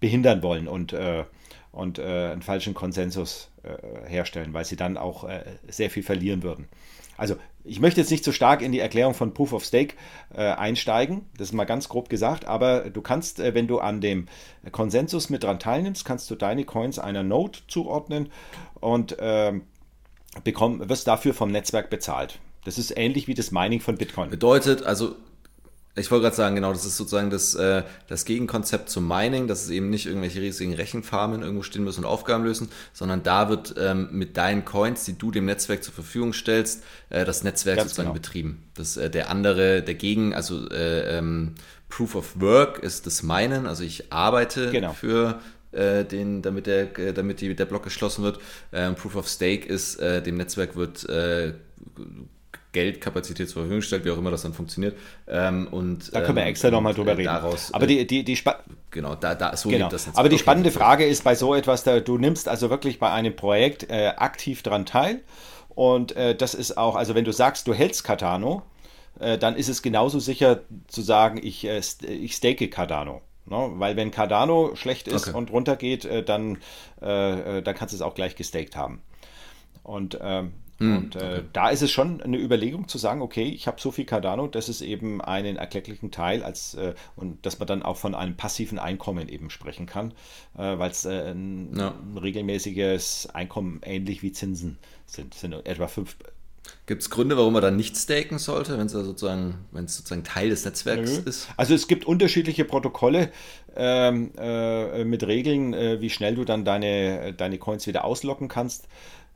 behindern 0.00 0.42
wollen 0.42 0.68
und, 0.68 0.94
und 1.72 1.98
einen 1.98 2.42
falschen 2.42 2.72
Konsensus 2.72 3.50
herstellen, 4.06 4.54
weil 4.54 4.64
sie 4.64 4.76
dann 4.76 4.96
auch 4.96 5.28
sehr 5.66 5.90
viel 5.90 6.04
verlieren 6.04 6.44
würden. 6.44 6.68
Also 7.16 7.34
ich 7.68 7.80
möchte 7.80 8.00
jetzt 8.00 8.10
nicht 8.10 8.24
so 8.24 8.32
stark 8.32 8.62
in 8.62 8.72
die 8.72 8.80
Erklärung 8.80 9.14
von 9.14 9.34
Proof 9.34 9.52
of 9.52 9.64
Stake 9.64 9.94
äh, 10.34 10.42
einsteigen, 10.42 11.26
das 11.36 11.48
ist 11.48 11.54
mal 11.54 11.64
ganz 11.64 11.88
grob 11.88 12.08
gesagt, 12.08 12.46
aber 12.46 12.90
du 12.90 13.02
kannst, 13.02 13.40
äh, 13.40 13.54
wenn 13.54 13.66
du 13.66 13.78
an 13.78 14.00
dem 14.00 14.26
Konsensus 14.72 15.30
mit 15.30 15.44
dran 15.44 15.58
teilnimmst, 15.58 16.04
kannst 16.04 16.30
du 16.30 16.34
deine 16.34 16.64
Coins 16.64 16.98
einer 16.98 17.22
Node 17.22 17.58
zuordnen 17.68 18.30
und 18.80 19.18
äh, 19.18 19.52
bekomm, 20.44 20.88
wirst 20.88 21.06
dafür 21.06 21.34
vom 21.34 21.50
Netzwerk 21.50 21.90
bezahlt. 21.90 22.38
Das 22.64 22.78
ist 22.78 22.96
ähnlich 22.96 23.28
wie 23.28 23.34
das 23.34 23.50
Mining 23.50 23.80
von 23.80 23.96
Bitcoin. 23.96 24.30
Bedeutet, 24.30 24.82
also 24.82 25.14
ich 25.98 26.10
wollte 26.10 26.24
gerade 26.24 26.36
sagen, 26.36 26.54
genau, 26.54 26.72
das 26.72 26.84
ist 26.84 26.96
sozusagen 26.96 27.30
das, 27.30 27.54
äh, 27.54 27.82
das 28.06 28.24
Gegenkonzept 28.24 28.88
zum 28.88 29.06
Mining, 29.06 29.46
dass 29.46 29.64
es 29.64 29.70
eben 29.70 29.90
nicht 29.90 30.06
irgendwelche 30.06 30.40
riesigen 30.40 30.74
Rechenfarmen 30.74 31.42
irgendwo 31.42 31.62
stehen 31.62 31.84
müssen 31.84 32.04
und 32.04 32.10
Aufgaben 32.10 32.44
lösen, 32.44 32.70
sondern 32.92 33.22
da 33.22 33.48
wird 33.48 33.74
ähm, 33.78 34.08
mit 34.12 34.36
deinen 34.36 34.64
Coins, 34.64 35.04
die 35.04 35.18
du 35.18 35.30
dem 35.30 35.46
Netzwerk 35.46 35.82
zur 35.82 35.94
Verfügung 35.94 36.32
stellst, 36.32 36.84
äh, 37.10 37.24
das 37.24 37.44
Netzwerk 37.44 37.78
Ganz 37.78 37.90
sozusagen 37.90 38.08
genau. 38.08 38.20
betrieben. 38.20 38.64
Das, 38.74 38.96
äh, 38.96 39.10
der 39.10 39.30
andere, 39.30 39.82
der 39.82 39.94
Gegen, 39.94 40.34
also 40.34 40.68
äh, 40.70 41.18
ähm, 41.18 41.54
Proof 41.88 42.14
of 42.14 42.40
Work 42.40 42.78
ist 42.78 43.06
das 43.06 43.22
Minen, 43.22 43.66
also 43.66 43.82
ich 43.82 44.12
arbeite 44.12 44.70
genau. 44.70 44.92
für 44.92 45.40
äh, 45.72 46.04
den, 46.04 46.42
damit 46.42 46.66
der, 46.66 46.98
äh, 46.98 47.12
damit 47.12 47.40
die, 47.40 47.54
der 47.54 47.66
Block 47.66 47.84
geschlossen 47.84 48.24
wird. 48.24 48.38
Ähm, 48.72 48.94
Proof 48.94 49.16
of 49.16 49.28
Stake 49.28 49.66
ist, 49.66 49.96
äh, 49.96 50.22
dem 50.22 50.36
Netzwerk 50.36 50.76
wird 50.76 51.08
äh, 51.08 51.54
Geldkapazität 52.78 53.48
zur 53.48 53.62
Verfügung 53.62 53.82
stellt, 53.82 54.04
wie 54.04 54.10
auch 54.10 54.18
immer 54.18 54.30
das 54.30 54.42
dann 54.42 54.52
funktioniert. 54.54 54.96
Ähm, 55.26 55.66
und, 55.70 56.14
da 56.14 56.20
können 56.20 56.36
wir 56.36 56.42
ähm, 56.42 56.50
extra 56.50 56.70
nochmal 56.70 56.94
drüber 56.94 57.12
äh, 57.12 57.16
reden. 57.16 57.26
Daraus, 57.26 57.74
aber 57.74 57.86
die, 57.86 58.06
die, 58.06 58.22
die 58.22 58.38
genau, 58.90 59.16
da, 59.16 59.34
da, 59.34 59.56
so 59.56 59.68
genau. 59.68 59.88
das 59.88 60.14
Aber 60.14 60.28
die 60.28 60.36
okay. 60.36 60.42
spannende 60.42 60.70
Frage 60.70 61.04
ist 61.04 61.24
bei 61.24 61.34
so 61.34 61.54
etwas, 61.54 61.82
da, 61.82 61.98
du 61.98 62.18
nimmst 62.18 62.48
also 62.48 62.70
wirklich 62.70 63.00
bei 63.00 63.10
einem 63.10 63.34
Projekt 63.34 63.90
äh, 63.90 64.12
aktiv 64.16 64.62
dran 64.62 64.86
teil. 64.86 65.22
Und 65.70 66.14
äh, 66.16 66.36
das 66.36 66.54
ist 66.54 66.78
auch, 66.78 66.94
also 66.94 67.14
wenn 67.14 67.24
du 67.24 67.32
sagst, 67.32 67.66
du 67.66 67.74
hältst 67.74 68.04
Cardano, 68.04 68.62
äh, 69.18 69.38
dann 69.38 69.56
ist 69.56 69.68
es 69.68 69.82
genauso 69.82 70.20
sicher 70.20 70.60
zu 70.86 71.02
sagen, 71.02 71.40
ich, 71.42 71.64
äh, 71.66 71.80
ich 72.06 72.34
stake 72.36 72.68
Cardano. 72.68 73.22
No, 73.46 73.68
ne? 73.68 73.74
weil 73.80 73.96
wenn 73.96 74.10
Cardano 74.10 74.76
schlecht 74.76 75.08
ist 75.08 75.28
okay. 75.28 75.36
und 75.36 75.50
runtergeht, 75.50 76.04
äh, 76.04 76.22
dann, 76.22 76.58
dann 77.00 77.64
kannst 77.64 77.92
du 77.92 77.96
es 77.96 78.02
auch 78.02 78.14
gleich 78.14 78.36
gestaked 78.36 78.76
haben. 78.76 79.00
Und 79.82 80.18
ähm, 80.20 80.46
hm, 80.46 80.52
und 80.80 81.16
äh, 81.16 81.18
okay. 81.18 81.42
da 81.52 81.70
ist 81.70 81.82
es 81.82 81.90
schon 81.90 82.20
eine 82.20 82.38
Überlegung 82.38 82.86
zu 82.86 82.98
sagen, 82.98 83.20
okay, 83.20 83.48
ich 83.48 83.66
habe 83.66 83.80
so 83.80 83.90
viel 83.90 84.04
Cardano, 84.04 84.46
das 84.46 84.68
ist 84.68 84.80
eben 84.80 85.20
einen 85.20 85.56
erklecklichen 85.56 86.12
Teil 86.12 86.44
als 86.44 86.74
äh, 86.74 86.94
und 87.16 87.44
dass 87.44 87.58
man 87.58 87.66
dann 87.66 87.82
auch 87.82 87.96
von 87.96 88.14
einem 88.14 88.36
passiven 88.36 88.78
Einkommen 88.78 89.28
eben 89.28 89.50
sprechen 89.50 89.86
kann, 89.86 90.12
äh, 90.56 90.78
weil 90.78 90.90
es 90.90 91.04
äh, 91.04 91.32
ein, 91.32 91.76
ja. 91.76 91.94
ein, 91.94 92.18
regelmäßiges 92.18 93.30
Einkommen 93.34 93.80
ähnlich 93.84 94.22
wie 94.22 94.30
Zinsen 94.30 94.78
sind, 95.06 95.34
sind 95.34 95.52
etwa 95.66 95.88
fünf. 95.88 96.16
Gibt 96.86 97.02
es 97.02 97.10
Gründe, 97.10 97.36
warum 97.36 97.54
man 97.54 97.62
dann 97.62 97.76
nicht 97.76 97.96
staken 97.96 98.38
sollte, 98.38 98.78
wenn 98.78 98.86
es 98.86 98.92
sozusagen, 98.92 99.66
wenn 99.72 99.86
es 99.86 99.96
sozusagen 99.96 100.24
Teil 100.24 100.50
des 100.50 100.64
Netzwerks 100.64 101.18
Nö. 101.18 101.22
ist? 101.24 101.48
Also 101.56 101.74
es 101.74 101.88
gibt 101.88 102.04
unterschiedliche 102.04 102.64
Protokolle 102.64 103.30
ähm, 103.76 104.32
äh, 104.38 105.04
mit 105.04 105.26
Regeln, 105.26 105.72
äh, 105.72 106.00
wie 106.00 106.10
schnell 106.10 106.34
du 106.34 106.44
dann 106.44 106.64
deine, 106.64 107.32
deine 107.32 107.58
Coins 107.58 107.86
wieder 107.86 108.04
auslocken 108.04 108.48
kannst. 108.48 108.86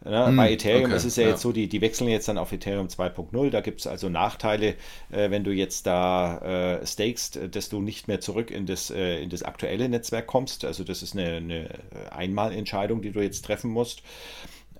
Ja, 0.04 0.26
hm, 0.26 0.36
bei 0.36 0.52
Ethereum 0.52 0.86
okay, 0.86 0.96
ist 0.96 1.04
es 1.04 1.16
ja, 1.16 1.24
ja, 1.24 1.28
jetzt 1.30 1.42
so, 1.42 1.52
die, 1.52 1.68
die 1.68 1.80
wechseln 1.80 2.08
jetzt 2.08 2.28
dann 2.28 2.38
auf 2.38 2.50
Ethereum 2.52 2.88
2.0. 2.88 3.50
Da 3.50 3.60
gibt 3.60 3.80
es 3.80 3.86
also 3.86 4.08
Nachteile, 4.08 4.74
äh, 5.10 5.30
wenn 5.30 5.44
du 5.44 5.52
jetzt 5.52 5.86
da 5.86 6.38
äh, 6.80 6.86
stakest, 6.86 7.38
dass 7.52 7.68
du 7.68 7.80
nicht 7.80 8.08
mehr 8.08 8.20
zurück 8.20 8.50
in 8.50 8.66
das, 8.66 8.90
äh, 8.90 9.22
in 9.22 9.30
das 9.30 9.42
aktuelle 9.42 9.88
Netzwerk 9.88 10.26
kommst. 10.26 10.64
Also 10.64 10.82
das 10.82 11.02
ist 11.02 11.16
eine, 11.16 11.36
eine 11.36 11.68
Einmalentscheidung, 12.10 13.02
die 13.02 13.12
du 13.12 13.20
jetzt 13.20 13.44
treffen 13.44 13.70
musst. 13.70 14.02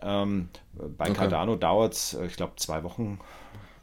Ähm, 0.01 0.49
bei 0.75 1.07
okay. 1.07 1.15
Cardano 1.15 1.57
dauert 1.57 1.95
es, 1.95 2.15
äh, 2.15 2.27
ich 2.27 2.37
glaube, 2.37 2.55
zwei 2.57 2.83
Wochen. 2.83 3.21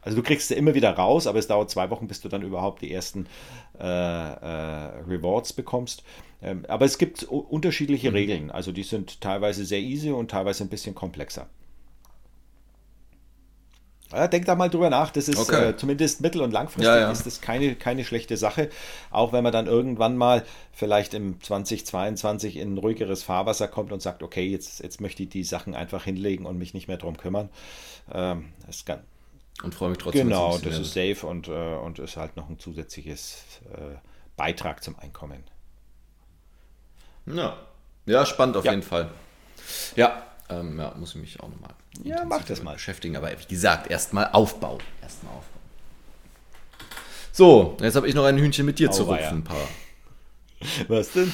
Also 0.02 0.16
du 0.16 0.22
kriegst 0.22 0.48
sie 0.48 0.54
immer 0.54 0.74
wieder 0.74 0.92
raus, 0.92 1.26
aber 1.26 1.38
es 1.38 1.46
dauert 1.46 1.70
zwei 1.70 1.90
Wochen, 1.90 2.08
bis 2.08 2.20
du 2.20 2.28
dann 2.28 2.42
überhaupt 2.42 2.82
die 2.82 2.92
ersten 2.92 3.26
äh, 3.78 3.84
äh, 3.84 5.02
Rewards 5.06 5.52
bekommst. 5.52 6.02
Ähm, 6.42 6.64
aber 6.68 6.86
es 6.86 6.96
gibt 6.96 7.24
unterschiedliche 7.24 8.10
mhm. 8.10 8.16
Regeln. 8.16 8.50
Also 8.50 8.72
die 8.72 8.82
sind 8.82 9.20
teilweise 9.20 9.64
sehr 9.64 9.80
easy 9.80 10.10
und 10.10 10.30
teilweise 10.30 10.64
ein 10.64 10.70
bisschen 10.70 10.94
komplexer. 10.94 11.48
Ja, 14.12 14.26
denk 14.26 14.44
da 14.44 14.56
mal 14.56 14.68
drüber 14.68 14.90
nach. 14.90 15.10
Das 15.10 15.28
ist 15.28 15.38
okay. 15.38 15.70
äh, 15.70 15.76
zumindest 15.76 16.20
mittel- 16.20 16.40
und 16.40 16.50
langfristig 16.50 16.86
ja, 16.86 16.98
ja. 16.98 17.12
ist 17.12 17.26
das 17.26 17.40
keine, 17.40 17.76
keine 17.76 18.04
schlechte 18.04 18.36
Sache. 18.36 18.70
Auch 19.10 19.32
wenn 19.32 19.44
man 19.44 19.52
dann 19.52 19.66
irgendwann 19.66 20.16
mal 20.16 20.44
vielleicht 20.72 21.14
im 21.14 21.40
2022 21.40 22.56
in 22.56 22.74
ein 22.74 22.78
ruhigeres 22.78 23.22
Fahrwasser 23.22 23.68
kommt 23.68 23.92
und 23.92 24.02
sagt, 24.02 24.22
okay, 24.22 24.48
jetzt, 24.48 24.82
jetzt 24.82 25.00
möchte 25.00 25.22
ich 25.22 25.28
die 25.28 25.44
Sachen 25.44 25.74
einfach 25.74 26.04
hinlegen 26.04 26.44
und 26.44 26.58
mich 26.58 26.74
nicht 26.74 26.88
mehr 26.88 26.96
drum 26.96 27.18
kümmern. 27.18 27.50
Ähm, 28.12 28.46
das 28.66 28.84
kann, 28.84 29.00
und 29.62 29.74
freue 29.74 29.90
mich 29.90 29.98
trotzdem. 29.98 30.28
Genau, 30.28 30.58
das 30.58 30.78
ist 30.78 30.94
safe 30.94 31.26
und, 31.26 31.48
äh, 31.48 31.76
und 31.76 31.98
ist 31.98 32.16
halt 32.16 32.36
noch 32.36 32.48
ein 32.48 32.58
zusätzliches 32.58 33.44
äh, 33.72 33.96
Beitrag 34.36 34.82
zum 34.82 34.98
Einkommen. 34.98 35.44
Ja, 37.26 37.56
ja 38.06 38.26
spannend 38.26 38.56
auf 38.56 38.64
ja. 38.64 38.72
jeden 38.72 38.82
Fall. 38.82 39.10
Ja, 39.96 40.22
ähm, 40.48 40.78
ja, 40.78 40.94
muss 40.96 41.14
ich 41.14 41.20
mich 41.20 41.40
auch 41.40 41.48
nochmal 41.48 41.74
ja, 42.02 42.24
mach 42.24 42.44
das 42.44 42.62
mal. 42.62 42.74
beschäftigen. 42.74 43.16
Aber 43.16 43.30
wie 43.30 43.46
gesagt, 43.46 43.90
erstmal 43.90 44.30
aufbauen. 44.32 44.80
Erstmal 45.02 45.34
aufbauen. 45.34 45.60
So, 47.32 47.76
jetzt 47.80 47.96
habe 47.96 48.08
ich 48.08 48.14
noch 48.14 48.24
ein 48.24 48.38
Hühnchen 48.38 48.66
mit 48.66 48.78
dir 48.78 48.90
oh, 48.90 48.92
zu 48.92 49.02
rupfen, 49.04 49.44
ja. 49.48 50.84
Was 50.88 51.12
denn? 51.12 51.32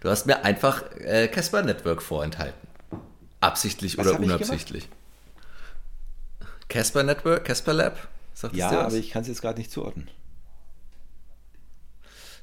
Du 0.00 0.08
hast 0.08 0.26
mir 0.26 0.44
einfach 0.44 0.82
äh, 0.98 1.28
Casper 1.28 1.62
Network 1.62 2.02
vorenthalten. 2.02 2.68
Absichtlich 3.40 3.98
Was 3.98 4.06
oder 4.06 4.20
unabsichtlich. 4.20 4.88
Casper 6.68 7.02
Network, 7.02 7.44
Casper 7.44 7.72
Lab? 7.72 8.08
Sagt 8.34 8.54
ja, 8.54 8.70
aber 8.70 8.94
ich 8.94 9.10
kann 9.10 9.22
es 9.22 9.28
jetzt 9.28 9.42
gerade 9.42 9.58
nicht 9.58 9.72
zuordnen. 9.72 10.08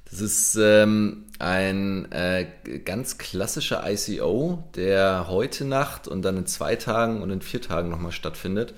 Das 0.10 0.22
ist 0.22 0.56
ähm, 0.62 1.26
ein 1.40 2.12
äh, 2.12 2.48
ganz 2.84 3.18
klassischer 3.18 3.84
ICO, 3.90 4.64
der 4.76 5.28
heute 5.30 5.66
Nacht 5.66 6.08
und 6.08 6.22
dann 6.22 6.38
in 6.38 6.46
zwei 6.46 6.76
Tagen 6.76 7.22
und 7.22 7.32
in 7.32 7.42
vier 7.42 7.62
Tagen 7.62 7.90
nochmal 7.90 8.12
stattfindet. 8.12 8.74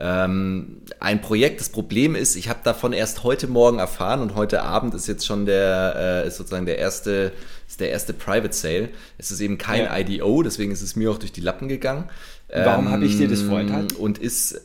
Ähm, 0.00 0.82
ein 1.00 1.20
Projekt, 1.20 1.60
das 1.60 1.70
Problem 1.70 2.14
ist, 2.14 2.36
ich 2.36 2.48
habe 2.48 2.60
davon 2.62 2.92
erst 2.92 3.24
heute 3.24 3.48
Morgen 3.48 3.78
erfahren 3.78 4.20
und 4.20 4.34
heute 4.34 4.62
Abend 4.62 4.94
ist 4.94 5.08
jetzt 5.08 5.26
schon 5.26 5.46
der, 5.46 6.22
äh, 6.24 6.28
ist 6.28 6.36
sozusagen 6.36 6.66
der 6.66 6.78
erste, 6.78 7.32
ist 7.66 7.80
der 7.80 7.90
erste 7.90 8.12
Private 8.12 8.52
Sale. 8.52 8.90
Es 9.16 9.30
ist 9.30 9.40
eben 9.40 9.58
kein 9.58 9.84
ja. 9.84 9.98
IDO, 9.98 10.42
deswegen 10.42 10.70
ist 10.70 10.82
es 10.82 10.94
mir 10.94 11.10
auch 11.10 11.18
durch 11.18 11.32
die 11.32 11.40
Lappen 11.40 11.68
gegangen. 11.68 12.04
Warum 12.48 12.86
ähm, 12.86 12.92
habe 12.92 13.04
ich 13.04 13.16
dir 13.16 13.28
das 13.28 13.42
vorenthalten? 13.42 13.96
Und 13.96 14.18
ist 14.18 14.60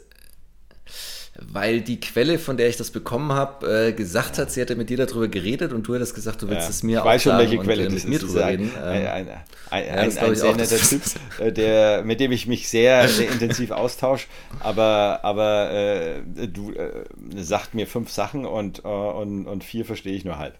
weil 1.39 1.81
die 1.81 1.99
Quelle, 1.99 2.37
von 2.37 2.57
der 2.57 2.69
ich 2.69 2.77
das 2.77 2.91
bekommen 2.91 3.31
habe, 3.31 3.87
äh, 3.87 3.93
gesagt 3.93 4.37
hat, 4.37 4.51
sie 4.51 4.61
hätte 4.61 4.75
mit 4.75 4.89
dir 4.89 4.97
darüber 4.97 5.27
geredet 5.27 5.73
und 5.73 5.87
du 5.87 5.95
hättest 5.95 6.13
gesagt, 6.13 6.41
du 6.43 6.49
willst 6.49 6.63
ja, 6.63 6.69
es 6.69 6.83
mir 6.83 6.99
ich 6.99 7.05
weiß 7.05 7.23
schon, 7.23 7.37
welche 7.37 7.57
Quelle 7.57 7.87
und, 7.87 7.91
äh, 7.91 7.95
mit 7.95 8.07
mir 8.07 8.19
drüber 8.19 8.47
reden. 8.47 8.71
Ein, 8.75 8.83
ein, 8.83 9.07
ein, 9.07 9.27
ein, 9.71 9.85
ja, 9.87 9.93
ein, 9.93 10.17
ein 10.17 10.35
sehr 10.35 10.55
netter 10.55 10.77
Typ, 10.89 11.01
äh, 11.39 11.51
der, 11.51 12.03
mit 12.03 12.19
dem 12.19 12.31
ich 12.31 12.45
mich 12.45 12.69
sehr, 12.69 13.07
sehr 13.07 13.31
intensiv 13.31 13.71
austausche, 13.71 14.27
aber, 14.59 15.21
aber 15.23 15.71
äh, 15.71 16.47
du 16.47 16.71
äh, 16.71 17.03
sagt 17.37 17.73
mir 17.73 17.87
fünf 17.87 18.11
Sachen 18.11 18.45
und, 18.45 18.85
äh, 18.85 18.87
und, 18.87 19.47
und 19.47 19.63
vier 19.63 19.85
verstehe 19.85 20.15
ich 20.15 20.25
nur 20.25 20.37
halb. 20.37 20.55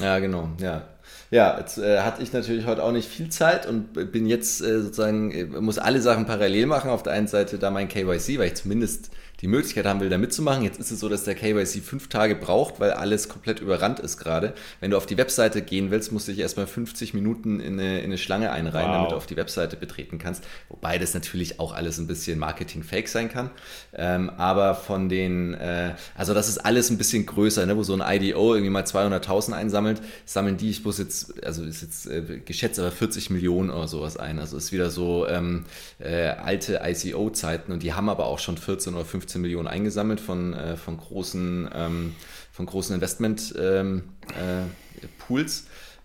Ja, 0.00 0.18
genau, 0.18 0.48
ja. 0.60 0.88
Ja, 1.30 1.58
jetzt 1.58 1.78
äh, 1.78 2.00
hatte 2.00 2.22
ich 2.22 2.32
natürlich 2.32 2.66
heute 2.66 2.82
auch 2.84 2.92
nicht 2.92 3.08
viel 3.08 3.28
Zeit 3.30 3.66
und 3.66 3.92
bin 4.12 4.26
jetzt 4.26 4.60
äh, 4.60 4.80
sozusagen, 4.80 5.32
äh, 5.32 5.44
muss 5.44 5.78
alle 5.78 6.00
Sachen 6.00 6.24
parallel 6.26 6.66
machen. 6.66 6.90
Auf 6.90 7.02
der 7.02 7.14
einen 7.14 7.26
Seite 7.26 7.58
da 7.58 7.70
mein 7.70 7.88
KYC, 7.88 8.38
weil 8.38 8.48
ich 8.48 8.54
zumindest 8.54 9.10
die 9.40 9.48
Möglichkeit 9.48 9.84
haben 9.84 10.00
will, 10.00 10.08
da 10.08 10.16
mitzumachen. 10.16 10.62
Jetzt 10.62 10.80
ist 10.80 10.90
es 10.90 11.00
so, 11.00 11.08
dass 11.08 11.24
der 11.24 11.34
KYC 11.34 11.82
fünf 11.82 12.08
Tage 12.08 12.34
braucht, 12.34 12.80
weil 12.80 12.92
alles 12.92 13.28
komplett 13.28 13.60
überrannt 13.60 14.00
ist 14.00 14.16
gerade. 14.16 14.54
Wenn 14.80 14.90
du 14.90 14.96
auf 14.96 15.04
die 15.04 15.18
Webseite 15.18 15.60
gehen 15.60 15.90
willst, 15.90 16.10
musst 16.10 16.26
du 16.26 16.32
dich 16.32 16.40
erstmal 16.40 16.66
50 16.66 17.12
Minuten 17.12 17.60
in 17.60 17.78
eine, 17.78 17.98
in 17.98 18.06
eine 18.06 18.18
Schlange 18.18 18.50
einreihen, 18.50 18.88
wow. 18.88 18.96
damit 18.96 19.12
du 19.12 19.16
auf 19.16 19.26
die 19.26 19.36
Webseite 19.36 19.76
betreten 19.76 20.18
kannst. 20.18 20.44
Wobei 20.70 20.98
das 20.98 21.12
natürlich 21.12 21.60
auch 21.60 21.74
alles 21.74 21.98
ein 21.98 22.06
bisschen 22.06 22.38
Marketing-Fake 22.38 23.08
sein 23.08 23.28
kann. 23.30 23.50
Ähm, 23.94 24.30
aber 24.30 24.74
von 24.74 25.10
den, 25.10 25.52
äh, 25.54 25.94
also 26.14 26.32
das 26.32 26.48
ist 26.48 26.58
alles 26.58 26.88
ein 26.88 26.96
bisschen 26.96 27.26
größer, 27.26 27.66
ne? 27.66 27.76
wo 27.76 27.82
so 27.82 27.94
ein 27.94 28.02
IDO 28.02 28.54
irgendwie 28.54 28.70
mal 28.70 28.84
200.000 28.84 29.52
einsammelt, 29.52 30.00
sammeln 30.24 30.56
die, 30.56 30.70
ich 30.70 30.82
muss 30.82 30.96
jetzt, 30.96 31.44
also 31.44 31.62
ist 31.62 31.82
jetzt 31.82 32.06
äh, 32.06 32.40
geschätzt, 32.42 32.78
aber 32.78 32.90
40 32.90 33.28
Millionen 33.28 33.68
oder 33.68 33.86
sowas 33.86 34.16
ein. 34.16 34.38
Also 34.38 34.56
ist 34.56 34.72
wieder 34.72 34.90
so 34.90 35.28
ähm, 35.28 35.64
äh, 35.98 36.28
alte 36.28 36.80
ICO-Zeiten 36.82 37.70
und 37.72 37.82
die 37.82 37.92
haben 37.92 38.08
aber 38.08 38.24
auch 38.26 38.38
schon 38.38 38.56
14 38.56 38.94
oder 38.94 39.04
15 39.04 39.25
15 39.26 39.42
Millionen 39.42 39.66
eingesammelt 39.66 40.20
von, 40.20 40.54
äh, 40.54 40.76
von 40.76 40.96
großen, 40.96 41.68
ähm, 41.74 42.14
von 42.52 42.66
großen 42.66 42.94
Investment-Pools. 42.94 43.58
Ähm, 43.58 44.04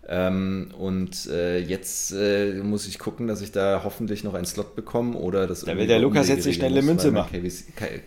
äh, 0.04 0.08
ähm, 0.08 0.72
und 0.76 1.28
äh, 1.28 1.60
jetzt 1.60 2.12
äh, 2.12 2.54
muss 2.54 2.88
ich 2.88 2.98
gucken, 2.98 3.28
dass 3.28 3.40
ich 3.40 3.52
da 3.52 3.82
hoffentlich 3.84 4.24
noch 4.24 4.34
einen 4.34 4.46
Slot 4.46 4.74
bekomme 4.74 5.16
oder 5.16 5.46
das. 5.46 5.60
Da 5.60 5.76
will 5.76 5.86
der 5.86 6.00
Lukas 6.00 6.26
jetzt 6.28 6.44
die 6.44 6.52
schnelle 6.52 6.82
Münze 6.82 7.12
machen. 7.12 7.40
KVC, 7.40 8.02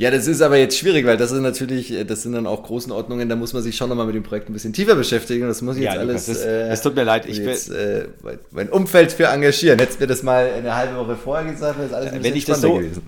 ja, 0.00 0.10
das 0.10 0.26
ist 0.26 0.40
aber 0.40 0.56
jetzt 0.56 0.78
schwierig, 0.78 1.04
weil 1.04 1.18
das 1.18 1.30
ist 1.30 1.42
natürlich, 1.42 1.92
äh, 1.92 2.04
das 2.04 2.22
sind 2.22 2.32
dann 2.32 2.46
auch 2.46 2.62
großen 2.62 2.90
Ordnungen, 2.90 3.28
da 3.28 3.36
muss 3.36 3.52
man 3.52 3.62
sich 3.62 3.76
schon 3.76 3.90
nochmal 3.90 4.06
mit 4.06 4.14
dem 4.14 4.22
Projekt 4.22 4.48
ein 4.48 4.54
bisschen 4.54 4.72
tiefer 4.72 4.94
beschäftigen. 4.94 5.46
Das 5.46 5.60
muss 5.60 5.76
ich 5.76 5.82
ja, 5.82 5.92
jetzt 5.92 6.00
alles. 6.00 6.26
Es 6.26 6.42
äh, 6.42 6.74
tut 6.82 6.94
mir 6.94 7.04
leid, 7.04 7.26
ich 7.26 7.38
will 7.40 7.48
jetzt, 7.48 7.70
äh, 7.70 8.06
mein 8.50 8.70
Umfeld 8.70 9.12
für 9.12 9.26
engagieren. 9.26 9.78
Hättest 9.78 10.00
mir 10.00 10.06
das 10.06 10.22
mal 10.22 10.50
eine 10.56 10.74
halbe 10.74 10.96
Woche 10.96 11.16
vorher 11.16 11.52
gesagt, 11.52 11.78
wäre 11.78 11.88
das 11.88 11.98
alles 11.98 12.12
ein 12.14 12.22
Wenn 12.22 12.34
ich 12.34 12.46
das 12.46 12.62
so, 12.62 12.76
gewesen. 12.76 13.02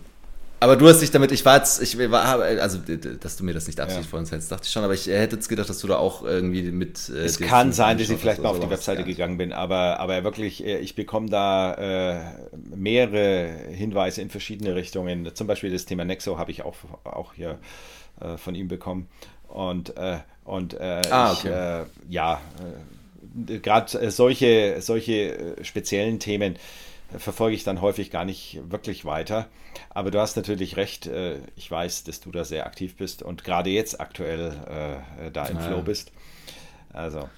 Aber 0.62 0.76
du 0.76 0.88
hast 0.88 1.00
dich 1.00 1.10
damit, 1.10 1.32
ich 1.32 1.44
war 1.44 1.56
jetzt, 1.56 1.82
ich 1.82 1.98
war, 1.98 2.40
also, 2.40 2.78
dass 3.18 3.36
du 3.36 3.42
mir 3.42 3.52
das 3.52 3.66
nicht 3.66 3.80
absichtlich 3.80 4.06
ja. 4.06 4.10
vorhin 4.10 4.26
sagst, 4.26 4.52
dachte 4.52 4.62
ich 4.64 4.70
schon, 4.70 4.84
aber 4.84 4.94
ich 4.94 5.08
hätte 5.08 5.34
jetzt 5.34 5.48
gedacht, 5.48 5.68
dass 5.68 5.80
du 5.80 5.88
da 5.88 5.96
auch 5.96 6.22
irgendwie 6.22 6.62
mit. 6.70 7.08
Äh, 7.08 7.24
es 7.24 7.40
kann 7.40 7.72
sein, 7.72 7.98
dass 7.98 8.08
ich 8.08 8.20
vielleicht 8.20 8.40
mal 8.40 8.50
auf 8.50 8.60
die 8.60 8.70
Webseite 8.70 9.02
gegangen 9.02 9.38
bin, 9.38 9.52
aber, 9.52 9.98
aber 9.98 10.22
wirklich, 10.22 10.64
äh, 10.64 10.78
ich 10.78 10.94
bekomme 10.94 11.28
da 11.28 11.74
äh, 11.74 12.20
mehrere 12.76 13.50
Hinweise 13.72 14.22
in 14.22 14.30
verschiedene 14.30 14.76
Richtungen. 14.76 15.34
Zum 15.34 15.48
Beispiel 15.48 15.72
das 15.72 15.84
Thema 15.84 16.04
Nexo 16.04 16.38
habe 16.38 16.52
ich 16.52 16.62
auch, 16.62 16.76
auch 17.02 17.34
hier 17.34 17.58
äh, 18.20 18.36
von 18.36 18.54
ihm 18.54 18.68
bekommen. 18.68 19.08
Und, 19.48 19.96
äh, 19.96 20.18
und 20.44 20.74
äh, 20.74 21.02
ah, 21.10 21.32
okay. 21.32 21.86
ich, 22.08 22.14
ja, 22.14 22.40
gerade 23.46 24.10
solche, 24.12 24.76
solche 24.80 25.56
speziellen 25.62 26.20
Themen 26.20 26.54
verfolge 27.18 27.56
ich 27.56 27.64
dann 27.64 27.80
häufig 27.80 28.10
gar 28.10 28.24
nicht 28.24 28.60
wirklich 28.68 29.04
weiter. 29.04 29.48
Aber 29.90 30.10
du 30.10 30.20
hast 30.20 30.36
natürlich 30.36 30.76
recht. 30.76 31.06
Äh, 31.06 31.38
ich 31.56 31.70
weiß, 31.70 32.04
dass 32.04 32.20
du 32.20 32.30
da 32.30 32.44
sehr 32.44 32.66
aktiv 32.66 32.96
bist 32.96 33.22
und 33.22 33.44
gerade 33.44 33.70
jetzt 33.70 34.00
aktuell 34.00 34.52
äh, 35.20 35.30
da 35.30 35.46
im 35.46 35.56
ja. 35.56 35.62
Flow 35.62 35.82
bist. 35.82 36.12
Also. 36.92 37.28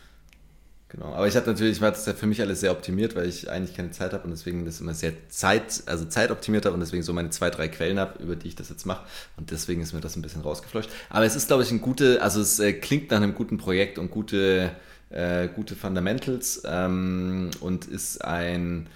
Genau, 0.94 1.12
aber 1.12 1.26
ich 1.26 1.34
habe 1.34 1.46
natürlich, 1.50 1.80
war 1.80 1.90
das 1.90 2.06
ja 2.06 2.12
für 2.12 2.28
mich 2.28 2.40
alles 2.40 2.60
sehr 2.60 2.70
optimiert, 2.70 3.16
weil 3.16 3.28
ich 3.28 3.50
eigentlich 3.50 3.76
keine 3.76 3.90
Zeit 3.90 4.12
habe 4.12 4.24
und 4.24 4.30
deswegen 4.30 4.64
das 4.64 4.80
immer 4.80 4.94
sehr 4.94 5.12
Zeit, 5.28 5.82
also 5.86 6.04
Zeit 6.04 6.30
optimiert 6.30 6.66
habe 6.66 6.74
und 6.74 6.80
deswegen 6.80 7.02
so 7.02 7.12
meine 7.12 7.30
zwei, 7.30 7.50
drei 7.50 7.66
Quellen 7.66 7.98
habe, 7.98 8.22
über 8.22 8.36
die 8.36 8.46
ich 8.46 8.54
das 8.54 8.68
jetzt 8.68 8.86
mache 8.86 9.04
und 9.36 9.50
deswegen 9.50 9.82
ist 9.82 9.92
mir 9.92 10.00
das 10.00 10.14
ein 10.14 10.22
bisschen 10.22 10.42
rausgefleucht. 10.42 10.88
Aber 11.10 11.24
es 11.24 11.34
ist, 11.34 11.48
glaube 11.48 11.64
ich, 11.64 11.72
ein 11.72 11.80
gute, 11.80 12.22
also 12.22 12.40
es 12.40 12.60
äh, 12.60 12.72
klingt 12.74 13.10
nach 13.10 13.16
einem 13.16 13.34
guten 13.34 13.58
Projekt 13.58 13.98
und 13.98 14.12
gute, 14.12 14.70
äh, 15.10 15.48
gute 15.48 15.74
Fundamentals 15.74 16.62
ähm, 16.64 17.50
und 17.58 17.86
ist 17.86 18.24
ein, 18.24 18.86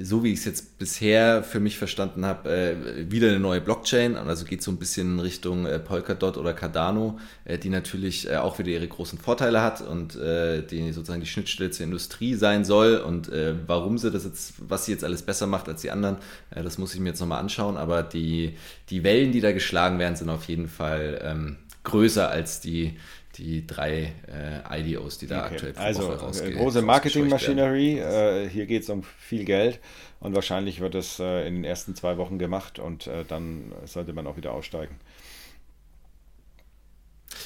so 0.00 0.24
wie 0.24 0.32
ich 0.32 0.40
es 0.40 0.44
jetzt 0.44 0.78
bisher 0.78 1.42
für 1.42 1.60
mich 1.60 1.78
verstanden 1.78 2.24
habe, 2.24 2.50
äh, 2.50 3.10
wieder 3.10 3.28
eine 3.28 3.40
neue 3.40 3.60
Blockchain. 3.60 4.16
Also 4.16 4.44
geht 4.44 4.62
so 4.62 4.70
ein 4.70 4.76
bisschen 4.76 5.14
in 5.14 5.20
Richtung 5.20 5.66
äh, 5.66 5.78
Polkadot 5.78 6.36
oder 6.36 6.52
Cardano, 6.52 7.18
äh, 7.44 7.58
die 7.58 7.68
natürlich 7.68 8.28
äh, 8.28 8.36
auch 8.36 8.58
wieder 8.58 8.70
ihre 8.70 8.88
großen 8.88 9.18
Vorteile 9.18 9.62
hat 9.62 9.80
und 9.80 10.16
äh, 10.16 10.62
die 10.62 10.92
sozusagen 10.92 11.20
die 11.20 11.26
Schnittstelle 11.26 11.70
zur 11.70 11.84
Industrie 11.84 12.34
sein 12.34 12.64
soll. 12.64 12.96
Und 12.96 13.28
äh, 13.30 13.54
warum 13.66 13.98
sie 13.98 14.10
das 14.10 14.24
jetzt, 14.24 14.54
was 14.58 14.86
sie 14.86 14.92
jetzt 14.92 15.04
alles 15.04 15.22
besser 15.22 15.46
macht 15.46 15.68
als 15.68 15.82
die 15.82 15.90
anderen, 15.90 16.16
das 16.50 16.78
muss 16.78 16.94
ich 16.94 17.00
mir 17.00 17.10
jetzt 17.10 17.20
nochmal 17.20 17.40
anschauen. 17.40 17.76
Aber 17.76 18.02
die, 18.02 18.54
die 18.90 19.04
Wellen, 19.04 19.32
die 19.32 19.40
da 19.40 19.52
geschlagen 19.52 19.98
werden, 19.98 20.16
sind 20.16 20.30
auf 20.30 20.48
jeden 20.48 20.68
Fall 20.68 21.20
ähm, 21.22 21.56
größer 21.84 22.28
als 22.28 22.60
die 22.60 22.96
die 23.38 23.66
drei 23.66 24.12
äh, 24.28 24.80
IDOs, 24.80 25.18
die 25.18 25.26
da 25.26 25.44
okay. 25.44 25.54
aktuell 25.54 25.74
also, 25.76 26.08
Woche 26.08 26.20
rausgehen. 26.20 26.56
Große 26.56 26.82
Marketingmaschinerie, 26.82 27.98
äh, 27.98 28.48
hier 28.48 28.66
geht 28.66 28.82
es 28.82 28.90
um 28.90 29.02
viel 29.02 29.44
Geld 29.44 29.80
und 30.20 30.34
wahrscheinlich 30.34 30.80
wird 30.80 30.94
es 30.94 31.18
äh, 31.18 31.46
in 31.46 31.54
den 31.54 31.64
ersten 31.64 31.94
zwei 31.94 32.16
Wochen 32.16 32.38
gemacht 32.38 32.78
und 32.78 33.06
äh, 33.06 33.24
dann 33.26 33.72
sollte 33.84 34.12
man 34.12 34.26
auch 34.26 34.36
wieder 34.36 34.52
aussteigen. 34.52 34.98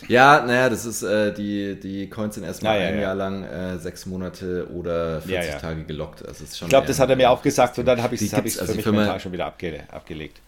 Ja, 0.07 0.45
naja, 0.47 0.69
das 0.69 0.85
ist, 0.85 1.03
äh, 1.03 1.33
die, 1.33 1.79
die 1.81 2.09
Coins 2.09 2.37
sind 2.37 2.45
erstmal 2.45 2.81
ja, 2.81 2.89
ein 2.89 2.95
ja, 2.97 3.01
Jahr 3.01 3.15
lang, 3.15 3.45
äh, 3.45 3.79
sechs 3.79 4.07
Monate 4.07 4.69
oder 4.73 5.21
40 5.23 5.51
ja, 5.51 5.59
Tage 5.59 5.85
gelockt. 5.85 6.27
Also 6.27 6.45
ich 6.45 6.69
glaube, 6.69 6.87
das 6.87 7.01
hat 7.01 7.11
er 7.11 7.17
mir 7.17 7.31
auch 7.31 7.43
gesagt 7.43 7.79
und 7.79 7.87
dann 7.87 8.03
habe 8.03 8.15
ich 8.15 8.23
es 8.23 8.33
hab 8.33 8.45
also 8.45 8.65
für 8.67 8.75
mich 8.75 8.85
Firma, 8.85 9.19
schon 9.19 9.33
wieder 9.33 9.47
abge 9.47 9.83
abgelegt. 9.91 10.41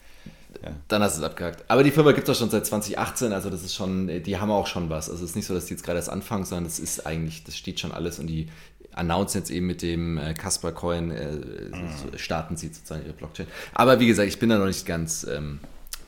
Ja. 0.62 0.72
Dann 0.88 1.02
hast 1.02 1.16
du 1.16 1.22
es 1.22 1.26
abgehakt. 1.26 1.64
Aber 1.68 1.82
die 1.82 1.90
Firma 1.90 2.12
gibt 2.12 2.28
es 2.28 2.36
auch 2.36 2.38
schon 2.38 2.50
seit 2.50 2.66
2018, 2.66 3.32
also 3.32 3.50
das 3.50 3.62
ist 3.62 3.74
schon, 3.74 4.22
die 4.22 4.38
haben 4.38 4.50
auch 4.50 4.66
schon 4.66 4.90
was. 4.90 5.08
Also 5.08 5.24
es 5.24 5.30
ist 5.30 5.36
nicht 5.36 5.46
so, 5.46 5.54
dass 5.54 5.66
die 5.66 5.74
jetzt 5.74 5.84
gerade 5.84 5.98
erst 5.98 6.10
anfangen, 6.10 6.44
sondern 6.44 6.64
das 6.64 6.78
ist 6.78 7.06
eigentlich, 7.06 7.44
das 7.44 7.56
steht 7.56 7.80
schon 7.80 7.92
alles 7.92 8.18
und 8.18 8.26
die 8.26 8.48
announcen 8.92 9.40
jetzt 9.40 9.50
eben 9.50 9.66
mit 9.66 9.82
dem 9.82 10.18
äh, 10.18 10.34
Casper 10.34 10.72
Coin, 10.72 11.10
äh, 11.10 11.32
mhm. 11.32 12.16
starten 12.16 12.56
sie 12.56 12.68
sozusagen 12.68 13.04
ihre 13.04 13.12
Blockchain. 13.12 13.46
Aber 13.72 14.00
wie 14.00 14.06
gesagt, 14.06 14.28
ich 14.28 14.38
bin 14.38 14.48
da 14.48 14.58
noch 14.58 14.66
nicht 14.66 14.84
ganz, 14.86 15.24
ähm, 15.24 15.60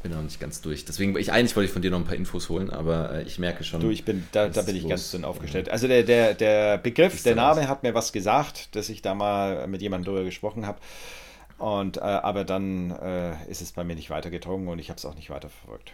bin 0.03 0.12
noch 0.12 0.22
nicht 0.22 0.40
ganz 0.40 0.61
durch. 0.61 0.84
Deswegen, 0.84 1.16
ich 1.16 1.32
eigentlich 1.32 1.55
wollte 1.55 1.66
ich 1.66 1.72
von 1.72 1.82
dir 1.82 1.90
noch 1.90 1.99
ein 1.99 2.05
paar 2.05 2.16
Infos 2.16 2.49
holen, 2.49 2.70
aber 2.70 3.14
äh, 3.14 3.22
ich 3.22 3.38
merke 3.38 3.64
schon. 3.64 3.80
Du, 3.80 3.90
ich 3.90 4.05
bin, 4.05 4.24
da, 4.32 4.49
da 4.49 4.62
bin 4.62 4.76
ich 4.76 4.88
ganz 4.88 5.11
dünn 5.11 5.24
aufgestellt. 5.24 5.70
Also 5.70 5.86
der, 5.86 6.03
der, 6.03 6.34
der 6.34 6.78
Begriff, 6.78 7.22
der 7.22 7.36
Name 7.36 7.62
was? 7.62 7.68
hat 7.68 7.82
mir 7.82 7.95
was 7.95 8.12
gesagt, 8.12 8.74
dass 8.74 8.88
ich 8.88 9.03
da 9.03 9.14
mal 9.14 9.66
mit 9.68 9.80
jemandem 9.80 10.12
drüber 10.12 10.24
gesprochen 10.24 10.66
habe. 10.66 10.78
Und, 11.59 11.98
äh, 11.98 12.00
aber 12.00 12.44
dann 12.44 12.90
äh, 12.90 13.50
ist 13.50 13.62
es 13.62 13.72
bei 13.72 13.84
mir 13.84 13.94
nicht 13.94 14.11
weitergedrungen 14.11 14.68
und 14.68 14.78
ich 14.78 14.88
habe 14.88 14.98
es 14.98 15.05
auch 15.05 15.14
nicht 15.14 15.30
weiterverfolgt. 15.30 15.92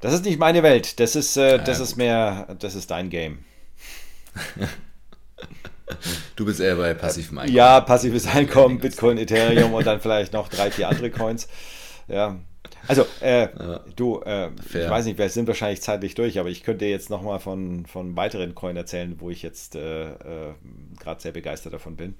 Das 0.00 0.12
ist 0.12 0.24
nicht 0.24 0.38
meine 0.38 0.62
Welt. 0.62 0.98
Das 0.98 1.14
ist, 1.14 1.36
äh, 1.36 1.62
das 1.62 1.78
ist 1.78 1.96
mehr, 1.96 2.56
das 2.58 2.74
ist 2.74 2.90
dein 2.90 3.10
Game. 3.10 3.44
Du 6.36 6.46
bist 6.46 6.60
eher 6.60 6.76
bei 6.76 6.94
passivem 6.94 7.38
Einkommen. 7.38 7.56
Ja, 7.56 7.80
passives 7.80 8.26
Einkommen, 8.26 8.78
Bitcoin, 8.78 9.18
Ethereum 9.18 9.74
und 9.74 9.86
dann 9.86 10.00
vielleicht 10.02 10.32
noch 10.32 10.48
drei, 10.48 10.70
vier 10.70 10.88
andere 10.88 11.10
Coins. 11.10 11.48
Ja. 12.08 12.38
Also, 12.88 13.06
äh, 13.20 13.42
ja. 13.42 13.80
du, 13.94 14.20
äh, 14.20 14.48
ich 14.48 14.74
weiß 14.74 15.04
nicht, 15.04 15.18
wir 15.18 15.28
sind 15.28 15.46
wahrscheinlich 15.46 15.82
zeitlich 15.82 16.14
durch, 16.14 16.38
aber 16.38 16.48
ich 16.48 16.62
könnte 16.62 16.86
jetzt 16.86 17.10
nochmal 17.10 17.38
von, 17.38 17.86
von 17.86 18.16
weiteren 18.16 18.54
Coins 18.54 18.76
erzählen, 18.76 19.16
wo 19.18 19.30
ich 19.30 19.42
jetzt 19.42 19.76
äh, 19.76 20.12
äh 20.12 20.54
gerade 20.98 21.20
sehr 21.20 21.32
begeistert 21.32 21.72
davon 21.72 21.96
bin. 21.96 22.14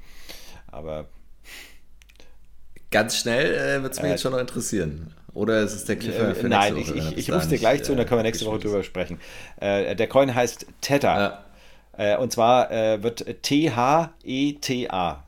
Aber 0.68 1.08
Ganz 2.92 3.16
schnell 3.16 3.54
äh, 3.54 3.82
wird 3.82 3.94
es 3.94 3.98
mich 4.00 4.08
äh, 4.08 4.12
jetzt 4.12 4.22
schon 4.22 4.32
noch 4.32 4.38
interessieren. 4.38 5.12
Oder 5.34 5.60
ist 5.60 5.72
es 5.72 5.84
der 5.86 5.96
Cliffhanger 5.96 6.34
für 6.34 6.48
Nein, 6.48 6.74
nächste 6.74 6.94
Woche? 6.94 7.04
Nein, 7.04 7.12
ich, 7.14 7.18
ich, 7.18 7.28
ich 7.28 7.34
rufe 7.34 7.48
dir 7.48 7.58
gleich 7.58 7.80
äh, 7.80 7.82
zu 7.82 7.92
und 7.92 7.98
dann 7.98 8.06
können 8.06 8.18
wir 8.18 8.22
nächste 8.22 8.44
Woche 8.44 8.58
drüber 8.60 8.82
sprechen. 8.84 9.18
Äh, 9.60 9.96
der 9.96 10.06
Coin 10.06 10.34
heißt 10.34 10.66
Theta. 10.82 11.18
Ja. 11.18 11.44
Äh, 11.96 12.16
und 12.18 12.32
zwar 12.32 12.70
äh, 12.70 13.02
wird 13.02 13.42
T-H-E-T-A. 13.42 15.24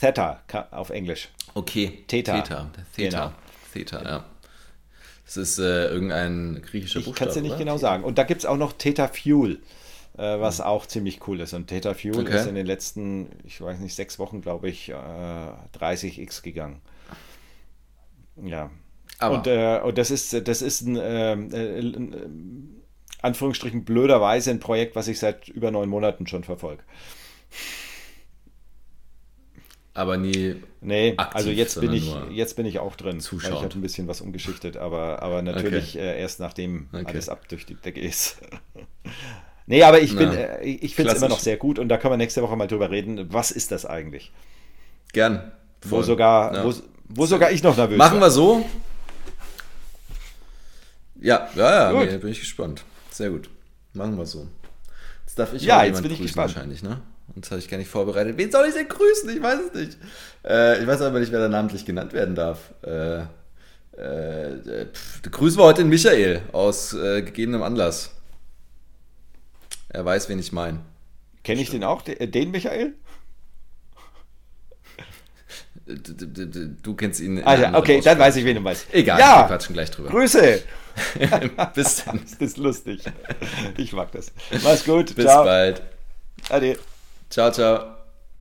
Theta 0.00 0.40
auf 0.70 0.90
Englisch. 0.90 1.28
Okay. 1.54 2.04
Theta. 2.06 2.40
Theta. 2.40 2.70
Theta. 2.94 3.18
Genau. 3.18 3.32
Theta, 3.72 4.02
ja. 4.04 4.24
Das 5.24 5.36
ist 5.36 5.58
irgendein 5.58 6.62
griechischer 6.62 7.00
Buchstabe. 7.00 7.10
Ich 7.10 7.18
kann 7.18 7.28
es 7.28 7.34
dir 7.34 7.42
nicht 7.42 7.52
oder? 7.52 7.58
genau 7.58 7.78
sagen. 7.78 8.04
Und 8.04 8.16
da 8.18 8.22
gibt 8.22 8.42
es 8.42 8.46
auch 8.46 8.56
noch 8.56 8.74
Theta 8.74 9.08
Fuel 9.08 9.58
äh, 10.16 10.40
was 10.40 10.60
auch 10.60 10.86
ziemlich 10.86 11.26
cool 11.28 11.40
ist. 11.40 11.52
Und 11.52 11.66
Theta 11.66 11.94
Fuel 11.94 12.20
okay. 12.20 12.36
ist 12.36 12.46
in 12.46 12.54
den 12.54 12.66
letzten, 12.66 13.28
ich 13.44 13.60
weiß 13.60 13.78
nicht, 13.80 13.94
sechs 13.94 14.18
Wochen, 14.18 14.40
glaube 14.40 14.68
ich, 14.68 14.88
äh, 14.88 14.94
30x 14.94 16.42
gegangen. 16.42 16.80
Ja. 18.42 18.70
Aber. 19.18 19.36
Und, 19.36 19.46
äh, 19.46 19.80
und 19.82 19.98
das 19.98 20.10
ist, 20.10 20.46
das 20.46 20.62
ist 20.62 20.82
ein, 20.82 20.98
ähm, 21.00 21.52
äh, 21.52 21.80
ein, 21.80 22.82
Anführungsstrichen 23.22 23.84
blöderweise 23.84 24.50
ein 24.50 24.60
Projekt, 24.60 24.94
was 24.94 25.08
ich 25.08 25.18
seit 25.18 25.48
über 25.48 25.70
neun 25.70 25.88
Monaten 25.88 26.26
schon 26.26 26.44
verfolge. 26.44 26.82
aber 29.94 30.16
nie. 30.18 30.56
Nee, 30.82 31.14
aktiv, 31.16 31.34
also 31.34 31.50
jetzt 31.50 31.80
bin, 31.80 31.92
ich, 31.92 32.14
jetzt 32.30 32.54
bin 32.56 32.66
ich 32.66 32.78
auch 32.78 32.94
drin. 32.94 33.20
zuschauend. 33.20 33.54
Weil 33.54 33.60
ich 33.60 33.64
habe 33.64 33.78
ein 33.78 33.82
bisschen 33.82 34.06
was 34.06 34.20
umgeschichtet, 34.20 34.76
aber, 34.76 35.22
aber 35.22 35.42
natürlich 35.42 35.96
äh, 35.96 36.20
erst 36.20 36.40
nachdem 36.40 36.88
Okay. 36.92 37.06
alles 37.06 37.28
ab 37.28 37.48
durch 37.48 37.66
die 37.66 37.74
Decke 37.74 38.00
ist. 38.00 38.38
nee, 39.66 39.82
aber 39.82 40.00
ich, 40.00 40.16
bin, 40.16 40.28
Na, 40.32 40.34
äh, 40.36 40.64
ich 40.64 40.94
finde 40.94 41.12
es 41.12 41.18
immer 41.18 41.28
noch 41.28 41.38
sehr 41.40 41.56
gut 41.56 41.78
und 41.78 41.88
da 41.88 41.96
können 41.98 42.12
wir 42.12 42.18
nächste 42.18 42.42
Woche 42.42 42.56
mal 42.56 42.66
drüber 42.66 42.90
reden. 42.90 43.32
Was 43.32 43.50
ist 43.50 43.70
das 43.72 43.84
eigentlich? 43.86 44.32
Gern. 45.12 45.52
Wo 45.82 45.96
Voll. 45.96 46.04
sogar, 46.04 46.54
Ja. 46.54 46.64
wo, 46.64 46.72
wo 47.08 47.26
sogar 47.26 47.50
ich 47.52 47.62
noch 47.62 47.76
nervös 47.76 47.96
Machen 47.98 48.20
war. 48.20 48.26
wir 48.26 48.30
so. 48.30 48.64
Ja, 51.20 51.48
ja, 51.54 51.92
ja, 51.92 52.04
nee, 52.04 52.18
bin 52.18 52.30
ich 52.30 52.40
gespannt. 52.40 52.84
Sehr 53.10 53.30
gut. 53.30 53.48
Machen 53.94 54.18
wir 54.18 54.26
so. 54.26 54.46
Jetzt 55.24 55.38
darf 55.38 55.54
ich 55.54 55.62
Ja, 55.62 55.84
jetzt 55.84 56.02
bin 56.02 56.10
ich 56.10 56.18
grüßen 56.18 56.26
gespannt. 56.26 56.54
wahrscheinlich, 56.54 56.82
ne? 56.82 57.00
Und 57.34 57.44
das 57.44 57.50
habe 57.50 57.58
ich 57.60 57.68
gar 57.68 57.78
nicht 57.78 57.88
vorbereitet. 57.90 58.36
Wen 58.36 58.50
soll 58.52 58.66
ich 58.68 58.74
denn 58.74 58.88
grüßen? 58.88 59.28
Ich 59.34 59.42
weiß 59.42 59.58
es 59.68 59.74
nicht. 59.80 59.98
Äh, 60.44 60.80
ich 60.80 60.86
weiß 60.86 61.00
aber 61.02 61.18
nicht, 61.20 61.32
wer 61.32 61.40
da 61.40 61.48
namentlich 61.48 61.84
genannt 61.84 62.12
werden 62.12 62.34
darf. 62.34 62.72
Äh, 62.84 63.20
äh, 63.98 64.86
pff, 64.92 65.22
grüßen 65.22 65.58
wir 65.58 65.64
heute 65.64 65.82
den 65.82 65.88
Michael 65.88 66.42
aus 66.52 66.92
äh, 66.92 67.22
gegebenem 67.22 67.62
Anlass. 67.62 68.12
Er 69.96 70.04
weiß, 70.04 70.28
wen 70.28 70.38
ich 70.38 70.52
meine. 70.52 70.80
Kenne 71.42 71.62
ich 71.62 71.70
den 71.70 71.82
auch, 71.82 72.06
äh, 72.06 72.26
den 72.26 72.50
Michael? 72.50 72.94
Du 76.82 76.94
kennst 76.94 77.20
ihn. 77.20 77.42
einer 77.44 77.78
okay, 77.78 78.00
dann 78.02 78.18
weiß 78.18 78.34
ich, 78.36 78.44
wen 78.44 78.56
du 78.56 78.60
meinst. 78.60 78.92
Egal, 78.92 79.18
wir 79.18 79.24
ja, 79.24 79.44
quatschen 79.44 79.72
gleich 79.72 79.90
drüber. 79.90 80.10
Grüße. 80.10 80.62
Bis 81.74 81.96
dann. 82.04 82.20
Das 82.24 82.32
ist 82.40 82.56
lustig. 82.56 83.04
Ich 83.76 83.92
mag 83.92 84.10
das. 84.10 84.32
Mach's 84.64 84.84
gut. 84.84 85.14
Bis 85.14 85.24
Ciao. 85.26 85.44
bald. 85.44 85.82
Ade. 86.50 86.76
Ciao, 87.30 87.52
ciao. 87.52 87.95